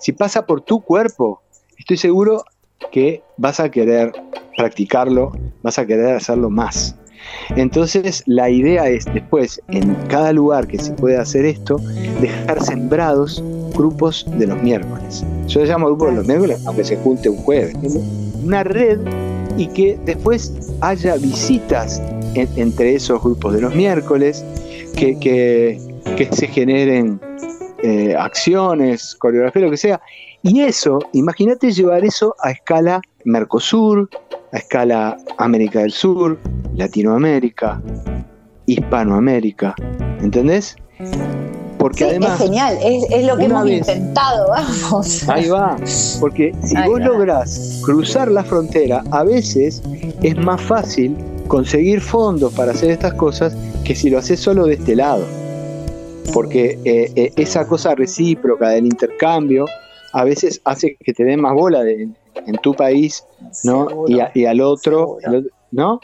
si 0.00 0.10
pasa 0.10 0.44
por 0.46 0.62
tu 0.62 0.80
cuerpo, 0.80 1.42
estoy 1.78 1.96
seguro 1.96 2.44
que 2.90 3.22
vas 3.36 3.60
a 3.60 3.70
querer 3.70 4.10
practicarlo, 4.56 5.30
vas 5.62 5.78
a 5.78 5.86
querer 5.86 6.16
hacerlo 6.16 6.50
más. 6.50 6.96
Entonces 7.50 8.24
la 8.26 8.50
idea 8.50 8.88
es 8.88 9.04
después, 9.14 9.62
en 9.68 9.94
cada 10.08 10.32
lugar 10.32 10.66
que 10.66 10.80
se 10.80 10.90
pueda 10.94 11.22
hacer 11.22 11.44
esto, 11.44 11.76
dejar 12.20 12.64
sembrados 12.64 13.44
grupos 13.76 14.26
de 14.38 14.48
los 14.48 14.60
miércoles. 14.60 15.24
Yo 15.46 15.60
le 15.60 15.66
llamo 15.68 15.86
grupos 15.86 16.08
de 16.08 16.16
los 16.16 16.26
miércoles, 16.26 16.66
aunque 16.66 16.82
se 16.82 16.96
junte 16.96 17.28
un 17.28 17.36
jueves. 17.36 17.76
Una 18.42 18.64
red 18.64 18.98
y 19.56 19.68
que 19.68 19.98
después 20.04 20.52
haya 20.80 21.16
visitas 21.16 22.02
entre 22.34 22.96
esos 22.96 23.22
grupos 23.22 23.54
de 23.54 23.60
los 23.60 23.74
miércoles, 23.74 24.44
que, 24.96 25.18
que, 25.18 26.28
se 26.32 26.46
generen 26.48 27.20
eh, 27.82 28.14
acciones, 28.18 29.14
coreografía, 29.16 29.62
lo 29.62 29.70
que 29.70 29.76
sea. 29.76 30.00
Y 30.42 30.60
eso, 30.60 30.98
imagínate 31.12 31.70
llevar 31.72 32.04
eso 32.04 32.34
a 32.42 32.50
escala 32.50 33.00
Mercosur, 33.24 34.08
a 34.52 34.58
escala 34.58 35.16
América 35.38 35.80
del 35.80 35.92
Sur, 35.92 36.38
Latinoamérica, 36.74 37.80
Hispanoamérica, 38.66 39.74
¿entendés? 40.20 40.76
Porque 41.84 42.04
además, 42.04 42.40
es 42.40 42.46
genial, 42.46 42.78
es, 42.82 43.26
lo 43.26 43.36
que 43.36 43.44
hemos 43.44 43.68
intentado, 43.68 44.48
vamos. 44.48 45.28
Ahí 45.28 45.50
va, 45.50 45.76
porque 46.18 46.54
si 46.64 46.74
vos 46.86 46.98
lográs 46.98 47.82
cruzar 47.84 48.30
la 48.30 48.42
frontera, 48.42 49.04
a 49.10 49.22
veces 49.22 49.82
es 50.22 50.34
más 50.34 50.62
fácil 50.62 51.14
conseguir 51.46 52.00
fondos 52.00 52.54
para 52.54 52.72
hacer 52.72 52.90
estas 52.90 53.12
cosas 53.12 53.54
que 53.84 53.94
si 53.94 54.08
lo 54.08 54.16
haces 54.16 54.40
solo 54.40 54.64
de 54.64 54.76
este 54.76 54.96
lado. 54.96 55.26
Porque 56.32 56.78
eh, 56.86 57.12
eh, 57.16 57.32
esa 57.36 57.66
cosa 57.66 57.94
recíproca 57.94 58.70
del 58.70 58.86
intercambio 58.86 59.66
a 60.14 60.24
veces 60.24 60.62
hace 60.64 60.96
que 60.98 61.12
te 61.12 61.22
den 61.22 61.42
más 61.42 61.52
bola 61.52 61.82
de, 61.82 62.08
en 62.46 62.56
tu 62.62 62.72
país, 62.72 63.26
¿no? 63.62 64.06
Y, 64.08 64.46
al 64.46 64.62
otro, 64.62 65.18
¿no? 65.70 66.00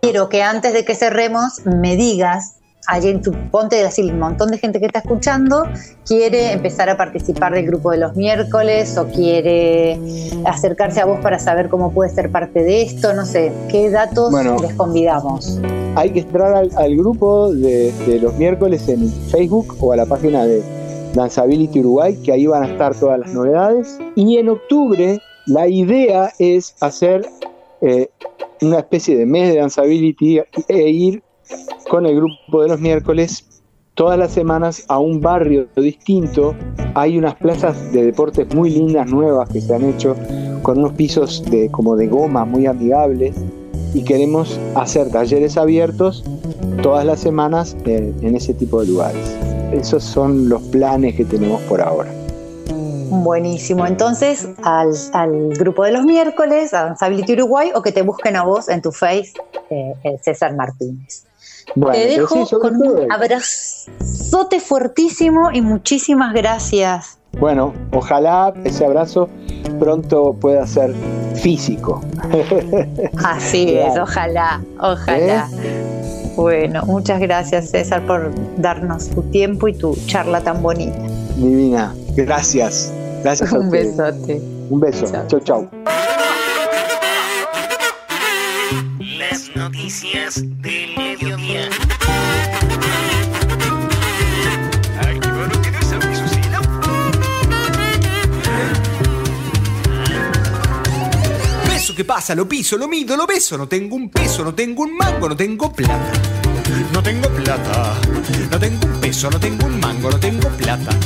Quiero 0.00 0.30
que 0.30 0.42
antes 0.42 0.72
de 0.72 0.86
que 0.86 0.94
cerremos 0.94 1.66
me 1.66 1.96
digas, 1.96 2.59
allí 2.90 3.08
en 3.08 3.22
tu 3.22 3.32
ponte 3.50 3.76
de 3.76 3.84
decir 3.84 4.12
un 4.12 4.18
montón 4.18 4.50
de 4.50 4.58
gente 4.58 4.80
que 4.80 4.86
está 4.86 4.98
escuchando 4.98 5.62
quiere 6.06 6.52
empezar 6.52 6.90
a 6.90 6.96
participar 6.96 7.54
del 7.54 7.66
grupo 7.66 7.90
de 7.92 7.98
los 7.98 8.16
miércoles 8.16 8.98
o 8.98 9.06
quiere 9.06 9.98
acercarse 10.44 11.00
a 11.00 11.06
vos 11.06 11.20
para 11.20 11.38
saber 11.38 11.68
cómo 11.68 11.92
puede 11.92 12.10
ser 12.10 12.30
parte 12.30 12.62
de 12.62 12.82
esto, 12.82 13.14
no 13.14 13.24
sé, 13.24 13.52
¿qué 13.70 13.90
datos 13.90 14.32
les 14.60 14.74
convidamos? 14.74 15.60
Hay 15.94 16.10
que 16.10 16.20
entrar 16.20 16.54
al, 16.54 16.96
grupo 16.96 17.52
de, 17.52 17.92
de 18.06 18.18
los 18.20 18.34
miércoles 18.36 18.88
en 18.88 19.10
Facebook 19.30 19.76
o 19.80 19.92
a 19.92 19.96
la 19.96 20.06
página 20.06 20.44
de 20.44 20.62
Danceability 21.14 21.80
Uruguay, 21.80 22.16
que 22.24 22.32
ahí 22.32 22.46
van 22.46 22.64
a 22.64 22.66
estar 22.66 22.94
todas 22.94 23.18
las 23.18 23.32
novedades. 23.32 23.98
Y 24.14 24.36
en 24.36 24.48
octubre 24.48 25.20
la 25.46 25.66
idea 25.66 26.32
es 26.38 26.74
hacer 26.80 27.26
eh, 27.80 28.08
una 28.60 28.78
especie 28.78 29.16
de 29.16 29.26
mes 29.26 29.52
de 29.52 29.58
danceability 29.58 30.40
e 30.68 30.88
ir 30.88 31.22
con 31.88 32.06
el 32.06 32.16
grupo 32.16 32.62
de 32.62 32.68
los 32.68 32.80
miércoles 32.80 33.44
todas 33.94 34.18
las 34.18 34.32
semanas 34.32 34.84
a 34.88 34.98
un 34.98 35.20
barrio 35.20 35.66
distinto. 35.76 36.54
Hay 36.94 37.18
unas 37.18 37.34
plazas 37.34 37.92
de 37.92 38.04
deportes 38.04 38.54
muy 38.54 38.70
lindas, 38.70 39.06
nuevas 39.08 39.48
que 39.50 39.60
se 39.60 39.74
han 39.74 39.84
hecho, 39.84 40.16
con 40.62 40.78
unos 40.78 40.92
pisos 40.92 41.44
de, 41.50 41.70
como 41.70 41.96
de 41.96 42.06
goma 42.06 42.44
muy 42.44 42.66
amigables. 42.66 43.36
Y 43.92 44.04
queremos 44.04 44.58
hacer 44.74 45.10
talleres 45.10 45.56
abiertos 45.56 46.24
todas 46.82 47.04
las 47.04 47.20
semanas 47.20 47.76
en 47.84 48.34
ese 48.34 48.54
tipo 48.54 48.80
de 48.80 48.86
lugares. 48.86 49.36
Esos 49.72 50.02
son 50.02 50.48
los 50.48 50.62
planes 50.62 51.16
que 51.16 51.24
tenemos 51.24 51.60
por 51.62 51.80
ahora. 51.80 52.10
Buenísimo. 53.10 53.86
Entonces, 53.86 54.48
al, 54.62 55.50
grupo 55.58 55.84
de 55.84 55.92
los 55.92 56.04
miércoles, 56.04 56.72
a 56.72 56.84
Danzability 56.84 57.32
Uruguay, 57.34 57.72
o 57.74 57.82
que 57.82 57.90
te 57.90 58.02
busquen 58.02 58.36
a 58.36 58.44
vos 58.44 58.68
en 58.68 58.80
tu 58.80 58.92
face, 58.92 59.32
eh, 59.68 59.94
César 60.22 60.54
Martínez. 60.54 61.26
Te 61.92 62.06
dejo 62.06 62.46
con 62.60 62.76
un 62.76 63.12
abrazote 63.12 64.60
fuertísimo 64.60 65.50
y 65.52 65.62
muchísimas 65.62 66.32
gracias. 66.34 67.18
Bueno, 67.38 67.72
ojalá 67.92 68.52
ese 68.64 68.84
abrazo 68.84 69.28
pronto 69.78 70.34
pueda 70.34 70.66
ser 70.66 70.94
físico. 71.34 72.02
Así 73.24 73.74
es, 73.74 73.96
ojalá, 73.98 74.60
ojalá. 74.80 75.48
¿Eh? 75.52 76.32
Bueno, 76.36 76.84
muchas 76.86 77.20
gracias 77.20 77.70
César 77.70 78.06
por 78.06 78.32
darnos 78.56 79.08
tu 79.08 79.22
tiempo 79.22 79.68
y 79.68 79.74
tu 79.74 79.96
charla 80.06 80.40
tan 80.40 80.62
bonita. 80.62 80.98
Divina, 81.36 81.94
gracias. 82.16 82.92
Gracias 83.22 83.52
a 83.52 83.58
Un 83.58 83.70
besote. 83.70 84.40
Un 84.70 84.80
beso. 84.80 85.06
Chau, 85.26 85.40
chau. 85.40 85.68
Las 89.18 89.50
noticias 89.54 90.42
del 90.62 90.89
Que 102.00 102.04
pasa, 102.06 102.34
lo 102.34 102.48
piso, 102.48 102.78
lo 102.78 102.88
mido, 102.88 103.14
lo 103.14 103.26
beso. 103.26 103.58
No 103.58 103.68
tengo 103.68 103.94
un 103.94 104.08
peso, 104.08 104.42
no 104.42 104.54
tengo 104.54 104.84
un 104.84 104.96
mango, 104.96 105.28
no 105.28 105.36
tengo 105.36 105.70
plata. 105.70 106.12
No 106.94 107.02
tengo 107.02 107.28
plata, 107.28 107.94
no 108.50 108.58
tengo 108.58 108.86
un 108.86 109.00
peso, 109.02 109.30
no 109.30 109.38
tengo 109.38 109.66
un 109.66 109.78
mango, 109.78 110.10
no 110.10 110.18
tengo 110.18 110.48
plata. 110.48 110.96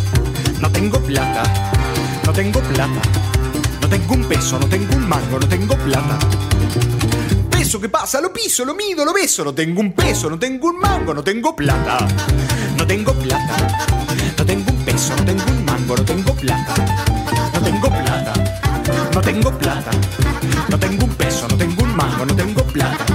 No 0.60 0.70
tengo 0.70 1.00
plata 1.00 1.42
no 2.24 2.32
tengo 2.32 2.60
plata. 2.60 3.02
No 3.80 3.88
tengo 3.88 4.14
un 4.14 4.24
peso, 4.26 4.56
no 4.56 4.68
tengo 4.68 4.94
un 4.94 5.08
mango, 5.08 5.40
no 5.40 5.48
tengo 5.48 5.76
plata. 5.78 6.16
Peso 7.50 7.80
que 7.80 7.88
pasa, 7.88 8.20
lo 8.20 8.32
piso, 8.32 8.64
lo 8.64 8.76
mido, 8.76 9.04
lo 9.04 9.12
beso. 9.12 9.42
No 9.44 9.52
tengo 9.52 9.80
un 9.80 9.94
peso, 9.94 10.30
no 10.30 10.38
tengo 10.38 10.68
un 10.68 10.78
mango, 10.78 11.12
no 11.12 11.24
tengo 11.24 11.56
plata. 11.56 12.06
No 12.76 12.86
tengo 12.86 13.12
plata. 13.14 13.88
No 14.38 14.46
tengo 14.46 14.70
un 14.70 14.84
peso, 14.84 15.16
no 15.16 15.24
tengo 15.24 15.44
un 15.44 15.64
mango, 15.64 15.96
no 15.96 16.04
tengo 16.04 16.34
plata. 16.34 16.74
No 17.52 17.60
tengo 17.60 17.88
plata. 17.88 18.63
No 19.14 19.20
tengo 19.20 19.56
plata. 19.56 19.92
No 20.68 20.76
tengo 20.76 21.04
un 21.04 21.14
peso, 21.14 21.46
no 21.48 21.56
tengo 21.56 21.84
un 21.84 21.96
mango, 21.96 22.26
no 22.26 22.34
tengo 22.34 22.64
plata. 22.64 23.13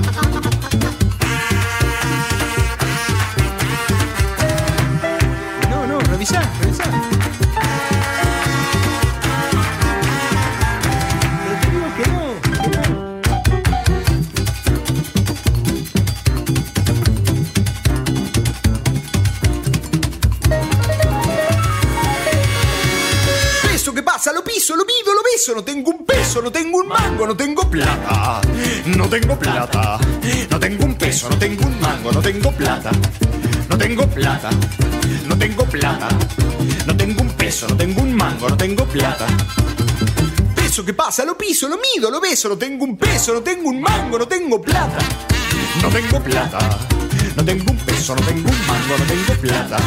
No 25.48 25.64
tengo 25.64 25.92
un 25.92 26.06
peso, 26.06 26.42
no 26.42 26.52
tengo 26.52 26.80
un 26.80 26.88
mango, 26.90 27.26
no 27.26 27.36
tengo 27.36 27.68
plata. 27.70 28.42
No 28.86 29.08
tengo 29.08 29.40
plata. 29.40 29.98
No 30.50 30.60
tengo 30.60 30.84
un 30.84 30.96
peso, 30.96 31.30
no 31.30 31.38
tengo 31.38 31.66
un 31.66 31.80
mango, 31.80 32.12
no 32.12 32.20
tengo 32.22 32.52
plata. 32.52 32.92
No 33.70 33.78
tengo 33.78 34.06
plata. 34.06 34.50
No 35.28 35.38
tengo 35.38 35.64
plata. 35.64 36.10
No 36.86 36.96
tengo 36.96 37.22
un 37.22 37.30
peso, 37.30 37.68
no 37.70 37.78
tengo 37.78 38.02
un 38.02 38.14
mango, 38.14 38.50
no 38.50 38.58
tengo 38.58 38.84
plata. 38.86 39.28
Peso 40.56 40.84
que 40.84 40.94
pasa, 40.94 41.24
lo 41.24 41.38
piso, 41.38 41.70
lo 41.70 41.78
mido, 41.78 42.12
lo 42.12 42.20
beso. 42.20 42.50
No 42.50 42.58
tengo 42.58 42.84
un 42.84 42.98
peso, 42.98 43.34
no 43.34 43.42
tengo 43.42 43.70
un 43.70 43.80
mango, 43.80 44.20
no 44.20 44.28
tengo 44.28 44.62
plata. 44.62 45.00
No 45.82 45.88
tengo 45.88 46.22
plata. 46.22 46.60
No 47.38 47.46
tengo 47.46 47.72
un 47.72 47.78
peso, 47.78 48.14
no 48.14 48.22
tengo 48.22 48.50
un 48.50 48.68
mango, 48.68 48.98
no 48.98 49.06
tengo 49.06 49.34
plata. 49.42 49.78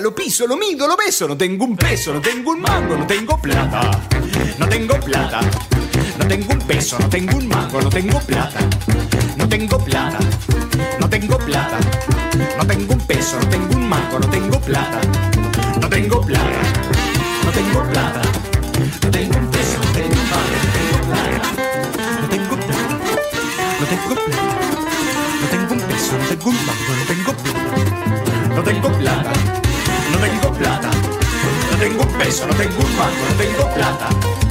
Lo 0.00 0.14
piso, 0.14 0.46
lo 0.46 0.56
mido, 0.56 0.86
lo 0.86 0.96
beso. 0.96 1.28
No 1.28 1.36
tengo 1.36 1.64
un 1.64 1.76
peso, 1.76 2.14
no 2.14 2.20
tengo 2.20 2.52
un 2.52 2.60
mango, 2.60 2.96
no 2.96 3.06
tengo 3.06 3.38
plata. 3.38 3.90
No 4.58 4.68
tengo 4.68 4.98
plata. 5.00 5.40
No 6.18 6.26
tengo 6.26 6.52
un 6.52 6.60
peso, 6.60 6.98
no 6.98 7.08
tengo 7.08 7.36
un 7.36 7.48
mango, 7.48 7.82
no 7.82 7.90
tengo 7.90 8.18
plata. 8.20 8.60
No 9.36 9.48
tengo 9.48 9.78
plata. 9.78 10.18
No 10.98 11.10
tengo 11.10 11.38
plata. 11.38 11.78
No 12.56 12.66
tengo 12.66 12.92
un 12.94 13.00
peso, 13.00 13.38
no 13.38 13.48
tengo 13.48 13.74
un 13.74 13.88
mango, 13.88 14.18
no 14.18 14.30
tengo 14.30 14.60
plata. 14.60 15.00
No 15.80 15.88
tengo 15.88 16.20
plata. 16.22 16.62
No 17.44 17.50
tengo 17.50 17.82
plata. 17.90 18.22
No 19.02 19.10
tengo 19.10 19.38
un 19.38 19.50
peso, 19.50 19.78
no 19.84 19.92
tengo 19.92 20.14
un 20.14 20.28
mango, 20.30 20.56
no 20.60 20.72
tengo 20.72 20.96
plata. 21.06 21.42
No 22.20 22.28
tengo 22.28 22.56
plata. 22.56 22.98
No 23.80 23.86
tengo 23.86 24.14
plata. 24.14 24.52
No 25.42 25.48
tengo 25.50 25.74
un 25.74 25.80
peso, 25.80 26.18
no 26.18 26.24
tengo 26.28 26.48
un 26.48 26.56
mango, 26.66 26.92
no 26.98 27.04
tengo 27.06 27.32
plata. 27.42 28.54
No 28.54 28.62
tengo 28.62 28.88
plata. 28.98 29.51
Tengo 31.82 32.02
un 32.04 32.12
peso, 32.16 32.46
no 32.46 32.54
tengo 32.54 32.76
un 32.76 32.96
no 32.96 33.34
tengo 33.36 33.74
plata. 33.74 34.41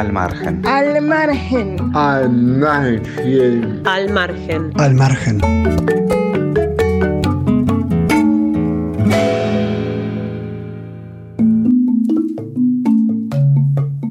Al 0.00 0.14
margen. 0.14 0.66
Al 0.66 1.02
margen. 1.02 1.94
Al 1.94 2.30
margen. 2.30 3.82
Al 3.84 4.10
margen. 4.10 4.72
Al 4.80 4.94
margen. 4.94 5.40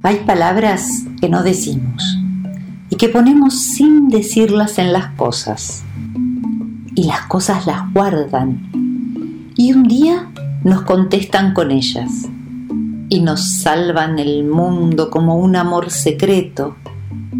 Hay 0.03 0.17
palabras 0.27 1.05
que 1.19 1.27
no 1.27 1.41
decimos 1.41 2.19
y 2.91 2.95
que 2.95 3.09
ponemos 3.09 3.59
sin 3.59 4.09
decirlas 4.09 4.77
en 4.77 4.93
las 4.93 5.07
cosas. 5.15 5.83
Y 6.93 7.05
las 7.05 7.21
cosas 7.21 7.65
las 7.65 7.91
guardan. 7.93 8.69
Y 9.55 9.73
un 9.73 9.87
día 9.87 10.27
nos 10.63 10.83
contestan 10.83 11.55
con 11.55 11.71
ellas. 11.71 12.29
Y 13.09 13.21
nos 13.21 13.61
salvan 13.61 14.19
el 14.19 14.43
mundo 14.43 15.09
como 15.09 15.35
un 15.35 15.55
amor 15.55 15.89
secreto, 15.89 16.75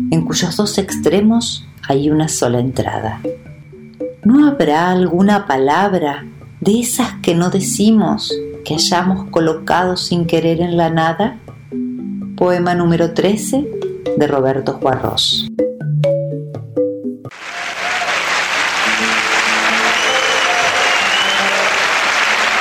en 0.10 0.26
cuyos 0.26 0.58
dos 0.58 0.78
extremos 0.80 1.64
hay 1.88 2.10
una 2.10 2.28
sola 2.28 2.60
entrada. 2.60 3.22
¿No 4.24 4.48
habrá 4.48 4.90
alguna 4.90 5.46
palabra 5.46 6.26
de 6.60 6.80
esas 6.80 7.14
que 7.22 7.36
no 7.36 7.52
decimos 7.52 8.34
que 8.66 8.74
hayamos 8.74 9.30
colocado 9.30 9.96
sin 9.96 10.26
querer 10.26 10.60
en 10.62 10.76
la 10.76 10.90
nada? 10.90 11.40
Poema 12.36 12.74
número 12.74 13.14
13 13.14 13.68
de 14.18 14.28
Roberto 14.28 14.74
Juarros. 14.74 15.48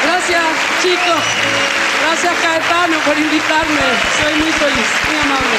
Gracias, 0.04 0.44
chicos. 0.82 1.37
Gracias, 2.20 2.42
Caetano, 2.42 2.98
por 3.06 3.16
invitarme. 3.16 3.80
Soy 4.20 4.34
muy 4.42 4.50
feliz, 4.50 4.90
muy 5.06 5.18
amable. 5.22 5.56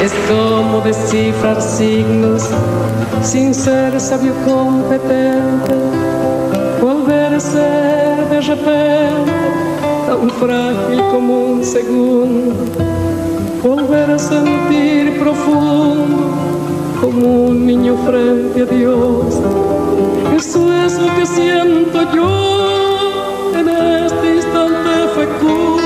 Es 0.00 0.12
como 0.28 0.80
descifrar 0.82 1.60
signos 1.60 2.48
sin 3.24 3.52
ser 3.52 4.00
sabio 4.00 4.32
competente. 4.44 5.74
Volver 6.80 7.34
a 7.34 7.40
ser 7.40 8.28
de 8.28 8.40
repente 8.42 9.32
tan 10.06 10.30
frágil 10.30 11.02
como 11.10 11.34
un 11.34 11.64
segundo. 11.64 12.54
Volver 13.64 14.12
a 14.12 14.18
sentir 14.20 15.18
profundo 15.18 16.65
como 17.06 17.44
un 17.50 17.66
niño 17.66 17.96
frente 18.04 18.62
a 18.62 18.66
Dios. 18.66 19.40
Eso 20.36 20.72
es 20.72 20.98
lo 20.98 21.06
que 21.14 21.24
siento 21.24 21.98
yo 22.12 23.52
en 23.54 23.68
este 23.68 24.34
instante 24.34 24.90
fecundo. 25.14 25.85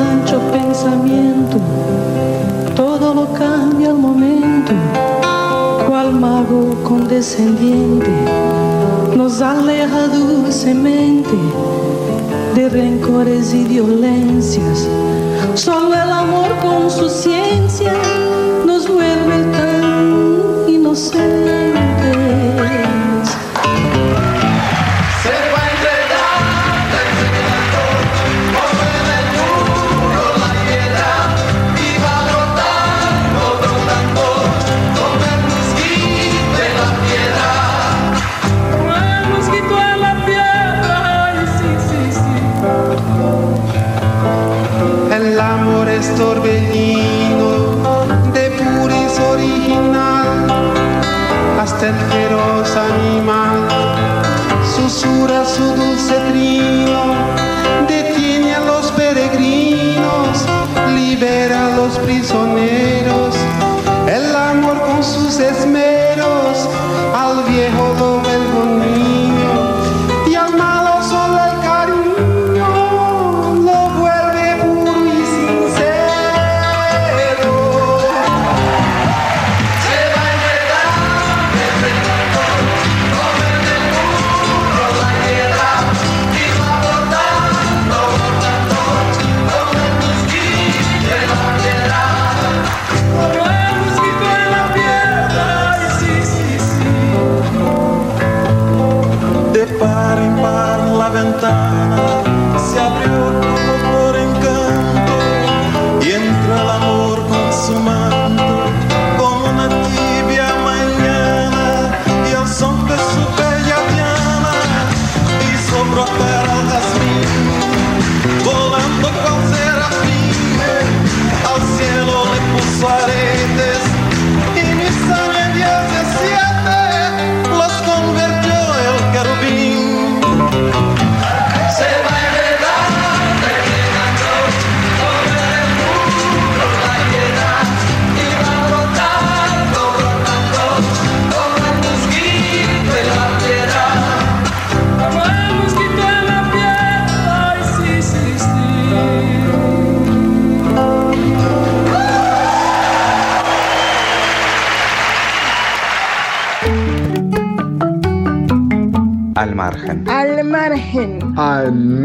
ancho 0.00 0.40
pensamiento. 0.52 1.56
Todo 2.74 3.14
lo 3.14 3.32
cambia 3.32 3.90
al 3.90 3.98
momento, 3.98 4.72
cual 5.86 6.12
mago 6.12 6.74
condescendiente 6.84 8.10
nos 9.16 9.40
aleja 9.40 10.08
dulcemente 10.08 11.36
de 12.54 12.68
rencores 12.68 13.54
y 13.54 13.64
violencias. 13.64 14.86
Solo 15.54 15.94
el 15.94 16.10
amor 16.10 16.50
con 16.62 16.90
su 16.90 17.08
ciencia 17.08 17.92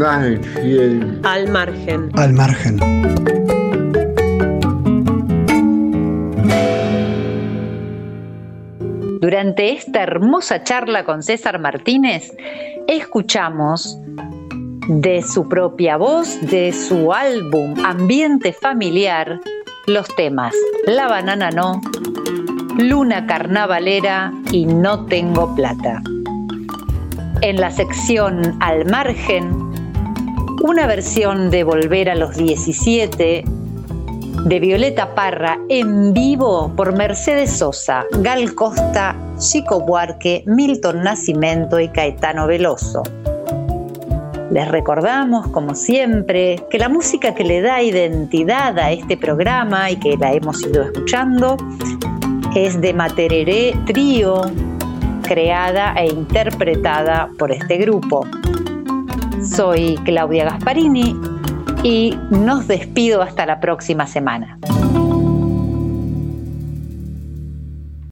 Al 0.04 0.38
margen. 0.38 1.20
Al 1.24 1.48
margen. 1.48 2.10
Al 2.14 2.32
margen. 2.34 2.78
Durante 9.22 9.72
esta 9.72 10.02
hermosa 10.02 10.62
charla 10.62 11.06
con 11.06 11.22
César 11.22 11.58
Martínez, 11.58 12.36
escuchamos 12.86 13.96
de 14.88 15.22
su 15.22 15.48
propia 15.48 15.96
voz, 15.96 16.38
de 16.50 16.74
su 16.74 17.10
álbum 17.10 17.74
Ambiente 17.82 18.52
Familiar, 18.52 19.40
los 19.86 20.14
temas 20.16 20.54
La 20.84 21.08
Banana 21.08 21.50
No, 21.50 21.80
Luna 22.76 23.26
Carnavalera 23.26 24.34
y 24.52 24.66
No 24.66 25.06
Tengo 25.06 25.54
Plata. 25.54 26.02
En 27.40 27.58
la 27.58 27.70
sección 27.70 28.54
Al 28.60 28.84
Margen, 28.84 29.63
una 30.64 30.86
versión 30.86 31.50
de 31.50 31.62
Volver 31.62 32.08
a 32.08 32.14
los 32.14 32.36
17 32.36 33.44
de 34.46 34.60
Violeta 34.60 35.14
Parra 35.14 35.58
en 35.68 36.14
vivo 36.14 36.72
por 36.74 36.96
Mercedes 36.96 37.50
Sosa, 37.50 38.06
Gal 38.20 38.54
Costa, 38.54 39.14
Chico 39.36 39.80
Buarque, 39.80 40.42
Milton 40.46 41.02
Nascimento 41.02 41.78
y 41.78 41.88
Caetano 41.88 42.46
Veloso. 42.46 43.02
Les 44.50 44.66
recordamos, 44.68 45.48
como 45.48 45.74
siempre, 45.74 46.58
que 46.70 46.78
la 46.78 46.88
música 46.88 47.34
que 47.34 47.44
le 47.44 47.60
da 47.60 47.82
identidad 47.82 48.78
a 48.78 48.90
este 48.90 49.18
programa 49.18 49.90
y 49.90 49.96
que 49.96 50.16
la 50.16 50.32
hemos 50.32 50.62
ido 50.62 50.82
escuchando 50.84 51.58
es 52.56 52.80
de 52.80 52.94
Matereré 52.94 53.76
Trío, 53.84 54.40
creada 55.24 55.92
e 55.98 56.06
interpretada 56.06 57.28
por 57.38 57.52
este 57.52 57.76
grupo. 57.76 58.26
Soy 59.42 59.96
Claudia 60.04 60.44
Gasparini 60.44 61.16
y 61.82 62.16
nos 62.30 62.66
despido 62.66 63.22
hasta 63.22 63.46
la 63.46 63.60
próxima 63.60 64.06
semana. 64.06 64.58